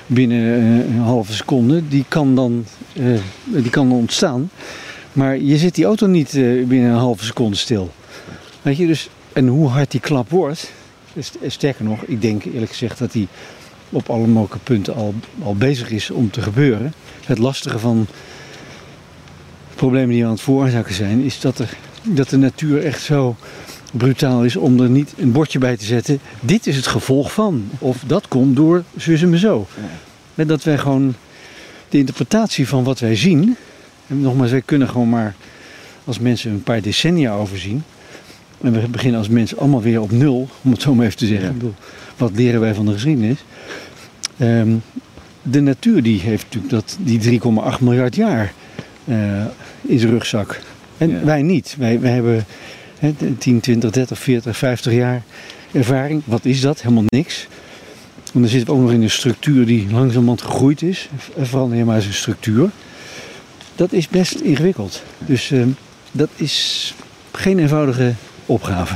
binnen 0.08 0.56
eh, 0.56 0.96
een 0.96 1.02
halve 1.02 1.34
seconde, 1.34 1.88
die 1.88 2.06
kan 2.08 2.36
dan, 2.36 2.66
eh, 2.94 3.20
die 3.44 3.70
kan 3.70 3.92
ontstaan. 3.92 4.50
Maar 5.14 5.38
je 5.38 5.58
zit 5.58 5.76
die 5.76 5.86
auto 5.86 6.08
niet 6.08 6.28
eh, 6.28 6.66
binnen 6.66 6.90
een 6.90 6.98
halve 6.98 7.26
seconde 7.26 7.58
stil. 7.58 7.92
Weet 8.62 8.78
je, 8.78 8.88
dus, 8.88 9.10
en 9.34 9.48
hoe 9.48 9.68
hard 9.68 9.92
die 9.92 10.00
klap 10.00 10.30
wordt, 10.30 10.72
sterker 11.48 11.86
nog, 11.86 12.04
ik 12.04 12.22
denk 12.22 12.44
eerlijk 12.44 12.72
gezegd 12.72 13.00
dat 13.00 13.12
die 13.12 13.28
op 13.90 14.10
alle 14.10 14.28
mogelijke 14.28 14.64
punten 14.64 14.96
al, 14.96 15.14
al 15.44 15.56
bezig 15.56 15.90
is 15.90 16.12
om 16.12 16.32
te 16.32 16.42
gebeuren. 16.42 16.94
Het 17.26 17.38
lastige 17.38 17.80
van 17.80 18.08
problemen 19.76 20.10
die 20.10 20.26
aan 20.26 20.32
het 20.32 20.42
veroorzaken 20.42 20.94
zijn, 20.94 21.22
is 21.22 21.40
dat, 21.40 21.60
er, 21.60 21.78
dat 22.02 22.30
de 22.30 22.38
natuur 22.38 22.84
echt 22.84 23.02
zo 23.02 23.36
brutaal 23.98 24.44
is 24.46 24.56
om 24.56 24.80
er 24.80 24.90
niet 24.90 25.14
een 25.18 25.32
bordje 25.32 25.60
bij 25.60 25.78
te 25.78 25.86
zetten. 25.86 26.20
Dit 26.40 26.68
is 26.68 26.76
het 26.76 26.88
gevolg 26.88 27.34
van. 27.34 27.70
Of 27.80 28.04
dat 28.08 28.28
komt 28.28 28.56
door 28.56 28.84
zus 28.98 29.22
en 29.22 29.38
zo. 29.38 29.68
En 30.36 30.48
dat 30.48 30.64
wij 30.64 30.78
gewoon 30.78 31.14
de 31.90 31.98
interpretatie 31.98 32.68
van 32.68 32.84
wat 32.84 33.00
wij 33.00 33.16
zien. 33.16 33.56
En 34.08 34.22
nogmaals, 34.22 34.52
wij 34.52 34.62
kunnen 34.62 34.90
gewoon 34.90 35.10
maar 35.10 35.36
als 36.06 36.20
mensen 36.20 36.52
een 36.52 36.64
paar 36.64 36.82
decennia 36.82 37.34
overzien. 37.34 37.84
En 38.62 38.72
we 38.82 38.88
beginnen 38.88 39.20
als 39.20 39.30
mensen 39.30 39.58
allemaal 39.58 39.82
weer 39.82 40.02
op 40.02 40.12
nul, 40.12 40.48
om 40.62 40.72
het 40.72 40.82
zo 40.82 40.96
maar 40.96 41.06
even 41.06 41.18
te 41.18 41.26
zeggen. 41.26 41.46
Ja. 41.46 41.52
Ik 41.52 41.58
bedoel, 41.58 41.74
wat 42.18 42.32
leren 42.36 42.60
wij 42.60 42.74
van 42.74 42.86
de 42.86 42.92
geschiedenis? 42.92 43.38
Ehm, 44.38 44.76
de 45.42 45.60
natuur 45.62 46.04
die 46.04 46.20
heeft 46.20 46.44
natuurlijk 46.44 46.74
dat, 46.74 46.98
die 47.00 47.20
3,8 47.20 47.80
miljard 47.82 48.16
jaar 48.16 48.54
eh, 49.06 49.46
in 49.82 50.00
zijn 50.00 50.12
rugzak. 50.12 50.60
En 50.98 51.10
Ja. 51.10 51.24
wij 51.24 51.42
niet. 51.42 51.76
Wij, 51.78 52.00
wij 52.00 52.12
hebben 52.12 52.46
10, 53.38 53.60
20, 53.60 53.92
30, 53.92 54.20
40, 54.20 54.58
50 54.58 54.94
jaar 54.94 55.24
ervaring. 55.72 56.22
Wat 56.26 56.46
is 56.46 56.62
dat? 56.62 56.82
Helemaal 56.82 57.04
niks. 57.08 57.48
En 58.34 58.42
dan 58.42 58.50
zitten 58.50 58.68
we 58.68 58.74
ook 58.74 58.86
nog 58.86 58.92
in 58.96 59.02
een 59.02 59.10
structuur 59.10 59.66
die 59.66 59.92
langzamerhand 59.92 60.42
gegroeid 60.42 60.82
is. 60.82 61.10
Je 61.36 61.86
maar 61.86 61.96
eens 61.96 62.06
een 62.06 62.14
structuur. 62.14 62.70
Dat 63.76 63.92
is 63.92 64.08
best 64.08 64.36
ingewikkeld. 64.40 65.04
Dus 65.18 65.52
ehm, 65.52 65.70
dat 66.12 66.30
is 66.36 66.94
geen 67.32 67.60
eenvoudige 67.60 68.14
opgave. 68.46 68.96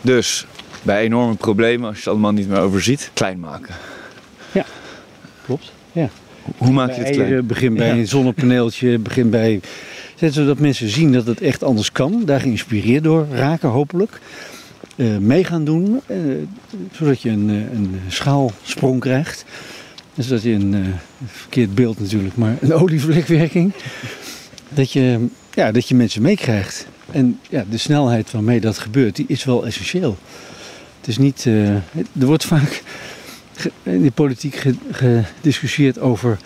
Dus 0.00 0.46
bij 0.82 1.02
enorme 1.02 1.34
problemen, 1.34 1.86
als 1.86 1.94
je 1.94 2.02
het 2.02 2.12
allemaal 2.12 2.32
niet 2.32 2.48
meer 2.48 2.60
overziet, 2.60 3.10
klein 3.14 3.40
maken. 3.40 3.74
Klopt. 5.44 5.72
Ja. 5.92 6.08
Hoe 6.56 6.72
maak 6.72 6.88
je 6.88 6.94
het 6.94 7.10
klein? 7.10 7.20
eieren, 7.20 7.46
begin 7.46 7.74
bij 7.74 7.86
Ja. 7.86 7.92
een 7.94 8.08
zonnepaneeltje, 8.08 8.98
begin 8.98 9.30
bij... 9.30 9.60
Zodat 10.20 10.58
mensen 10.58 10.88
zien 10.88 11.12
dat 11.12 11.26
het 11.26 11.40
echt 11.40 11.62
anders 11.62 11.92
kan. 11.92 12.22
Daar 12.24 12.40
geïnspireerd 12.40 13.04
door 13.04 13.26
raken 13.30 13.68
hopelijk. 13.68 14.20
Eh 14.96 15.16
mee 15.16 15.44
gaan 15.44 15.64
doen. 15.64 16.00
eh, 16.06 16.16
zodat 16.92 17.22
je 17.22 17.30
een, 17.30 17.50
eh, 17.50 17.56
een 17.56 18.00
schaalsprong 18.08 19.00
krijgt. 19.00 19.44
Dus 20.14 20.28
dat 20.28 20.42
je 20.42 20.52
een, 20.52 20.84
verkeerd 21.26 21.74
beeld 21.74 22.00
natuurlijk, 22.00 22.36
maar 22.36 22.56
een 22.60 22.72
olievlekwerking. 22.82 23.72
Dat 24.68 24.92
je, 24.92 25.26
ja, 25.54 25.72
dat 25.72 25.88
je 25.88 25.94
mensen 25.94 26.22
meekrijgt. 26.22 26.86
En 27.10 27.38
ja, 27.50 27.64
de 27.70 27.78
snelheid 27.78 28.30
waarmee 28.30 28.60
dat 28.60 28.78
gebeurt, 28.78 29.16
die 29.16 29.24
is 29.28 29.44
wel 29.44 29.66
essentieel. 29.66 30.16
Het 30.98 31.08
is 31.08 31.18
niet... 31.18 31.44
er 31.44 32.26
wordt 32.26 32.44
vaak 32.44 32.82
in 33.82 34.02
de 34.02 34.10
politiek 34.10 34.54
ge- 34.56 34.74
gediscussieerd 34.90 35.98
over 35.98 36.38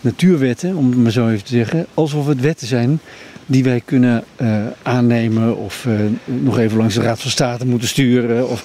natuurwetten, 0.00 0.76
om 0.76 0.90
het 0.90 0.98
maar 0.98 1.12
zo 1.12 1.28
even 1.28 1.44
te 1.44 1.52
zeggen. 1.52 1.86
Alsof 1.94 2.26
het 2.26 2.40
wetten 2.40 2.66
zijn 2.66 3.00
die 3.46 3.64
wij 3.64 3.82
kunnen 3.84 4.24
uh, 4.40 4.64
aannemen 4.82 5.56
of 5.56 5.84
uh, 5.84 5.94
nog 6.24 6.58
even 6.58 6.78
langs 6.78 6.94
de 6.94 7.00
Raad 7.00 7.20
van 7.20 7.30
State 7.30 7.66
moeten 7.66 7.88
sturen. 7.88 8.48
Of, 8.48 8.64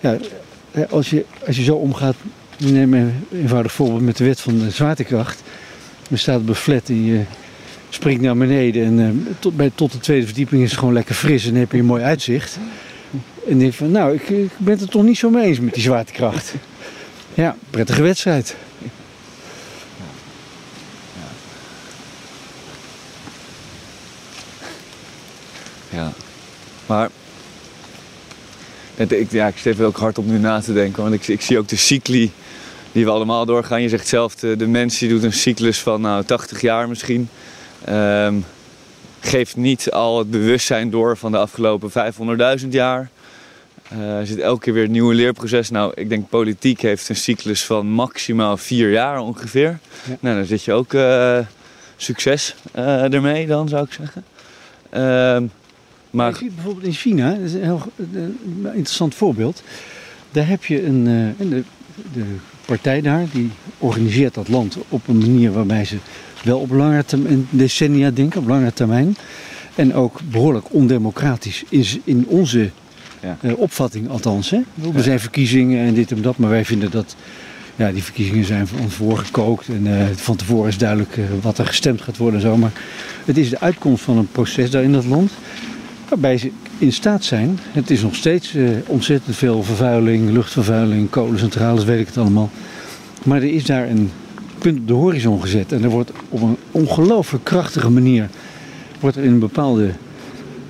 ja, 0.00 0.16
als, 0.90 1.10
je, 1.10 1.24
als 1.46 1.56
je 1.56 1.62
zo 1.62 1.74
omgaat, 1.74 2.16
neem 2.58 2.94
een 2.94 3.12
eenvoudig 3.32 3.72
voorbeeld 3.72 4.00
met 4.00 4.16
de 4.16 4.24
wet 4.24 4.40
van 4.40 4.58
de 4.58 4.70
zwaartekracht. 4.70 5.42
Je 6.08 6.16
staat 6.16 6.40
op 6.40 6.48
een 6.48 6.54
flat 6.54 6.88
en 6.88 7.04
je 7.04 7.22
springt 7.88 8.22
naar 8.22 8.36
beneden 8.36 8.84
en 9.00 9.26
tot, 9.38 9.56
bij, 9.56 9.70
tot 9.74 9.92
de 9.92 9.98
tweede 9.98 10.26
verdieping 10.26 10.62
is 10.62 10.70
het 10.70 10.78
gewoon 10.78 10.94
lekker 10.94 11.14
fris 11.14 11.46
en 11.46 11.54
heb 11.54 11.72
je 11.72 11.78
een 11.78 11.84
mooi 11.84 12.02
uitzicht. 12.02 12.58
En 13.48 13.58
denk 13.58 13.72
van, 13.72 13.90
nou, 13.90 14.14
ik, 14.14 14.28
ik 14.28 14.50
ben 14.56 14.72
het 14.72 14.82
er 14.82 14.88
toch 14.88 15.02
niet 15.02 15.18
zo 15.18 15.30
mee 15.30 15.44
eens 15.44 15.60
met 15.60 15.74
die 15.74 15.82
zwaartekracht. 15.82 16.54
Ja, 17.34 17.56
prettige 17.70 18.02
wedstrijd. 18.02 18.56
Ja. 25.92 26.12
Maar 26.86 27.10
ik, 28.96 29.30
ja, 29.30 29.46
ik 29.46 29.56
zit 29.56 29.80
ook 29.80 29.96
hard 29.96 30.18
op 30.18 30.26
nu 30.26 30.38
na 30.38 30.60
te 30.60 30.72
denken. 30.72 31.02
Want 31.02 31.14
ik, 31.14 31.28
ik 31.28 31.40
zie 31.40 31.58
ook 31.58 31.68
de 31.68 31.76
cycli 31.76 32.32
die 32.92 33.04
we 33.04 33.10
allemaal 33.10 33.46
doorgaan. 33.46 33.82
Je 33.82 33.88
zegt 33.88 34.08
zelf, 34.08 34.34
de, 34.34 34.56
de 34.56 34.66
mens 34.66 34.98
die 34.98 35.08
doet 35.08 35.22
een 35.22 35.32
cyclus 35.32 35.80
van 35.80 36.00
nou, 36.00 36.24
80 36.24 36.60
jaar 36.60 36.88
misschien. 36.88 37.28
Um, 37.88 38.44
geeft 39.20 39.56
niet 39.56 39.90
al 39.90 40.18
het 40.18 40.30
bewustzijn 40.30 40.90
door 40.90 41.16
van 41.16 41.32
de 41.32 41.38
afgelopen 41.38 41.90
500.000 42.62 42.68
jaar. 42.68 43.10
Uh, 43.92 44.18
er 44.18 44.26
zit 44.26 44.38
elke 44.38 44.60
keer 44.60 44.72
weer 44.72 44.84
een 44.84 44.90
nieuwe 44.90 45.14
leerproces. 45.14 45.70
Nou, 45.70 45.92
ik 45.94 46.08
denk 46.08 46.28
politiek 46.28 46.80
heeft 46.80 47.08
een 47.08 47.16
cyclus 47.16 47.64
van 47.64 47.86
maximaal 47.86 48.56
vier 48.56 48.90
jaar 48.90 49.18
ongeveer. 49.18 49.78
Ja. 50.04 50.16
Nou, 50.20 50.36
dan 50.36 50.44
zit 50.44 50.64
je 50.64 50.72
ook 50.72 50.92
uh, 50.92 51.38
succes 51.96 52.54
uh, 52.76 53.12
ermee 53.14 53.46
dan, 53.46 53.68
zou 53.68 53.84
ik 53.84 53.92
zeggen. 53.92 54.24
Uh, 54.94 55.48
maar... 56.12 56.30
Je 56.30 56.36
ziet 56.36 56.54
bijvoorbeeld 56.54 56.86
in 56.86 56.92
China, 56.92 57.30
dat 57.30 57.40
is 57.40 57.52
een 57.52 57.62
heel 57.62 57.82
interessant 58.62 59.14
voorbeeld. 59.14 59.62
Daar 60.30 60.48
heb 60.48 60.64
je 60.64 60.84
een, 60.84 61.04
de, 61.38 61.62
de 62.12 62.24
partij 62.64 63.00
daar, 63.00 63.26
die 63.32 63.50
organiseert 63.78 64.34
dat 64.34 64.48
land 64.48 64.76
op 64.88 65.08
een 65.08 65.18
manier 65.18 65.52
waarbij 65.52 65.84
ze 65.84 65.96
wel 66.42 66.58
op 66.58 66.70
lange 66.70 67.04
termijn, 67.04 67.46
decennia 67.50 68.10
denken, 68.10 68.40
op 68.40 68.48
lange 68.48 68.72
termijn. 68.72 69.16
En 69.74 69.94
ook 69.94 70.20
behoorlijk 70.30 70.66
ondemocratisch 70.70 71.64
is 71.68 71.98
in 72.04 72.26
onze 72.26 72.70
ja. 73.22 73.38
uh, 73.42 73.58
opvatting 73.58 74.08
althans. 74.08 74.50
Hè? 74.50 74.60
Er 74.94 75.02
zijn 75.02 75.20
verkiezingen 75.20 75.86
en 75.86 75.94
dit 75.94 76.10
en 76.10 76.22
dat, 76.22 76.36
maar 76.36 76.50
wij 76.50 76.64
vinden 76.64 76.90
dat 76.90 77.16
ja, 77.76 77.92
die 77.92 78.02
verkiezingen 78.02 78.44
zijn 78.44 78.66
van 78.66 78.90
voorgekookt. 78.90 79.68
En 79.68 79.86
uh, 79.86 80.06
van 80.14 80.36
tevoren 80.36 80.68
is 80.68 80.78
duidelijk 80.78 81.16
uh, 81.16 81.24
wat 81.42 81.58
er 81.58 81.66
gestemd 81.66 82.00
gaat 82.00 82.16
worden 82.16 82.40
en 82.40 82.46
zo. 82.46 82.56
Maar 82.56 82.72
het 83.24 83.38
is 83.38 83.50
de 83.50 83.60
uitkomst 83.60 84.04
van 84.04 84.18
een 84.18 84.30
proces 84.32 84.70
daar 84.70 84.82
in 84.82 84.92
dat 84.92 85.04
land. 85.04 85.30
Waarbij 86.12 86.38
ze 86.38 86.50
in 86.78 86.92
staat 86.92 87.24
zijn, 87.24 87.58
het 87.70 87.90
is 87.90 88.02
nog 88.02 88.14
steeds 88.14 88.56
ontzettend 88.86 89.36
veel 89.36 89.62
vervuiling, 89.62 90.30
luchtvervuiling, 90.30 91.10
kolencentrales, 91.10 91.84
weet 91.84 92.00
ik 92.00 92.06
het 92.06 92.16
allemaal. 92.16 92.50
Maar 93.22 93.38
er 93.38 93.54
is 93.54 93.64
daar 93.64 93.88
een 93.88 94.10
punt 94.58 94.78
op 94.78 94.86
de 94.86 94.92
horizon 94.92 95.40
gezet. 95.40 95.72
En 95.72 95.82
er 95.82 95.88
wordt 95.88 96.12
op 96.28 96.42
een 96.42 96.56
ongelooflijk 96.70 97.44
krachtige 97.44 97.90
manier 97.90 98.28
wordt 99.00 99.16
er 99.16 99.24
in 99.24 99.32
een 99.32 99.38
bepaalde 99.38 99.90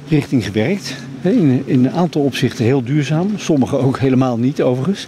richting 0.08 0.44
gewerkt. 0.44 0.94
In, 1.22 1.62
in 1.64 1.84
een 1.84 1.92
aantal 1.92 2.22
opzichten 2.22 2.64
heel 2.64 2.84
duurzaam, 2.84 3.28
sommige 3.36 3.76
ook 3.76 3.98
helemaal 3.98 4.38
niet 4.38 4.62
overigens. 4.62 5.06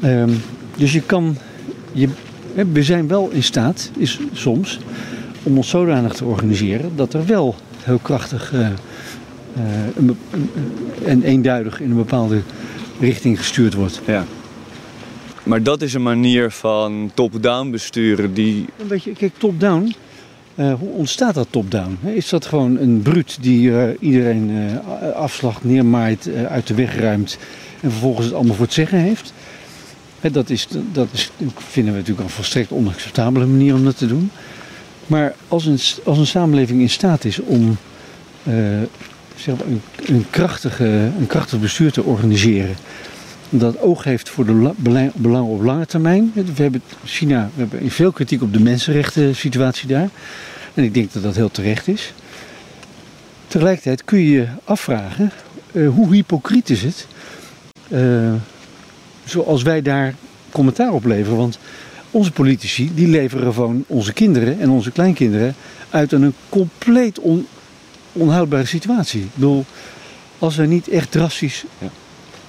Ja. 0.00 0.22
Um, 0.22 0.42
dus 0.76 0.92
je 0.92 1.02
kan, 1.02 1.36
je, 1.92 2.08
we 2.72 2.82
zijn 2.82 3.08
wel 3.08 3.30
in 3.30 3.42
staat, 3.42 3.90
is 3.96 4.20
soms, 4.32 4.78
om 5.42 5.56
ons 5.56 5.68
zodanig 5.68 6.12
te 6.12 6.24
organiseren 6.24 6.90
dat 6.94 7.14
er 7.14 7.26
wel 7.26 7.54
heel 7.82 7.98
krachtig 7.98 8.52
uh, 8.54 8.68
een, 9.96 10.16
een, 10.30 10.50
en 11.04 11.22
eenduidig 11.22 11.80
in 11.80 11.90
een 11.90 11.96
bepaalde 11.96 12.40
richting 13.00 13.38
gestuurd 13.38 13.74
wordt. 13.74 14.00
Ja. 14.06 14.24
Maar 15.42 15.62
dat 15.62 15.82
is 15.82 15.94
een 15.94 16.02
manier 16.02 16.50
van 16.50 17.10
top-down 17.14 17.70
besturen 17.70 18.34
die... 18.34 18.66
Weet 18.88 19.02
je, 19.02 19.12
kijk, 19.12 19.32
top-down, 19.38 19.94
uh, 20.54 20.74
hoe 20.74 20.88
ontstaat 20.88 21.34
dat 21.34 21.46
top-down? 21.50 21.98
Is 22.02 22.28
dat 22.28 22.46
gewoon 22.46 22.78
een 22.78 23.02
bruut 23.02 23.38
die 23.40 23.68
uh, 23.68 23.84
iedereen 24.00 24.50
uh, 24.50 25.10
afslag 25.10 25.64
neermaait, 25.64 26.30
uit 26.48 26.66
de 26.66 26.74
weg 26.74 26.98
ruimt 26.98 27.38
en 27.80 27.90
vervolgens 27.90 28.26
het 28.26 28.34
allemaal 28.34 28.54
voor 28.54 28.64
het 28.64 28.74
zeggen 28.74 28.98
heeft? 28.98 29.32
dat, 30.32 30.50
is, 30.50 30.68
dat 30.92 31.08
is, 31.12 31.30
vinden 31.56 31.92
we 31.92 31.98
natuurlijk 31.98 32.28
een 32.28 32.34
volstrekt 32.34 32.70
onacceptabele 32.70 33.46
manier 33.46 33.74
om 33.74 33.84
dat 33.84 33.98
te 33.98 34.06
doen. 34.06 34.30
Maar 35.06 35.34
als 35.48 35.66
een, 35.66 35.78
als 36.04 36.18
een 36.18 36.26
samenleving 36.26 36.80
in 36.80 36.90
staat 36.90 37.24
is 37.24 37.40
om 37.40 37.76
een, 40.06 40.26
krachtige, 40.30 41.10
een 41.18 41.26
krachtig 41.26 41.60
bestuur 41.60 41.92
te 41.92 42.02
organiseren, 42.02 42.76
dat 43.50 43.80
oog 43.80 44.04
heeft 44.04 44.28
voor 44.28 44.46
de 44.46 44.72
belangen 45.16 45.50
op 45.50 45.62
lange 45.62 45.86
termijn. 45.86 46.32
We 46.34 46.62
hebben 46.62 46.82
China, 47.04 47.50
we 47.54 47.60
hebben 47.60 47.90
veel 47.90 48.12
kritiek 48.12 48.42
op 48.42 48.52
de 48.52 48.60
mensenrechten 48.60 49.36
situatie 49.36 49.88
daar. 49.88 50.08
En 50.74 50.84
ik 50.84 50.94
denk 50.94 51.12
dat 51.12 51.22
dat 51.22 51.34
heel 51.34 51.50
terecht 51.50 51.88
is. 51.88 52.12
Tegelijkertijd 53.46 54.04
kun 54.04 54.18
je 54.18 54.30
je 54.30 54.46
afvragen, 54.64 55.30
uh, 55.72 55.88
hoe 55.88 56.14
hypocriet 56.14 56.70
is 56.70 56.82
het, 56.82 57.06
uh, 57.88 58.32
zoals 59.24 59.62
wij 59.62 59.82
daar 59.82 60.14
commentaar 60.50 60.92
op 60.92 61.04
leveren. 61.04 61.36
Want 61.36 61.58
onze 62.10 62.32
politici, 62.32 62.90
die 62.94 63.08
leveren 63.08 63.52
gewoon 63.52 63.84
onze 63.86 64.12
kinderen 64.12 64.60
en 64.60 64.70
onze 64.70 64.90
kleinkinderen 64.90 65.54
uit 65.90 66.12
een 66.12 66.34
compleet 66.48 67.18
on, 67.18 67.46
onhoudbare 68.16 68.64
situatie. 68.64 69.20
Ik 69.20 69.34
bedoel, 69.34 69.64
als 70.38 70.56
we 70.56 70.66
niet 70.66 70.88
echt 70.88 71.10
drastisch 71.10 71.64
ja. 71.78 71.90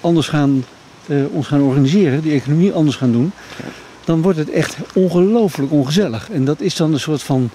anders 0.02 0.28
gaan 0.28 0.66
uh, 1.08 1.26
ons 1.32 1.48
gaan 1.48 1.62
organiseren, 1.62 2.22
die 2.22 2.32
economie 2.32 2.74
anders 2.74 2.96
gaan 2.96 3.12
doen, 3.12 3.32
dan 4.06 4.22
wordt 4.22 4.38
het 4.38 4.50
echt 4.50 4.78
ongelooflijk 4.94 5.72
ongezellig. 5.72 6.30
En 6.32 6.46
dat 6.46 6.62
is 6.62 6.76
dan 6.76 6.94
een 6.94 7.00
soort 7.00 7.24
van 7.24 7.50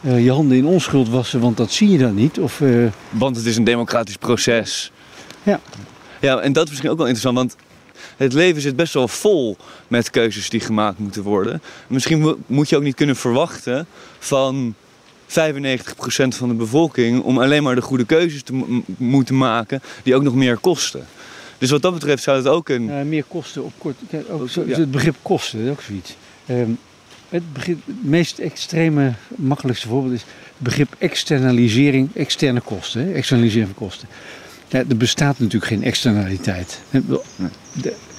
uh, 0.00 0.24
je 0.24 0.32
handen 0.32 0.56
in 0.56 0.66
onschuld 0.66 1.08
wassen, 1.08 1.40
want 1.40 1.56
dat 1.56 1.70
zie 1.70 1.90
je 1.90 1.98
dan 1.98 2.14
niet. 2.14 2.38
Of, 2.38 2.60
uh... 2.60 2.86
Want 3.10 3.36
het 3.36 3.46
is 3.46 3.56
een 3.56 3.64
democratisch 3.64 4.16
proces. 4.16 4.92
Ja. 5.42 5.60
Ja, 6.20 6.38
en 6.38 6.52
dat 6.52 6.64
is 6.64 6.70
misschien 6.70 6.90
ook 6.90 6.98
wel 6.98 7.06
interessant, 7.06 7.36
want 7.36 7.56
het 8.16 8.32
leven 8.32 8.62
zit 8.62 8.76
best 8.76 8.94
wel 8.94 9.08
vol 9.08 9.56
met 9.88 10.10
keuzes 10.10 10.50
die 10.50 10.60
gemaakt 10.60 10.98
moeten 10.98 11.22
worden. 11.22 11.62
Misschien 11.86 12.36
moet 12.46 12.68
je 12.68 12.76
ook 12.76 12.82
niet 12.82 12.94
kunnen 12.94 13.16
verwachten 13.16 13.86
van 14.18 14.74
95% 14.74 14.79
van 16.28 16.48
de 16.48 16.54
bevolking 16.54 17.22
om 17.22 17.38
alleen 17.38 17.62
maar 17.62 17.74
de 17.74 17.82
goede 17.82 18.04
keuzes 18.04 18.42
te 18.42 18.82
moeten 18.96 19.36
maken 19.36 19.82
die 20.02 20.14
ook 20.14 20.22
nog 20.22 20.34
meer 20.34 20.56
kosten. 20.56 21.06
Dus 21.58 21.70
wat 21.70 21.82
dat 21.82 21.94
betreft 21.94 22.22
zou 22.22 22.36
het 22.36 22.48
ook 22.48 22.68
een... 22.68 22.88
Uh, 22.88 23.02
meer 23.02 23.24
kosten 23.28 23.64
op 23.64 23.72
kort... 23.78 23.96
Ook 24.30 24.48
zo, 24.48 24.64
ja. 24.66 24.78
Het 24.78 24.90
begrip 24.90 25.16
kosten, 25.22 25.58
dat 25.58 25.66
is 25.66 25.72
ook 25.72 25.82
zoiets. 25.82 26.16
Um, 26.50 26.78
het, 27.28 27.52
begrip, 27.52 27.86
het 27.86 28.04
meest 28.04 28.38
extreme, 28.38 29.12
makkelijkste 29.28 29.88
voorbeeld 29.88 30.14
is 30.14 30.20
het 30.20 30.28
begrip 30.58 30.94
externalisering, 30.98 32.10
externe 32.14 32.60
kosten. 32.60 33.06
Hè? 33.06 33.12
Externalisering 33.12 33.70
van 33.74 33.86
kosten. 33.86 34.08
Ja, 34.68 34.78
er 34.78 34.96
bestaat 34.96 35.38
natuurlijk 35.38 35.72
geen 35.72 35.82
externaliteit. 35.82 36.80
De, 36.90 37.22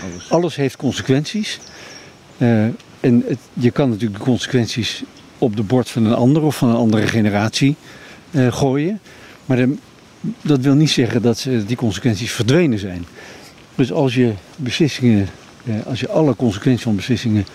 alles. 0.01 0.29
alles. 0.29 0.55
heeft 0.55 0.75
consequenties. 0.75 1.59
Uh, 2.37 2.63
en 2.99 3.23
het, 3.27 3.39
je 3.53 3.71
kan 3.71 3.89
natuurlijk 3.89 4.19
de 4.19 4.25
consequenties 4.25 5.03
op 5.41 5.55
de 5.55 5.63
bord 5.63 5.89
van 5.89 6.05
een 6.05 6.13
ander 6.13 6.41
of 6.41 6.57
van 6.57 6.69
een 6.69 6.75
andere 6.75 7.07
generatie 7.07 7.75
uh, 8.31 8.53
gooien. 8.53 8.99
Maar 9.45 9.67
dat 10.41 10.59
wil 10.59 10.73
niet 10.73 10.89
zeggen 10.89 11.21
dat 11.21 11.47
die 11.67 11.75
consequenties 11.75 12.31
verdwenen 12.31 12.79
zijn. 12.79 13.05
Dus 13.75 13.91
als 13.91 14.15
je 14.15 14.33
beslissingen, 14.55 15.27
eh, 15.65 15.75
als 15.85 15.99
je 15.99 16.09
alle 16.09 16.35
consequenties 16.35 16.83
van 16.83 16.95
beslissingen 16.95 17.45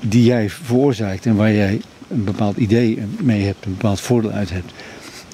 die 0.00 0.24
jij 0.24 0.50
veroorzaakt 0.50 1.26
en 1.26 1.36
waar 1.36 1.52
jij 1.52 1.80
een 2.08 2.24
bepaald 2.24 2.56
idee 2.56 2.98
mee 3.20 3.44
hebt, 3.44 3.64
een 3.64 3.72
bepaald 3.72 4.00
voordeel 4.00 4.30
uit 4.30 4.50
hebt, 4.50 4.72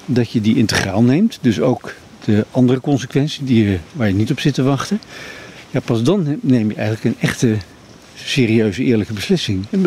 dat 0.05 0.31
je 0.31 0.41
die 0.41 0.55
integraal 0.55 1.03
neemt. 1.03 1.37
Dus 1.41 1.59
ook 1.59 1.93
de 2.25 2.45
andere 2.51 2.79
consequenties 2.79 3.39
die 3.43 3.63
je, 3.63 3.77
waar 3.93 4.07
je 4.07 4.13
niet 4.13 4.31
op 4.31 4.39
zit 4.39 4.53
te 4.53 4.63
wachten. 4.63 4.99
Ja, 5.71 5.79
pas 5.79 6.03
dan 6.03 6.37
neem 6.41 6.69
je 6.69 6.75
eigenlijk 6.75 7.05
een 7.05 7.27
echte, 7.27 7.55
serieuze, 8.15 8.83
eerlijke 8.83 9.13
beslissing. 9.13 9.65
Ik 9.69 9.79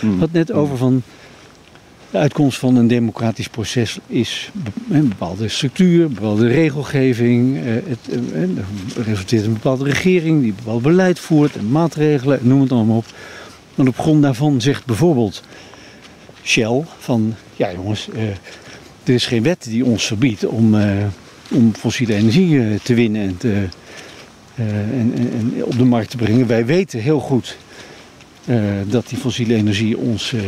hmm. 0.00 0.18
had 0.18 0.32
net 0.32 0.52
over 0.52 0.76
van 0.76 1.02
de 2.14 2.20
uitkomst 2.20 2.58
van 2.58 2.76
een 2.76 2.86
democratisch 2.86 3.48
proces 3.48 3.98
is 4.06 4.50
een 4.90 5.08
bepaalde 5.08 5.48
structuur, 5.48 6.04
een 6.04 6.14
bepaalde 6.14 6.46
regelgeving. 6.46 7.56
Eh, 7.56 7.64
het 7.64 7.98
eh, 8.10 9.04
resulteert 9.04 9.42
in 9.42 9.48
een 9.48 9.54
bepaalde 9.54 9.84
regering 9.84 10.42
die 10.42 10.52
bepaald 10.52 10.82
beleid 10.82 11.18
voert 11.18 11.56
en 11.56 11.70
maatregelen, 11.70 12.38
noem 12.42 12.60
het 12.60 12.72
allemaal 12.72 12.96
op. 12.96 13.06
En 13.74 13.88
op 13.88 13.98
grond 13.98 14.22
daarvan 14.22 14.60
zegt 14.60 14.84
bijvoorbeeld 14.84 15.42
Shell 16.42 16.82
van, 16.98 17.34
ja 17.56 17.72
jongens, 17.72 18.08
uh, 18.14 18.22
er 19.04 19.14
is 19.14 19.26
geen 19.26 19.42
wet 19.42 19.64
die 19.64 19.84
ons 19.84 20.06
verbiedt 20.06 20.46
om, 20.46 20.76
om 21.50 21.74
fossiele 21.74 22.14
energie 22.14 22.80
te 22.82 22.94
winnen 22.94 23.22
en, 23.22 23.36
te, 23.36 23.68
en, 24.54 25.12
en, 25.16 25.64
op 25.64 25.78
de 25.78 25.84
markt 25.84 26.10
te 26.10 26.16
brengen. 26.16 26.46
Wij 26.46 26.66
weten 26.66 27.00
heel 27.00 27.20
goed 27.20 27.56
uh, 28.44 28.62
dat 28.86 29.08
die 29.08 29.18
fossiele 29.18 29.54
energie 29.54 29.98
ons, 29.98 30.32
uh, 30.32 30.40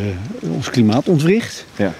ons 0.51 0.71
klimaat 0.71 1.09
ontwricht. 1.09 1.67
Ja. 1.77 1.93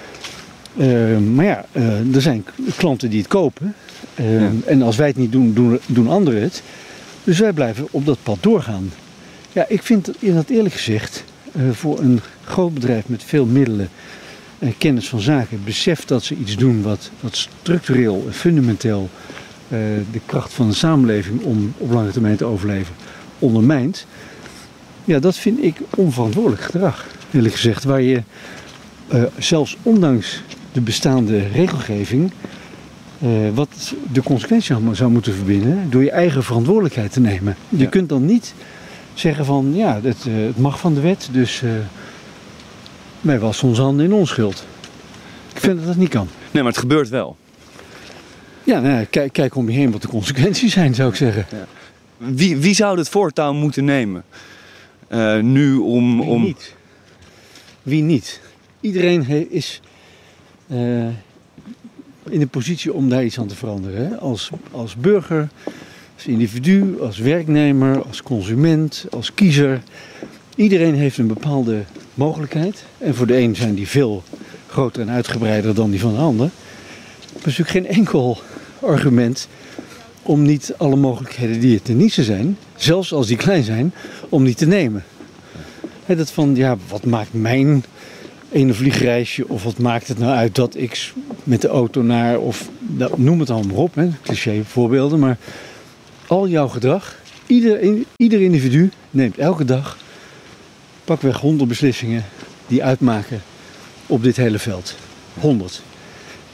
Eh, 0.77 1.17
maar 1.17 1.45
ja, 1.45 1.65
eh, 1.71 2.15
er 2.15 2.21
zijn 2.21 2.45
klanten 2.77 3.09
die 3.09 3.19
het 3.19 3.27
kopen. 3.27 3.75
Eh, 4.15 4.41
Ja. 4.41 4.51
En 4.65 4.81
als 4.81 4.95
wij 4.95 5.07
het 5.07 5.17
niet 5.17 5.31
doen, 5.31 5.53
doen, 5.53 5.79
doen 5.85 6.07
anderen 6.07 6.41
het. 6.41 6.63
Dus 7.23 7.39
wij 7.39 7.53
blijven 7.53 7.87
op 7.91 8.05
dat 8.05 8.17
pad 8.23 8.37
doorgaan. 8.41 8.91
Ja, 9.51 9.65
ik 9.67 9.83
vind 9.83 10.09
dat, 10.19 10.49
eerlijk 10.49 10.73
gezegd 10.75 11.23
eh, 11.51 11.61
voor 11.71 11.99
een 11.99 12.19
groot 12.43 12.73
bedrijf 12.73 13.07
met 13.07 13.23
veel 13.23 13.45
middelen 13.45 13.89
en 14.59 14.77
kennis 14.77 15.09
van 15.09 15.19
zaken 15.19 15.61
beseft 15.63 16.07
dat 16.07 16.23
ze 16.23 16.35
iets 16.35 16.55
doen 16.55 16.81
wat, 16.81 17.11
wat 17.19 17.35
structureel 17.37 18.23
en 18.27 18.33
fundamenteel 18.33 19.09
eh, 19.69 19.77
de 20.11 20.19
kracht 20.25 20.53
van 20.53 20.67
de 20.67 20.75
samenleving 20.75 21.41
om 21.41 21.73
op 21.77 21.91
lange 21.91 22.11
termijn 22.11 22.35
te 22.37 22.45
overleven 22.45 22.95
ondermijnt. 23.39 24.05
Ja, 25.07 25.19
dat 25.19 25.35
vind 25.35 25.63
ik 25.63 25.75
onverantwoordelijk 25.95 26.61
gedrag, 26.61 27.05
eerlijk 27.33 27.53
gezegd. 27.53 27.83
Waar 27.83 28.01
je 28.01 28.21
eh, 29.07 29.23
zelfs 29.37 29.77
ondanks 29.83 30.41
de 30.71 30.81
bestaande 30.81 31.47
regelgeving, 31.47 32.31
eh, 33.21 33.29
wat 33.53 33.93
de 34.11 34.23
consequentie 34.23 34.75
allemaal 34.75 34.95
zou 34.95 35.11
moeten 35.11 35.33
verbinden, 35.33 35.89
door 35.89 36.03
je 36.03 36.11
eigen 36.11 36.43
verantwoordelijkheid 36.43 37.11
te 37.11 37.19
nemen. 37.19 37.55
Je 37.69 37.77
Ja. 37.83 37.89
kunt 37.89 38.09
dan 38.09 38.25
niet 38.25 38.53
zeggen 39.13 39.45
van 39.45 39.71
ja, 39.75 39.99
het, 40.03 40.25
eh, 40.27 40.33
het 40.35 40.57
mag 40.57 40.79
van 40.79 40.93
de 40.93 41.01
wet, 41.01 41.29
dus 41.31 41.61
wij 43.21 43.39
wassen 43.39 43.67
onze 43.67 43.81
handen 43.81 44.05
in 44.05 44.13
onschuld. 44.13 44.65
Ik 45.53 45.59
vind 45.59 45.77
dat 45.77 45.87
dat 45.87 45.95
niet 45.95 46.09
kan. 46.09 46.27
Nee, 46.51 46.63
maar 46.63 46.71
het 46.71 46.81
gebeurt 46.81 47.09
wel. 47.09 47.37
Ja, 48.63 48.79
nou 48.79 48.99
ja, 48.99 49.05
kijk, 49.09 49.33
kijk 49.33 49.55
om 49.55 49.69
je 49.69 49.75
heen 49.77 49.91
wat 49.91 50.01
de 50.01 50.07
consequenties 50.07 50.73
zijn, 50.73 50.95
zou 50.95 51.09
ik 51.09 51.15
zeggen. 51.15 51.45
Wie, 52.17 52.57
wie 52.57 52.73
zou 52.75 52.97
het 52.97 53.09
voortouw 53.09 53.53
moeten 53.53 53.85
nemen? 53.85 54.23
Eh, 55.07 55.39
nu 55.39 55.75
om... 55.75 56.17
Wie 56.17 56.29
om... 56.29 56.43
niet? 56.43 56.75
Wie 57.83 58.03
niet? 58.03 58.41
Iedereen 58.79 59.51
is 59.51 59.81
eh, 60.67 61.07
in 62.29 62.39
de 62.39 62.47
positie 62.47 62.93
om 62.93 63.09
daar 63.09 63.23
iets 63.23 63.39
aan 63.39 63.47
te 63.47 63.55
veranderen. 63.55 64.07
Hè? 64.07 64.17
Als, 64.17 64.49
als 64.71 64.95
burger, 64.95 65.49
als 66.15 66.25
individu, 66.25 67.01
als 67.01 67.17
werknemer, 67.17 68.03
als 68.03 68.23
consument, 68.23 69.05
als 69.09 69.33
kiezer. 69.33 69.81
Iedereen 70.55 70.95
heeft 70.95 71.17
een 71.17 71.27
bepaalde 71.27 71.83
mogelijkheid. 72.13 72.83
En 72.97 73.15
voor 73.15 73.27
de 73.27 73.37
een 73.37 73.55
zijn 73.55 73.75
die 73.75 73.87
veel 73.87 74.23
groter 74.67 75.01
en 75.01 75.09
uitgebreider 75.09 75.75
dan 75.75 75.89
die 75.89 75.99
van 75.99 76.13
de 76.13 76.19
ander. 76.19 76.45
Er 76.45 77.47
is 77.47 77.57
natuurlijk 77.57 77.69
geen 77.69 77.87
enkel 77.87 78.41
argument 78.79 79.47
om 80.27 80.41
niet 80.41 80.73
alle 80.77 80.95
mogelijkheden 80.95 81.59
die 81.59 81.75
er 81.75 81.81
ten 81.81 81.97
niezen 81.97 82.23
zijn, 82.23 82.57
zelfs 82.75 83.13
als 83.13 83.27
die 83.27 83.37
klein 83.37 83.63
zijn, 83.63 83.93
om 84.29 84.43
die 84.43 84.55
te 84.55 84.67
nemen. 84.67 85.03
Hè, 86.05 86.15
dat 86.15 86.31
van, 86.31 86.55
ja, 86.55 86.77
wat 86.87 87.05
maakt 87.05 87.33
mijn 87.33 87.83
ene 88.51 88.73
vliegreisje 88.73 89.47
of 89.47 89.63
wat 89.63 89.77
maakt 89.77 90.07
het 90.07 90.19
nou 90.19 90.35
uit 90.35 90.55
dat 90.55 90.75
ik 90.75 91.13
met 91.43 91.61
de 91.61 91.67
auto 91.67 92.01
naar, 92.01 92.39
of 92.39 92.69
nou, 92.79 93.11
noem 93.15 93.39
het 93.39 93.49
allemaal 93.49 93.77
op, 93.77 93.95
hè, 93.95 94.09
cliché 94.21 94.63
voorbeelden, 94.63 95.19
maar 95.19 95.37
al 96.27 96.47
jouw 96.47 96.67
gedrag, 96.67 97.21
ieder, 97.45 98.03
ieder 98.15 98.41
individu 98.41 98.91
neemt 99.11 99.37
elke 99.37 99.65
dag 99.65 99.97
pakweg 101.03 101.37
honderd 101.37 101.69
beslissingen 101.69 102.25
die 102.67 102.83
uitmaken 102.83 103.41
op 104.05 104.23
dit 104.23 104.35
hele 104.35 104.59
veld. 104.59 104.95
100. 105.39 105.81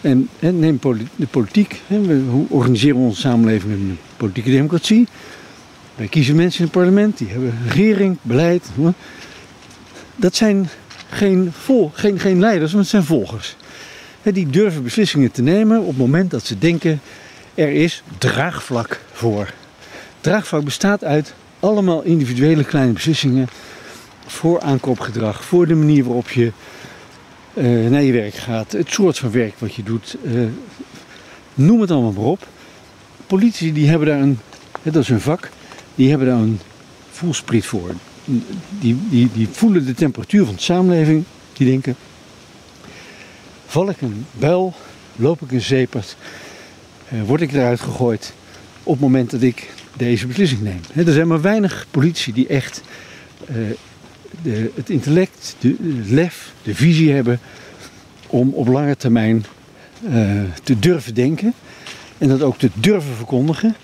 En, 0.04 0.30
neem 0.40 0.80
de 1.16 1.28
politiek. 1.30 1.82
Hoe 2.30 2.46
organiseren 2.50 2.98
we 2.98 3.04
onze 3.06 3.22
samenleving 3.22 3.72
met 3.72 3.80
een 3.80 4.00
politieke 4.18 4.50
democratie? 4.50 5.08
Wij 5.96 6.08
kiezen 6.08 6.36
mensen 6.36 6.60
in 6.60 6.66
het 6.66 6.74
parlement, 6.74 7.18
die 7.18 7.28
hebben 7.28 7.58
regering, 7.68 8.18
beleid. 8.22 8.70
Dat 10.16 10.36
zijn 10.36 10.70
geen, 11.10 11.52
vol, 11.58 11.92
geen, 11.94 12.20
geen 12.20 12.40
leiders, 12.40 12.72
maar 12.72 12.82
het 12.82 12.90
zijn 12.90 13.04
volgers. 13.04 13.56
Die 14.24 14.50
durven 14.50 14.84
beslissingen 14.84 15.32
te 15.32 15.42
nemen 15.42 15.80
op 15.80 15.88
het 15.88 15.98
moment 15.98 16.32
dat 16.32 16.46
ze 16.46 16.58
denken 16.58 17.02
er 17.56 17.70
is 17.70 18.04
draagvlak 18.18 19.02
voor. 19.12 19.54
Draagvlak 20.22 20.64
bestaat 20.64 21.04
uit 21.04 21.34
allemaal 21.60 22.02
individuele 22.02 22.64
kleine 22.64 22.92
beslissingen 22.92 23.48
voor 24.26 24.62
aankoopgedrag, 24.62 25.44
voor 25.44 25.68
de 25.68 25.76
manier 25.76 26.04
waarop 26.04 26.30
je 26.30 26.52
eh, 27.54 27.90
naar 27.90 28.02
je 28.04 28.12
werk 28.12 28.34
gaat, 28.34 28.72
het 28.72 28.90
soort 28.92 29.18
van 29.18 29.32
werk 29.32 29.60
wat 29.60 29.74
je 29.74 29.84
doet. 29.84 30.18
eh, 30.26 30.32
noem 31.54 31.82
het 31.82 31.92
allemaal 31.92 32.12
maar 32.12 32.24
op. 32.24 32.48
Politici 33.28 33.74
die 33.74 33.88
hebben 33.90 34.08
daar 34.08 34.20
een, 34.22 34.40
dat 34.84 34.96
is 34.96 35.08
hun 35.08 35.22
vak, 35.22 35.50
die 35.96 36.10
hebben 36.10 36.28
daar 36.28 36.38
een 36.38 36.60
voelspriet 37.12 37.66
voor. 37.66 37.92
Die, 38.80 38.98
die, 39.10 39.30
die 39.34 39.48
voelen 39.52 39.86
de 39.86 39.94
temperatuur 39.94 40.46
van 40.46 40.56
de 40.56 40.62
samenleving. 40.62 41.24
Die 41.54 41.68
denken, 41.68 41.96
val 43.66 43.90
ik 43.90 44.02
een 44.02 44.26
buil, 44.32 44.74
loop 45.16 45.42
ik 45.42 45.52
een 45.52 45.62
zeepert, 45.62 46.16
eh, 47.10 47.22
word 47.22 47.42
ik 47.42 47.52
eruit 47.52 47.80
gegooid 47.80 48.34
op 48.84 48.94
het 48.94 49.02
moment 49.02 49.32
dat 49.32 49.42
ik 49.42 49.74
deze 49.98 50.28
beslissing 50.28 50.62
neem. 50.62 51.06
Er 51.06 51.14
zijn 51.14 51.28
maar 51.28 51.42
weinig 51.42 51.86
politici 51.92 52.34
die 52.34 52.48
echt 52.48 52.82
de, 54.42 54.72
het 54.76 54.90
intellect, 54.90 55.56
de, 55.60 55.76
het 55.98 56.10
lef, 56.10 56.54
de 56.64 56.76
visie 56.76 57.12
hebben 57.12 57.40
om 58.28 58.54
op 58.54 58.68
lange 58.68 58.96
termijn 58.98 59.46
eh, 60.12 60.42
te 60.64 60.80
durven 60.80 61.14
denken 61.14 61.54
en 62.18 62.28
dat 62.28 62.42
ook 62.42 62.58
te 62.58 62.70
durven 62.74 63.16
verkondigen. 63.16 63.76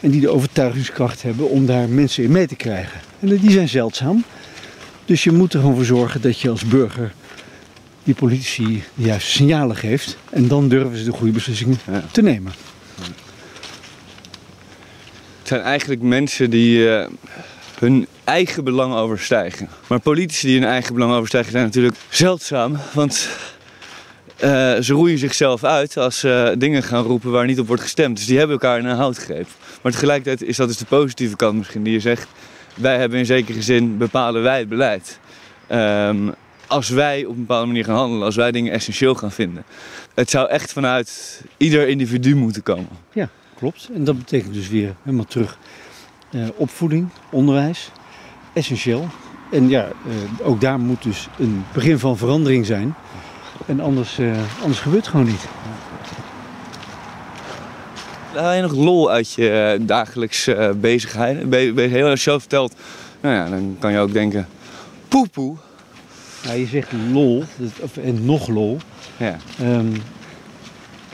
En 0.00 0.10
die 0.10 0.20
de 0.20 0.28
overtuigingskracht 0.28 1.22
hebben 1.22 1.50
om 1.50 1.66
daar 1.66 1.88
mensen 1.88 2.24
in 2.24 2.30
mee 2.32 2.46
te 2.46 2.56
krijgen. 2.56 3.00
En 3.20 3.36
die 3.36 3.50
zijn 3.50 3.68
zeldzaam. 3.68 4.24
Dus 5.04 5.24
je 5.24 5.32
moet 5.32 5.52
er 5.52 5.60
gewoon 5.60 5.74
voor 5.74 5.84
zorgen 5.84 6.20
dat 6.20 6.40
je 6.40 6.50
als 6.50 6.64
burger 6.64 7.12
die 8.04 8.14
politici 8.14 8.82
de 8.94 9.02
juiste 9.02 9.30
signalen 9.30 9.76
geeft. 9.76 10.16
En 10.30 10.48
dan 10.48 10.68
durven 10.68 10.98
ze 10.98 11.04
de 11.04 11.12
goede 11.12 11.32
beslissingen 11.32 11.78
Ja. 11.86 12.04
te 12.12 12.22
nemen. 12.22 12.52
Het 15.38 15.54
zijn 15.54 15.60
eigenlijk 15.60 16.02
mensen 16.02 16.50
die 16.50 16.90
eh, 16.90 17.08
hun 17.78 18.06
eigen 18.24 18.64
belang 18.64 18.94
overstijgen. 18.94 19.68
Maar 19.86 20.00
politici 20.00 20.46
die 20.46 20.58
hun 20.58 20.68
eigen 20.68 20.94
belang 20.94 21.12
overstijgen 21.12 21.52
zijn 21.52 21.64
natuurlijk 21.64 21.96
zeldzaam. 22.08 22.78
Want 22.92 23.28
eh, 24.36 24.74
ze 24.80 24.92
roeien 24.92 25.18
zichzelf 25.18 25.64
uit 25.64 25.96
als 25.96 26.18
ze 26.18 26.54
dingen 26.58 26.82
gaan 26.82 27.02
roepen 27.02 27.30
waar 27.30 27.46
niet 27.46 27.60
op 27.60 27.66
wordt 27.66 27.82
gestemd. 27.82 28.16
Dus 28.16 28.26
die 28.26 28.38
hebben 28.38 28.56
elkaar 28.56 28.78
in 28.78 28.84
een 28.84 28.96
houtgreep. 28.96 29.46
Maar 29.82 29.92
tegelijkertijd 29.92 30.48
is 30.48 30.56
dat 30.56 30.68
dus 30.68 30.76
de 30.76 30.84
positieve 30.84 31.36
kant 31.36 31.56
misschien 31.56 31.82
die 31.82 31.92
je 31.92 32.00
zegt... 32.00 32.28
wij 32.74 32.98
hebben 32.98 33.18
in 33.18 33.26
zekere 33.26 33.62
zin 33.62 33.98
bepalen 33.98 34.42
wij 34.42 34.58
het 34.58 34.68
beleid. 34.68 35.18
Ehm, 35.66 36.30
als 36.66 36.88
wij 36.88 37.24
op 37.24 37.34
een 37.34 37.40
bepaalde 37.40 37.66
manier 37.66 37.84
gaan 37.84 37.96
handelen, 37.96 38.24
als 38.24 38.36
wij 38.36 38.52
dingen 38.52 38.72
essentieel 38.72 39.14
gaan 39.14 39.32
vinden. 39.32 39.64
Het 40.14 40.30
zou 40.30 40.48
echt 40.48 40.72
vanuit 40.72 41.40
ieder 41.56 41.88
individu 41.88 42.34
moeten 42.34 42.62
komen. 42.62 42.98
Klopt. 43.58 43.88
En 43.94 44.04
dat 44.04 44.18
betekent 44.18 44.54
dus 44.54 44.68
weer 44.68 44.94
helemaal 45.02 45.24
terug 45.24 45.50
eh, 45.52 45.85
opvoeding, 46.56 47.08
onderwijs, 47.30 47.90
essentieel. 48.52 49.08
En 49.50 49.68
ja, 49.68 49.84
eh, 49.84 50.46
ook 50.46 50.60
daar 50.60 50.80
moet 50.80 51.02
dus 51.02 51.28
een 51.38 51.64
begin 51.72 51.98
van 51.98 52.16
verandering 52.16 52.66
zijn. 52.66 52.94
En 53.66 53.80
anders, 53.80 54.18
eh, 54.18 54.32
anders 54.60 54.80
gebeurt 54.80 55.02
het 55.02 55.10
gewoon 55.10 55.26
niet. 55.26 55.46
Haal 58.34 58.52
je 58.52 58.62
nog 58.62 58.72
lol 58.72 59.10
uit 59.10 59.32
je 59.32 59.50
eh, 59.50 59.86
dagelijks 59.86 60.46
eh, 60.46 60.70
bezigheden? 60.70 61.48
Ben 61.48 61.60
je, 61.60 61.80
heel 61.80 62.06
erg 62.06 62.20
zelf 62.20 62.40
vertelt, 62.40 62.74
nou 63.20 63.34
ja, 63.34 63.48
dan 63.48 63.76
kan 63.78 63.92
je 63.92 63.98
ook 63.98 64.12
denken, 64.12 64.48
poepoe. 65.08 65.56
Ja, 66.42 66.52
je 66.52 66.66
zegt 66.66 66.92
lol, 67.12 67.44
en 68.02 68.24
nog 68.24 68.48
lol. 68.48 68.78
Ja. 69.16 69.36
Ehm, 69.60 69.94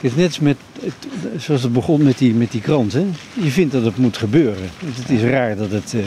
het 0.03 0.11
is 0.11 0.17
net 0.17 0.25
als 0.27 0.39
met, 0.39 0.57
het- 0.81 1.41
zoals 1.43 1.63
het 1.63 1.73
begon 1.73 2.03
met 2.03 2.17
die, 2.17 2.33
met 2.33 2.51
die 2.51 2.61
krant. 2.61 2.93
Hè? 2.93 3.05
Je 3.33 3.49
vindt 3.51 3.73
dat 3.73 3.83
het 3.85 3.97
moet 3.97 4.17
gebeuren. 4.17 4.69
Want 4.79 4.97
Het 4.97 5.09
is 5.09 5.21
raar 5.21 5.55
dat 5.57 5.71
het, 5.71 5.93
eh, 5.93 5.99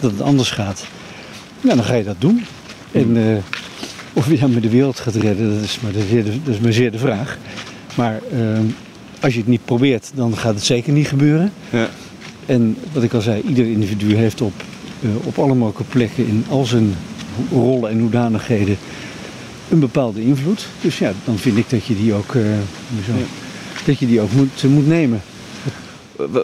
dat 0.00 0.10
het 0.10 0.20
anders 0.20 0.50
gaat. 0.50 0.84
Nou, 1.60 1.76
dan 1.76 1.84
ga 1.84 1.94
je 1.94 2.04
dat 2.04 2.16
doen. 2.20 2.44
En 2.92 3.16
eh, 3.16 3.36
of 4.12 4.30
je 4.30 4.38
dan 4.38 4.52
met 4.54 4.62
de 4.62 4.68
wereld 4.70 5.00
gaat 5.00 5.14
redden, 5.14 5.54
dat 5.54 5.64
is 5.64 5.78
maar, 5.80 5.92
de, 5.92 6.04
zeer 6.08 6.24
de- 6.24 6.42
dat 6.44 6.54
is 6.54 6.60
maar 6.60 6.72
zeer 6.72 6.90
de 6.92 6.98
vraag. 6.98 7.38
Maar 7.94 8.20
ehm, 8.32 8.64
als 9.20 9.32
je 9.32 9.38
het 9.38 9.48
niet 9.48 9.64
probeert, 9.64 10.10
dan 10.14 10.36
gaat 10.36 10.54
het 10.54 10.64
zeker 10.64 10.92
niet 10.92 11.08
gebeuren. 11.08 11.52
Ja. 11.70 11.88
En 12.46 12.76
wat 12.92 13.02
ik 13.02 13.12
al 13.12 13.20
zei, 13.20 13.42
ieder 13.48 13.66
individu 13.66 14.14
heeft 14.16 14.40
op, 14.40 14.52
eh, 15.02 15.08
op 15.26 15.38
alle 15.38 15.54
mogelijke 15.54 15.84
plekken 15.84 16.26
in 16.26 16.44
al 16.48 16.64
zijn 16.64 16.94
rollen 17.52 17.90
en 17.90 17.98
hoedanigheden 18.00 18.76
een 19.68 19.78
bepaalde 19.78 20.22
invloed. 20.22 20.66
Dus 20.80 20.98
ja, 20.98 21.12
dan 21.24 21.38
vind 21.38 21.56
ik 21.56 21.70
dat 21.70 21.84
je 21.84 21.96
die 21.96 22.12
ook, 22.12 22.34
eh? 22.34 22.56
Ja. 23.06 23.14
dat 23.84 23.98
je 23.98 24.06
die 24.06 24.20
ook 24.20 24.32
moet, 24.32 24.62
eh, 24.62 24.70
moet 24.70 24.86
nemen. 24.86 25.22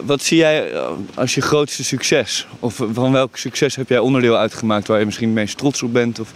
Wat 0.05 0.23
zie 0.23 0.37
jij 0.37 0.71
eh, 0.71 0.89
als 1.13 1.35
je 1.35 1.41
grootste 1.41 1.83
succes? 1.83 2.47
Of 2.59 2.81
van 2.93 3.11
welk 3.11 3.37
succes 3.37 3.75
heb 3.75 3.89
jij 3.89 3.99
onderdeel 3.99 4.37
uitgemaakt 4.37 4.87
waar 4.87 4.99
je 4.99 5.05
misschien 5.05 5.27
het 5.27 5.35
meest 5.35 5.57
trots 5.57 5.83
op 5.83 5.93
bent? 5.93 6.19
Of 6.19 6.33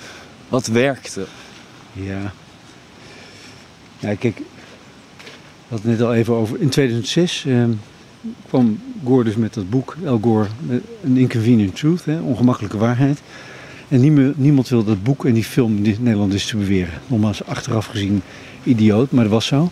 wat 0.49 0.67
werkte? 0.67 1.25
Ja. 1.93 2.33
Ja, 3.99 4.15
kijk, 4.15 4.37
we 4.37 4.43
hadden 5.67 5.89
het 5.89 5.99
net 5.99 6.07
al 6.07 6.13
even 6.13 6.33
over. 6.33 6.59
In 6.59 6.69
2006 6.69 7.45
eh, 7.45 7.63
kwam 8.47 8.79
Gore 9.03 9.23
dus 9.23 9.35
met 9.35 9.53
dat 9.53 9.69
boek, 9.69 9.95
El 10.03 10.19
Gore, 10.21 10.47
An 11.05 11.17
Inconvenient 11.17 11.75
Truth, 11.75 12.05
hè, 12.05 12.19
ongemakkelijke 12.19 12.77
waarheid. 12.77 13.19
En 13.87 13.99
niemand, 13.99 14.37
niemand 14.37 14.69
wil 14.69 14.83
dat 14.83 15.03
boek 15.03 15.25
en 15.25 15.33
die 15.33 15.43
film 15.43 15.85
in 15.85 15.97
Nederland 15.99 16.31
distribueren. 16.31 16.93
Nogmaals, 17.07 17.45
achteraf 17.45 17.85
gezien 17.85 18.21
idioot, 18.63 19.11
maar 19.11 19.23
dat 19.23 19.33
was 19.33 19.45
zo. 19.45 19.71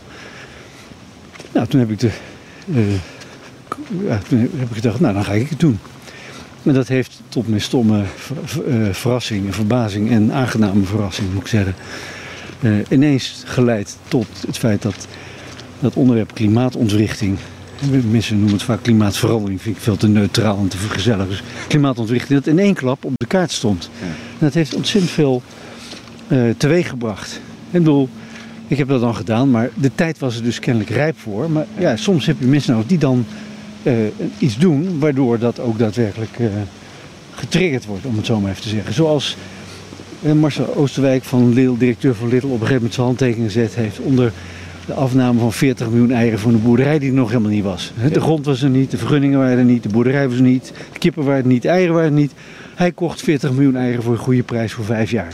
Nou, 1.51 1.67
toen 1.67 1.79
heb 1.79 1.91
ik, 1.91 1.99
de, 1.99 2.11
eh, 2.73 2.93
ja, 4.07 4.19
toen 4.27 4.39
heb 4.39 4.69
ik 4.69 4.75
gedacht, 4.75 4.99
nou 4.99 5.13
dan 5.13 5.23
ga 5.23 5.33
ik 5.33 5.49
het 5.49 5.59
doen. 5.59 5.79
Maar 6.63 6.73
dat 6.73 6.87
heeft 6.87 7.21
tot 7.29 7.47
mijn 7.47 7.61
stomme 7.61 8.03
eh, 8.67 8.89
verrassing, 8.91 9.45
en 9.45 9.53
verbazing 9.53 10.09
en 10.09 10.31
aangename 10.31 10.83
verrassing, 10.83 11.33
moet 11.33 11.41
ik 11.41 11.47
zeggen, 11.47 11.75
eh, 12.61 12.71
ineens 12.89 13.43
geleid 13.45 13.97
tot 14.07 14.27
het 14.47 14.57
feit 14.57 14.81
dat 14.81 15.07
dat 15.79 15.95
onderwerp 15.95 16.33
klimaatontwrichting, 16.33 17.37
mensen 18.09 18.35
noemen 18.35 18.53
het 18.53 18.63
vaak 18.63 18.83
klimaatverandering, 18.83 19.61
vind 19.61 19.75
ik 19.75 19.81
veel 19.81 19.97
te 19.97 20.07
neutraal 20.07 20.57
en 20.57 20.67
te 20.67 20.77
gezellig. 20.77 21.27
Dus 21.27 21.43
klimaatontwrichting, 21.67 22.39
dat 22.39 22.47
in 22.47 22.59
één 22.59 22.73
klap 22.73 23.05
op 23.05 23.13
de 23.15 23.25
kaart 23.25 23.51
stond. 23.51 23.89
Ja. 24.01 24.07
Dat 24.39 24.53
heeft 24.53 24.75
ontzettend 24.75 25.11
veel 25.11 25.41
eh 26.27 26.39
teweeg 26.57 26.89
gebracht. 26.89 27.41
Ik 27.65 27.79
bedoel, 27.79 28.09
ik 28.67 28.77
heb 28.77 28.87
dat 28.87 29.01
dan 29.01 29.15
gedaan, 29.15 29.51
maar 29.51 29.69
de 29.73 29.91
tijd 29.95 30.19
was 30.19 30.35
er 30.35 30.43
dus 30.43 30.59
kennelijk 30.59 30.91
rijp 30.91 31.19
voor. 31.19 31.51
Maar 31.51 31.65
ja, 31.77 31.95
soms 31.95 32.25
heb 32.25 32.35
je 32.39 32.45
mensen 32.45 32.71
nodig 32.73 32.87
die 32.87 32.97
dan 32.97 33.25
eh, 33.83 33.93
iets 34.37 34.57
doen, 34.57 34.99
waardoor 34.99 35.39
dat 35.39 35.59
ook 35.59 35.77
daadwerkelijk 35.77 36.39
eh, 36.39 36.47
getriggerd 37.31 37.85
wordt, 37.85 38.05
om 38.05 38.15
het 38.17 38.25
zo 38.25 38.39
maar 38.39 38.51
even 38.51 38.61
te 38.61 38.69
zeggen. 38.69 38.93
Zoals 38.93 39.37
Marcel 40.35 40.75
Oosterwijk 40.75 41.23
van 41.23 41.53
Lidl, 41.53 41.77
directeur 41.77 42.15
van 42.15 42.27
Lidl, 42.27 42.45
op 42.45 42.51
een 42.51 42.57
gegeven 42.57 42.75
moment 42.75 42.93
zijn 42.93 43.05
handtekening 43.05 43.51
gezet 43.51 43.75
heeft 43.75 43.99
onder 43.99 44.31
de 44.85 44.93
afname 44.93 45.39
van 45.39 45.53
40 45.53 45.89
miljoen 45.89 46.11
eieren 46.11 46.39
voor 46.39 46.51
een 46.51 46.61
boerderij 46.61 46.99
die 46.99 47.09
er 47.09 47.15
nog 47.15 47.29
helemaal 47.29 47.51
niet 47.51 47.63
was. 47.63 47.91
De 48.11 48.21
grond 48.21 48.45
was 48.45 48.61
er 48.61 48.69
niet, 48.69 48.91
de 48.91 48.97
vergunningen 48.97 49.39
waren 49.39 49.57
er 49.57 49.63
niet, 49.63 49.83
de 49.83 49.89
boerderij 49.89 50.27
was 50.27 50.37
er 50.37 50.43
niet, 50.43 50.73
de 50.93 50.99
kippen 50.99 51.23
waren 51.23 51.41
er 51.41 51.47
niet, 51.47 51.61
de 51.61 51.69
eieren 51.69 51.95
waren 51.95 52.09
er 52.09 52.19
niet. 52.19 52.33
Hij 52.75 52.91
kocht 52.91 53.21
40 53.21 53.51
miljoen 53.51 53.75
eieren 53.75 54.03
voor 54.03 54.13
een 54.13 54.19
goede 54.19 54.43
prijs 54.43 54.73
voor 54.73 54.85
vijf 54.85 55.11
jaar. 55.11 55.33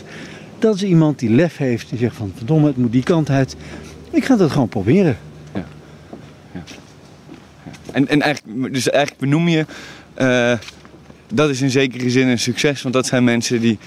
Dat 0.60 0.76
is 0.76 0.84
iemand 0.84 1.20
die 1.20 1.30
lef 1.30 1.58
heeft, 1.58 1.90
die 1.90 2.00
zegt 2.00 2.16
van 2.16 2.32
verdomme, 2.36 2.68
het 2.68 2.78
moet 2.78 2.92
die 2.92 3.04
kant 3.04 3.30
uit. 3.30 3.56
Ik 4.12 4.26
ga 4.26 4.36
dat 4.36 4.52
gewoon 4.52 4.70
proberen. 4.70 5.18
En, 7.92 8.08
en 8.08 8.22
eigenlijk, 8.22 8.74
dus 8.74 8.90
eigenlijk 8.90 9.22
benoem 9.22 9.48
je, 9.48 9.66
eh, 10.14 10.54
dat 11.34 11.50
is 11.50 11.62
in 11.62 11.70
zekere 11.70 12.10
zin 12.10 12.28
een 12.28 12.40
succes, 12.40 12.82
want 12.82 12.94
dat 12.94 13.06
zijn 13.06 13.24
mensen 13.24 13.62
die, 13.62 13.78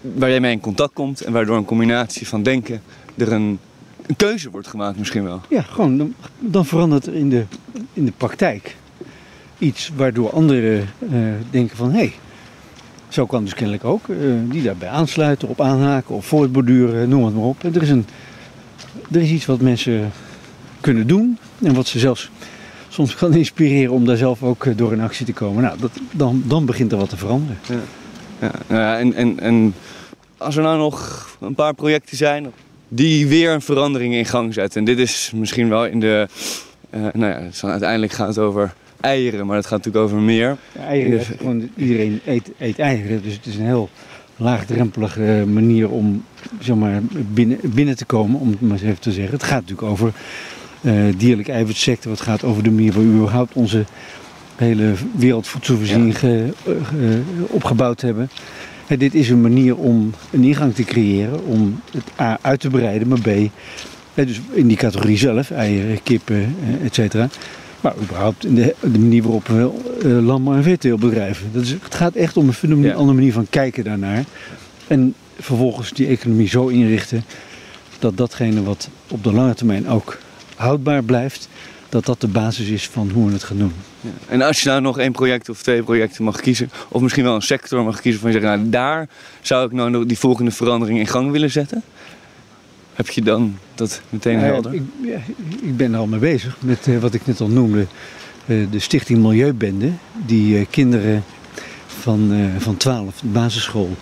waar 0.00 0.30
jij 0.30 0.40
mee 0.40 0.52
in 0.52 0.60
contact 0.60 0.92
komt 0.92 1.20
en 1.20 1.32
waardoor 1.32 1.56
een 1.56 1.64
combinatie 1.64 2.28
van 2.28 2.42
denken 2.42 2.82
er 3.20 3.32
een, 3.32 3.58
een 4.06 4.16
keuze 4.16 4.50
wordt 4.50 4.66
gemaakt 4.66 4.98
misschien 4.98 5.24
wel. 5.24 5.40
Ja, 5.48 5.62
gewoon, 5.62 5.98
dan, 5.98 6.14
dan 6.38 6.66
verandert 6.66 7.06
er 7.06 7.14
in 7.14 7.30
de, 7.30 7.44
in 7.92 8.04
de 8.04 8.12
praktijk 8.16 8.76
iets 9.58 9.90
waardoor 9.96 10.30
anderen 10.30 10.88
eh, 11.10 11.18
denken 11.50 11.76
van 11.76 11.90
hé, 11.90 11.96
hey, 11.96 12.12
zo 13.08 13.26
kan 13.26 13.44
dus 13.44 13.54
kennelijk 13.54 13.84
ook. 13.84 14.08
eh, 14.08 14.16
die 14.50 14.62
daarbij 14.62 14.88
aansluiten, 14.88 15.48
op 15.48 15.60
aanhaken 15.60 16.14
of 16.14 16.26
voortborduren, 16.26 17.08
noem 17.08 17.24
het 17.24 17.34
maar 17.34 17.44
op. 17.44 17.64
En 17.64 17.74
er, 17.74 17.82
is 17.82 17.90
een, 17.90 18.06
er 19.10 19.20
is 19.20 19.30
iets 19.30 19.46
wat 19.46 19.60
mensen 19.60 20.10
kunnen 20.80 21.06
doen 21.06 21.38
en 21.62 21.74
wat 21.74 21.86
ze 21.86 21.98
zelfs 21.98 22.30
soms 22.88 23.14
kan 23.14 23.34
inspireren 23.34 23.92
om 23.92 24.04
daar 24.04 24.16
zelf 24.16 24.42
ook 24.42 24.66
eh, 24.66 24.76
door 24.76 24.92
in 24.92 25.00
actie 25.00 25.26
te 25.26 25.32
komen. 25.32 25.62
Nou, 25.62 25.78
dat, 25.78 25.90
dan, 26.10 26.42
dan 26.46 26.64
begint 26.64 26.92
er 26.92 26.98
wat 26.98 27.08
te 27.08 27.16
veranderen. 27.16 27.58
Ja, 28.40 28.50
nou 28.66 28.80
ja, 28.80 28.98
en, 28.98 29.14
en, 29.14 29.40
en 29.40 29.74
als 30.36 30.56
er 30.56 30.62
nou 30.62 30.78
nog 30.78 31.28
een 31.40 31.54
paar 31.54 31.74
projecten 31.74 32.16
zijn 32.16 32.46
die 32.92 33.26
weer 33.26 33.50
een 33.52 33.60
verandering 33.62 34.14
in 34.14 34.26
gang 34.26 34.54
zetten. 34.54 34.78
En 34.78 34.84
dit 34.84 34.98
is 34.98 35.32
misschien 35.34 35.68
wel 35.68 35.86
in 35.86 36.00
de, 36.00 36.28
eh, 36.90 37.00
nou 37.12 37.32
ja, 37.32 37.40
dan 37.60 37.70
uiteindelijk 37.70 38.12
gaat 38.12 38.28
het 38.28 38.38
over 38.38 38.72
eieren, 39.00 39.46
maar 39.46 39.56
het 39.56 39.66
gaat 39.66 39.78
natuurlijk 39.84 40.04
over 40.04 40.18
meer. 40.18 40.56
Ja, 40.74 40.86
eieren, 40.86 41.10
Dus- 41.18 41.26
gewoon, 41.38 41.68
iedereen 41.76 42.20
eet, 42.26 42.50
eet 42.58 42.78
eieren, 42.78 43.22
dus 43.22 43.32
het 43.32 43.46
is 43.46 43.56
een 43.56 43.64
heel 43.64 43.88
laagdrempelige 44.36 45.44
manier 45.52 45.90
om 45.90 46.24
zeg 46.60 46.76
maar, 46.76 47.00
binnen, 47.32 47.58
binnen 47.62 47.96
te 47.96 48.04
komen, 48.04 48.40
om 48.40 48.50
het 48.50 48.60
maar 48.60 48.70
eens 48.72 48.82
even 48.82 49.00
te 49.00 49.12
zeggen. 49.12 49.32
Het 49.32 49.42
gaat 49.42 49.60
natuurlijk 49.60 49.88
over 49.88 50.12
eh 50.80 50.94
dierlijk 51.16 51.48
eiwitsector, 51.48 52.10
het 52.12 52.20
gaat 52.20 52.44
over 52.44 52.62
de 52.62 52.70
manier 52.70 52.92
waarop 52.92 53.12
we 53.12 53.18
überhaupt 53.18 53.54
onze 53.54 53.84
hele 54.56 54.92
wereldvoedselvoorziening 55.16 56.18
ge- 56.18 56.52
eh, 56.66 56.72
ge- 56.86 57.22
opgebouwd 57.48 58.00
hebben. 58.00 58.30
En 58.90 58.98
dit 58.98 59.14
is 59.14 59.30
een 59.30 59.40
manier 59.40 59.76
om 59.76 60.12
een 60.30 60.44
ingang 60.44 60.74
te 60.74 60.84
creëren, 60.84 61.44
om 61.44 61.80
het 61.92 62.02
A 62.20 62.38
uit 62.40 62.60
te 62.60 62.68
breiden, 62.70 63.08
maar 63.08 63.20
B, 63.20 63.28
dus 64.14 64.40
in 64.52 64.66
die 64.66 64.76
categorie 64.76 65.16
zelf, 65.18 65.50
eieren, 65.50 66.02
kippen, 66.02 66.54
eh, 66.64 66.84
et 66.86 66.94
cetera. 66.94 67.28
Maar 67.80 67.94
überhaupt 68.02 68.44
in 68.44 68.54
de, 68.54 68.74
de 68.80 68.98
manier 68.98 69.22
waarop 69.22 69.46
we 69.46 69.70
eh, 70.02 70.24
landbouw- 70.26 70.54
en 70.54 70.62
veeteelt 70.62 71.00
bedrijven. 71.00 71.46
Dat 71.52 71.62
is, 71.62 71.70
het 71.70 71.94
gaat 71.94 72.14
echt 72.14 72.36
om 72.36 72.46
een 72.46 72.52
fundamenteel 72.52 72.92
Ja. 72.92 72.98
andere 72.98 73.16
manier 73.16 73.32
van 73.32 73.46
kijken 73.50 73.84
daarnaar. 73.84 74.24
En 74.86 75.14
vervolgens 75.38 75.92
die 75.92 76.06
economie 76.06 76.48
zo 76.48 76.66
inrichten 76.66 77.24
dat 77.98 78.16
datgene 78.16 78.62
wat 78.62 78.88
op 79.08 79.24
de 79.24 79.32
lange 79.32 79.54
termijn 79.54 79.88
ook 79.88 80.18
houdbaar 80.56 81.02
blijft, 81.02 81.48
dat 81.90 82.04
dat 82.04 82.20
de 82.20 82.28
basis 82.28 82.68
is 82.68 82.88
van 82.88 83.10
hoe 83.10 83.26
we 83.26 83.32
het 83.32 83.44
gaan 83.44 83.58
doen. 83.58 83.72
Ja. 84.00 84.10
En 84.28 84.42
als 84.42 84.62
je 84.62 84.68
nou 84.68 84.80
nog 84.80 84.98
één 84.98 85.12
project 85.12 85.48
of 85.48 85.62
twee 85.62 85.82
projecten 85.82 86.24
mag 86.24 86.40
kiezen, 86.40 86.70
of 86.88 87.00
misschien 87.00 87.24
wel 87.24 87.34
een 87.34 87.42
sector 87.42 87.84
mag 87.84 88.00
kiezen 88.00 88.20
van 88.20 88.32
je 88.32 88.40
zegt, 88.40 88.56
nou 88.56 88.70
daar 88.70 89.08
zou 89.40 89.66
ik 89.66 89.72
nou 89.72 89.90
nog 89.90 90.04
die 90.04 90.18
volgende 90.18 90.50
verandering 90.50 90.98
in 90.98 91.06
gang 91.06 91.30
willen 91.30 91.50
zetten. 91.50 91.82
Heb 92.94 93.08
je 93.08 93.22
dan 93.22 93.58
dat 93.74 94.00
meteen 94.08 94.38
ja, 94.38 94.44
helder? 94.44 94.74
ik, 94.74 94.82
ja, 95.02 95.18
ik 95.62 95.76
ben 95.76 95.92
er 95.92 95.98
al 95.98 96.06
mee 96.06 96.20
bezig 96.20 96.56
met 96.60 96.86
eh, 96.86 96.98
wat 96.98 97.14
ik 97.14 97.26
net 97.26 97.40
al 97.40 97.48
noemde. 97.48 97.86
eh, 98.46 98.56
de 98.70 98.78
Stichting 98.78 99.18
Milieubende. 99.18 99.90
Die 100.26 100.58
eh, 100.58 100.66
kinderen 100.70 101.24
van, 101.86 102.50
van 102.58 102.76
12, 102.76 103.20
de 103.20 103.26
basisschool, 103.26 103.96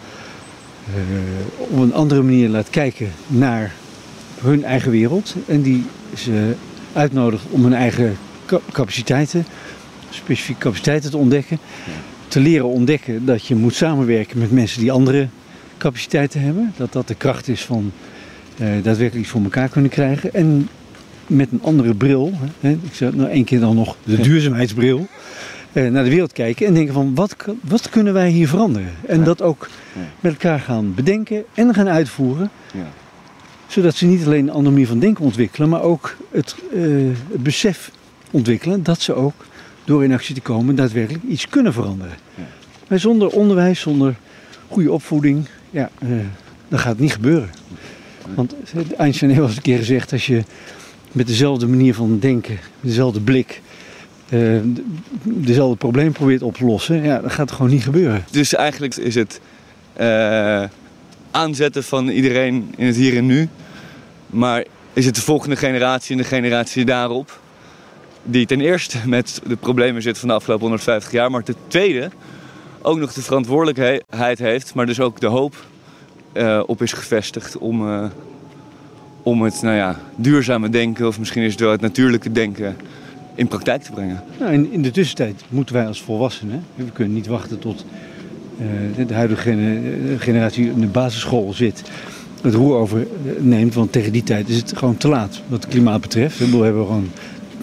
op 1.57 1.78
een 1.78 1.95
andere 1.95 2.22
manier 2.22 2.49
laat 2.49 2.70
kijken 2.70 3.12
naar 3.26 3.74
hun 4.41 4.64
eigen 4.64 4.91
wereld. 4.91 5.34
En 5.47 5.62
die 5.62 5.84
ze 6.16 6.55
uitnodigt 6.99 7.42
om 7.51 7.62
hun 7.62 7.74
eigen 7.74 8.16
ca- 8.46 8.61
capaciteiten, 8.72 9.44
specifieke 10.11 10.61
capaciteiten 10.61 11.11
te 11.11 11.16
ontdekken. 11.16 11.59
Te 12.28 12.40
leren 12.40 12.66
ontdekken 12.68 13.24
dat 13.24 13.46
je 13.46 13.55
moet 13.55 13.74
samenwerken 13.74 14.38
met 14.38 14.51
mensen 14.53 14.80
die 14.80 14.92
andere 14.92 15.28
capaciteiten 15.78 16.40
hebben. 16.40 16.72
Dat 16.76 16.92
dat 16.92 17.09
de 17.09 17.14
kracht 17.14 17.49
is 17.49 17.64
van 17.64 17.92
eh, 18.59 18.66
daadwerkelijk 18.82 19.14
iets 19.14 19.28
voor 19.28 19.42
elkaar 19.42 19.68
kunnen 19.68 19.90
krijgen. 19.90 20.34
En 20.34 20.68
met 21.26 21.49
een 21.53 21.62
andere 21.62 21.94
bril, 21.94 22.32
hè, 22.61 22.70
ik 22.70 22.94
zeg 22.94 23.14
nou 23.14 23.30
één 23.30 23.44
keer 23.44 23.61
dan 23.61 23.74
nog 23.76 23.96
de 24.05 24.20
duurzaamheidsbril, 24.20 25.07
eh, 25.72 25.86
naar 25.90 26.05
de 26.05 26.11
wereld 26.11 26.32
kijken 26.32 26.66
en 26.66 26.74
denken 26.74 26.94
van 26.94 27.14
wat, 27.14 27.36
wat 27.61 27.88
kunnen 27.88 28.12
wij 28.12 28.28
hier 28.30 28.49
veranderen? 28.49 28.90
En 29.07 29.18
Ja. 29.18 29.24
dat 29.24 29.42
ook 29.42 29.68
Ja. 29.94 30.01
met 30.20 30.32
elkaar 30.32 30.61
gaan 30.61 30.94
bedenken 30.94 31.44
en 31.55 31.74
gaan 31.74 31.88
uitvoeren. 31.88 32.51
Ja. 32.74 32.86
Zodat 33.68 33.94
ze 33.94 34.06
niet 34.06 34.24
alleen 34.26 34.42
een 34.42 34.50
andere 34.52 34.70
manier 34.70 34.86
van 34.86 34.98
denken 34.98 35.24
ontwikkelen, 35.24 35.68
maar 35.68 35.82
ook 35.82 36.16
het, 36.30 36.54
eh, 36.74 36.80
het 37.30 37.42
besef 37.42 37.90
ontwikkelen 38.30 38.82
dat 38.82 39.00
ze 39.00 39.14
ook 39.14 39.46
door 39.84 40.04
in 40.04 40.12
actie 40.12 40.34
te 40.34 40.40
komen 40.40 40.74
daadwerkelijk 40.74 41.24
iets 41.24 41.48
kunnen 41.48 41.72
veranderen. 41.72 42.14
Ja. 42.34 42.42
Maar 42.88 42.98
zonder 42.98 43.28
onderwijs, 43.28 43.80
zonder 43.80 44.14
goede 44.68 44.92
opvoeding, 44.92 45.46
ja, 45.70 45.90
eh, 45.98 46.08
dan 46.68 46.78
gaat 46.78 46.92
het 46.92 47.00
niet 47.00 47.12
gebeuren. 47.12 47.50
Want 48.34 48.54
eh, 48.74 48.80
Einstein 48.98 49.30
heeft 49.30 49.40
wel 49.40 49.48
eens 49.48 49.56
een 49.56 49.62
keer 49.62 49.78
gezegd, 49.78 50.12
als 50.12 50.26
je 50.26 50.42
met 51.12 51.26
dezelfde 51.26 51.66
manier 51.66 51.94
van 51.94 52.18
denken, 52.18 52.54
met 52.80 52.90
dezelfde 52.90 53.20
blik, 53.20 53.62
de- 54.28 54.72
dezelfde 55.22 55.76
probleem 55.76 56.12
probeert 56.12 56.42
op 56.42 56.54
te 56.56 56.64
lossen, 56.64 57.02
ja, 57.02 57.20
dan 57.20 57.30
gaat 57.30 57.48
het 57.48 57.56
gewoon 57.56 57.70
niet 57.70 57.82
gebeuren. 57.82 58.24
Dus 58.30 58.54
eigenlijk 58.54 58.96
is 58.96 59.14
het 59.14 59.40
aanzetten 61.30 61.84
van 61.84 62.08
iedereen 62.08 62.74
in 62.76 62.86
het 62.86 62.96
hier 62.96 63.16
en 63.16 63.26
nu. 63.26 63.48
Maar 64.26 64.64
is 64.92 65.06
het 65.06 65.14
de 65.14 65.20
volgende 65.20 65.56
generatie 65.56 66.16
en 66.16 66.22
de 66.22 66.28
generatie 66.28 66.84
daarop 66.84 67.40
die 68.22 68.46
ten 68.46 68.60
eerste 68.60 68.98
met 69.06 69.40
de 69.46 69.56
problemen 69.56 70.02
zit 70.02 70.18
van 70.18 70.28
de 70.28 70.34
afgelopen 70.34 70.62
150 70.62 71.12
jaar, 71.12 71.30
maar 71.30 71.42
ten 71.42 71.56
tweede 71.66 72.10
ook 72.82 72.98
nog 72.98 73.12
de 73.12 73.22
verantwoordelijkheid 73.22 74.38
heeft, 74.38 74.74
maar 74.74 74.86
dus 74.86 75.00
ook 75.00 75.20
de 75.20 75.26
hoop 75.26 75.54
eh, 76.32 76.62
op 76.66 76.82
is 76.82 76.92
gevestigd 76.92 77.56
om, 77.56 77.88
eh, 77.88 78.04
om 79.22 79.42
het 79.42 79.62
nou 79.62 79.76
ja, 79.76 80.00
duurzame 80.16 80.68
denken, 80.68 81.06
of 81.06 81.18
misschien 81.18 81.42
is 81.42 81.52
het 81.52 81.60
wel 81.60 81.70
het 81.70 81.80
natuurlijke 81.80 82.32
denken, 82.32 82.76
in 83.34 83.48
praktijk 83.48 83.82
te 83.82 83.92
brengen. 83.92 84.24
Nou, 84.38 84.68
in, 84.70 84.82
de 84.82 84.90
tussentijd 84.90 85.42
moeten 85.48 85.74
wij 85.74 85.86
als 85.86 86.02
volwassenen, 86.02 86.64
we 86.74 86.90
kunnen 86.92 87.14
niet 87.14 87.26
wachten 87.26 87.58
tot 87.58 87.84
de 89.06 89.14
huidige 89.14 89.50
eh, 89.50 89.56
generatie 90.18 90.70
in 90.70 90.80
de 90.80 90.86
basisschool 90.86 91.52
zit, 91.52 91.82
het 92.42 92.54
roer 92.54 92.76
overneemt, 92.76 93.74
want 93.74 93.92
tegen 93.92 94.12
die 94.12 94.22
tijd 94.22 94.48
is 94.48 94.56
het 94.56 94.72
gewoon 94.76 94.96
te 94.96 95.09
laat 95.09 95.42
wat 95.48 95.62
het 95.62 95.72
klimaat 95.72 96.00
betreft. 96.00 96.38
We 96.38 96.56
hebben 96.56 96.86
gewoon 96.86 97.09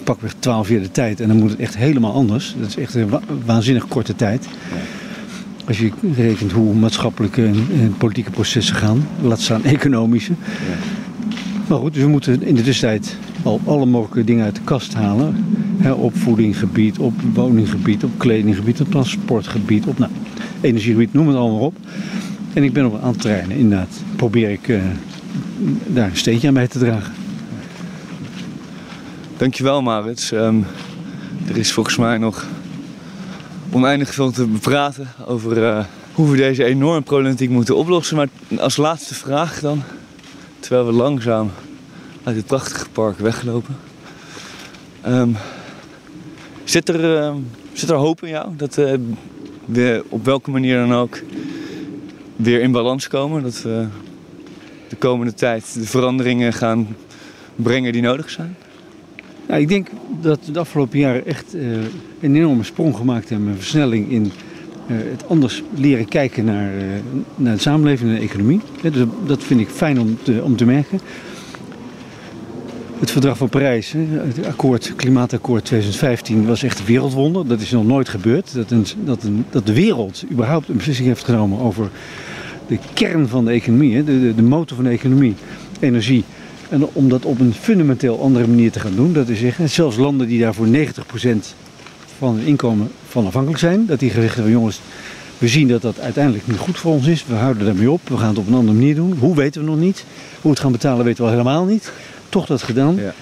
pakweg 0.04 0.34
12 0.38 0.68
jaar 0.68 0.80
de 0.80 0.90
tijd 0.90 1.20
en 1.20 1.28
dan 1.28 1.36
moet 1.36 1.50
het 1.50 1.58
echt 1.60 1.76
helemaal 1.76 2.12
anders. 2.12 2.54
Dat 2.58 2.68
is 2.68 2.76
echt 2.76 2.94
een 2.94 3.08
wa- 3.08 3.20
waanzinnig 3.44 3.88
korte 3.88 4.14
tijd. 4.14 4.48
Als 5.66 5.78
je 5.78 5.90
rekent 6.16 6.52
hoe 6.52 6.74
maatschappelijke 6.74 7.44
en, 7.44 7.94
politieke 7.98 8.30
processen 8.30 8.76
gaan, 8.76 9.08
laat 9.22 9.40
staan 9.40 9.64
economische. 9.76 10.32
Maar 11.68 11.78
goed, 11.78 11.94
dus 11.94 12.02
we 12.02 12.08
moeten 12.08 12.42
in 12.42 12.54
de 12.54 12.62
tussentijd 12.62 13.16
al 13.42 13.60
alle 13.64 13.86
mogelijke 13.86 14.24
dingen 14.24 14.44
uit 14.44 14.54
de 14.54 14.60
kast 14.64 14.94
halen. 14.94 15.44
Op 15.96 16.16
voedinggebied, 16.16 16.98
op 16.98 17.12
woninggebied, 17.34 18.04
op 18.04 18.10
kledinggebied, 18.16 18.80
op 18.80 18.90
transportgebied, 18.90 19.86
op 19.86 19.98
nou, 19.98 20.10
energiegebied, 20.66 21.12
noem 21.12 21.28
het 21.28 21.36
allemaal 21.36 21.60
op. 21.60 21.76
En 22.54 22.62
ik 22.62 22.72
ben 22.72 22.86
op 22.86 22.92
een 22.92 23.00
aantal 23.00 23.22
terreinen 23.22 23.56
inderdaad, 23.56 24.02
probeer 24.16 24.50
ik 24.50 24.68
eh, 24.68 24.80
daar 25.86 26.10
een 26.10 26.16
steentje 26.16 26.48
aan 26.48 26.54
bij 26.54 26.68
te 26.68 26.78
dragen. 26.78 27.12
Dankjewel 29.36 29.82
Maurits. 29.82 30.30
Um, 30.30 30.66
er 31.48 31.56
is 31.56 31.72
volgens 31.72 31.96
mij 31.96 32.18
nog 32.18 32.46
oneindig 33.72 34.14
veel 34.14 34.30
te 34.30 34.46
praten 34.60 35.08
over 35.26 35.62
uh, 35.62 35.84
hoe 36.12 36.30
we 36.30 36.36
deze 36.36 36.64
enorme 36.64 37.00
problematiek 37.00 37.50
moeten 37.50 37.76
oplossen. 37.76 38.16
Maar 38.16 38.28
als 38.58 38.76
laatste 38.76 39.14
vraag 39.14 39.60
dan, 39.60 39.82
terwijl 40.60 40.86
we 40.86 40.92
langzaam 40.92 41.50
uit 42.22 42.36
het 42.36 42.46
prachtige 42.46 42.88
park 42.88 43.18
weglopen. 43.18 43.76
Um, 45.06 45.36
zit, 46.64 46.88
er, 46.88 47.18
uh, 47.18 47.34
zit 47.72 47.90
er 47.90 47.96
hoop 47.96 48.22
in 48.22 48.28
jou 48.28 48.48
dat 48.56 48.78
uh, 48.78 48.92
op 50.08 50.24
welke 50.24 50.50
manier 50.50 50.76
dan 50.76 50.94
ook 50.94 51.22
weer 52.36 52.60
in 52.60 52.72
balans 52.72 53.08
komen? 53.08 53.42
Dat 53.42 53.62
we 53.62 53.86
de 54.88 54.96
komende 54.96 55.34
tijd 55.34 55.74
de 55.74 55.86
veranderingen 55.86 56.52
gaan 56.52 56.96
brengen 57.56 57.92
die 57.92 58.02
nodig 58.02 58.30
zijn? 58.30 58.56
Nou, 59.48 59.60
ik 59.60 59.68
denk 59.68 59.88
dat 60.20 60.38
we 60.44 60.52
de 60.52 60.58
afgelopen 60.58 60.98
jaren 60.98 61.26
echt 61.26 61.54
uh, 61.54 61.62
een 62.20 62.36
enorme 62.36 62.62
sprong 62.62 62.96
gemaakt 62.96 63.28
hebben. 63.28 63.48
Een 63.48 63.56
versnelling 63.56 64.10
in 64.10 64.24
uh, 64.24 64.96
het 65.10 65.28
anders 65.28 65.62
leren 65.74 66.08
kijken 66.08 66.44
naar, 66.44 66.74
uh, 66.74 66.82
naar 67.36 67.54
de 67.54 67.60
samenleving 67.60 68.10
en 68.10 68.16
de 68.16 68.22
economie. 68.22 68.60
Dus 68.82 69.04
dat 69.26 69.42
vind 69.44 69.60
ik 69.60 69.68
fijn 69.68 70.00
om 70.00 70.18
om 70.42 70.56
te 70.56 70.64
merken. 70.64 71.00
Het 72.98 73.10
verdrag 73.10 73.36
van 73.36 73.48
Parijs, 73.48 73.94
het 74.18 74.46
akkoord, 74.46 74.92
klimaatakkoord 74.96 75.64
2015, 75.64 76.46
was 76.46 76.62
echt 76.62 76.78
een 76.78 76.84
wereldwonder. 76.84 77.46
Dat 77.46 77.60
is 77.60 77.70
nog 77.70 77.86
nooit 77.86 78.08
gebeurd. 78.08 78.54
Dat, 78.54 78.70
een, 78.70 78.86
dat, 79.04 79.22
een, 79.22 79.44
dat 79.50 79.66
de 79.66 79.72
wereld 79.72 80.24
überhaupt 80.30 80.68
een 80.68 80.76
beslissing 80.76 81.08
heeft 81.08 81.24
genomen 81.24 81.58
over 81.58 81.90
de 82.66 82.78
kern 82.94 83.28
van 83.28 83.44
de 83.44 83.50
economie, 83.50 84.04
de, 84.04 84.34
de, 84.34 84.42
motor 84.42 84.76
van 84.76 84.84
de 84.84 84.90
economie, 84.90 85.34
energie. 85.80 86.24
En 86.68 86.86
om 86.92 87.08
dat 87.08 87.24
op 87.24 87.40
een 87.40 87.54
fundamenteel 87.54 88.20
andere 88.20 88.46
manier 88.46 88.70
te 88.70 88.80
gaan 88.80 88.94
doen, 88.94 89.12
dat 89.12 89.28
is 89.28 89.38
zeggen, 89.38 89.70
zelfs 89.70 89.96
landen 89.96 90.26
die 90.26 90.40
daar 90.40 90.54
voor 90.54 90.66
90% 90.66 90.70
van 92.18 92.36
het 92.36 92.46
inkomen 92.46 92.90
van 93.08 93.26
afhankelijk 93.26 93.60
zijn, 93.60 93.86
dat 93.86 94.00
die 94.00 94.10
gezegd 94.10 94.34
hebben, 94.34 94.52
jongens, 94.52 94.80
we 95.38 95.48
zien 95.48 95.68
dat 95.68 95.82
dat 95.82 96.00
uiteindelijk 96.00 96.46
niet 96.46 96.58
goed 96.58 96.78
voor 96.78 96.92
ons 96.92 97.06
is, 97.06 97.24
we 97.26 97.34
houden 97.34 97.64
daarmee 97.64 97.90
op, 97.90 98.00
we 98.08 98.16
gaan 98.16 98.28
het 98.28 98.38
op 98.38 98.46
een 98.46 98.54
andere 98.54 98.78
manier 98.78 98.94
doen. 98.94 99.16
Hoe 99.18 99.34
weten 99.34 99.60
we 99.60 99.66
nog 99.66 99.78
niet? 99.78 100.04
Hoe 100.32 100.40
we 100.42 100.48
het 100.48 100.60
gaan 100.60 100.72
betalen 100.72 101.04
weten 101.04 101.24
we 101.24 101.30
al 101.30 101.36
helemaal 101.36 101.64
niet. 101.64 101.92
Toch 102.36 102.46
dat 102.46 102.62
gedaan. 102.62 102.96
Ja. 102.96 103.14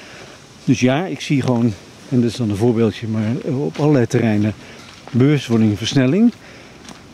Dus 0.64 0.80
ja, 0.80 1.04
ik 1.04 1.20
zie 1.20 1.42
gewoon, 1.42 1.72
en 2.08 2.20
dat 2.20 2.30
is 2.30 2.36
dan 2.36 2.50
een 2.50 2.56
voorbeeldje, 2.56 3.06
maar 3.08 3.52
op 3.52 3.78
allerlei 3.78 4.06
terreinen 4.06 4.52
bewustwording, 5.10 5.78
versnelling. 5.78 6.32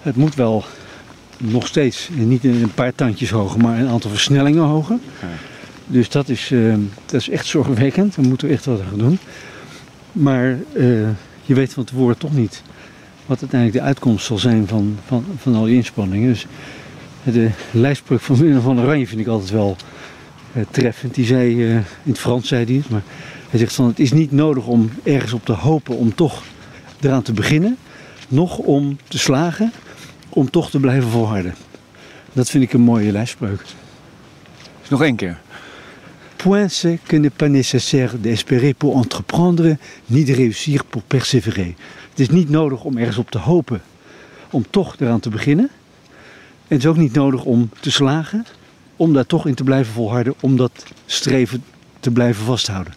Het 0.03 0.17
moet 0.17 0.35
wel 0.35 0.65
nog 1.39 1.67
steeds 1.67 2.09
niet 2.13 2.45
een 2.45 2.73
paar 2.75 2.95
tandjes 2.95 3.31
hoger, 3.31 3.61
maar 3.61 3.79
een 3.79 3.89
aantal 3.89 4.11
versnellingen 4.11 4.63
hoger. 4.63 4.99
Ja. 5.21 5.27
Dus 5.87 6.09
dat 6.09 6.29
is, 6.29 6.51
uh, 6.51 6.75
dat 7.07 7.21
is 7.21 7.29
echt 7.29 7.47
zorgwekkend. 7.47 8.15
Daar 8.15 8.27
moeten 8.27 8.49
we 8.49 8.55
echt 8.55 8.65
wat 8.65 8.81
aan 8.93 8.99
doen. 8.99 9.19
Maar 10.13 10.59
uh, 10.73 11.09
je 11.43 11.55
weet 11.55 11.73
van 11.73 11.85
tevoren 11.85 12.19
toch 12.19 12.33
niet 12.33 12.63
wat 13.27 13.41
uiteindelijk 13.41 13.81
de 13.81 13.87
uitkomst 13.87 14.27
zal 14.27 14.39
zijn 14.39 14.67
van, 14.67 14.99
van, 15.07 15.25
van 15.39 15.55
al 15.55 15.65
die 15.65 15.75
inspanningen. 15.75 16.29
Dus 16.29 16.47
de 17.23 17.51
lijstbrug 17.71 18.23
van 18.23 18.37
Willem 18.37 18.61
van 18.61 18.81
Oranje 18.81 19.07
vind 19.07 19.21
ik 19.21 19.27
altijd 19.27 19.51
wel 19.51 19.77
treffend. 20.71 21.15
Die 21.15 21.27
zei, 21.27 21.65
in 21.71 21.85
het 22.03 22.19
Frans 22.19 22.49
zei 22.49 22.65
hij 22.65 22.75
het, 22.75 22.89
maar 22.89 23.03
hij 23.51 23.59
zegt 23.59 23.75
van 23.75 23.87
het 23.87 23.99
is 23.99 24.13
niet 24.13 24.33
nodig 24.33 24.67
om 24.67 24.91
ergens 25.03 25.33
op 25.33 25.45
te 25.45 25.53
hopen 25.53 25.97
om 25.97 26.15
toch 26.15 26.43
eraan 27.01 27.23
te 27.23 27.33
beginnen. 27.33 27.77
Nog 28.29 28.59
om 28.59 28.99
te 29.09 29.19
slagen, 29.19 29.73
om 30.29 30.51
toch 30.51 30.71
te 30.71 30.81
blijven 30.81 31.11
volharden. 31.11 31.55
Dat 32.33 32.51
vind 32.51 32.65
ik 32.65 32.73
een 32.73 32.81
mooie 32.81 33.13
lijstspreuk. 33.13 33.65
Nog 34.89 35.03
één 35.03 35.17
keer. 35.17 35.39
Point 36.37 36.73
c'est 36.73 36.99
que 37.07 37.17
n'est 37.17 37.37
pas 37.37 37.51
nécessaire 37.51 38.19
d'espérer 38.19 38.75
pour 38.75 38.97
entreprendre, 38.97 39.77
ni 40.07 40.25
de 40.25 40.33
réussir 40.33 40.85
pour 40.85 41.03
persévérer. 41.03 41.75
Het 42.11 42.21
is 42.21 42.29
niet 42.29 42.49
nodig 42.49 42.85
om 42.85 42.97
ergens 42.97 43.19
op 43.19 43.31
te 43.31 43.39
hopen, 43.39 43.83
om 44.51 44.65
toch 44.71 44.97
eraan 44.99 45.21
te 45.21 45.29
beginnen. 45.29 45.69
En 46.69 46.77
het 46.77 46.79
is 46.79 46.87
ook 46.87 46.97
niet 46.97 47.13
nodig 47.13 47.45
om 47.45 47.71
te 47.81 47.91
slagen, 47.91 48.47
om 49.01 49.13
daar 49.13 49.27
toch 49.27 49.47
in 49.47 49.55
te 49.55 49.65
blijven 49.65 49.93
volharden, 49.93 50.35
om 50.41 50.57
dat 50.57 50.85
streven 51.07 51.65
te 52.01 52.11
blijven 52.11 52.45
vasthouden. 52.45 52.95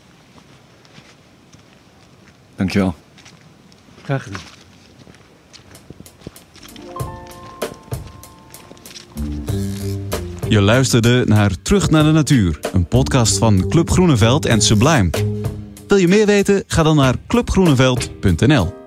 Dankjewel. 2.56 2.96
Graag 4.04 4.24
gedaan. 4.24 4.42
Je 10.50 10.62
luisterde 10.62 11.24
naar 11.28 11.62
Terug 11.62 11.90
naar 11.90 12.04
de 12.04 12.12
Natuur, 12.12 12.60
een 12.74 12.88
podcast 12.88 13.38
van 13.38 13.70
Club 13.70 13.90
Groeneveld 13.90 14.46
en 14.46 14.62
Sublime. 14.62 15.10
Wil 15.88 15.98
je 15.98 16.08
meer 16.08 16.26
weten? 16.26 16.64
Ga 16.68 16.84
dan 16.84 16.96
naar 16.96 17.16
clubgroeneveld.nl. 17.28 18.83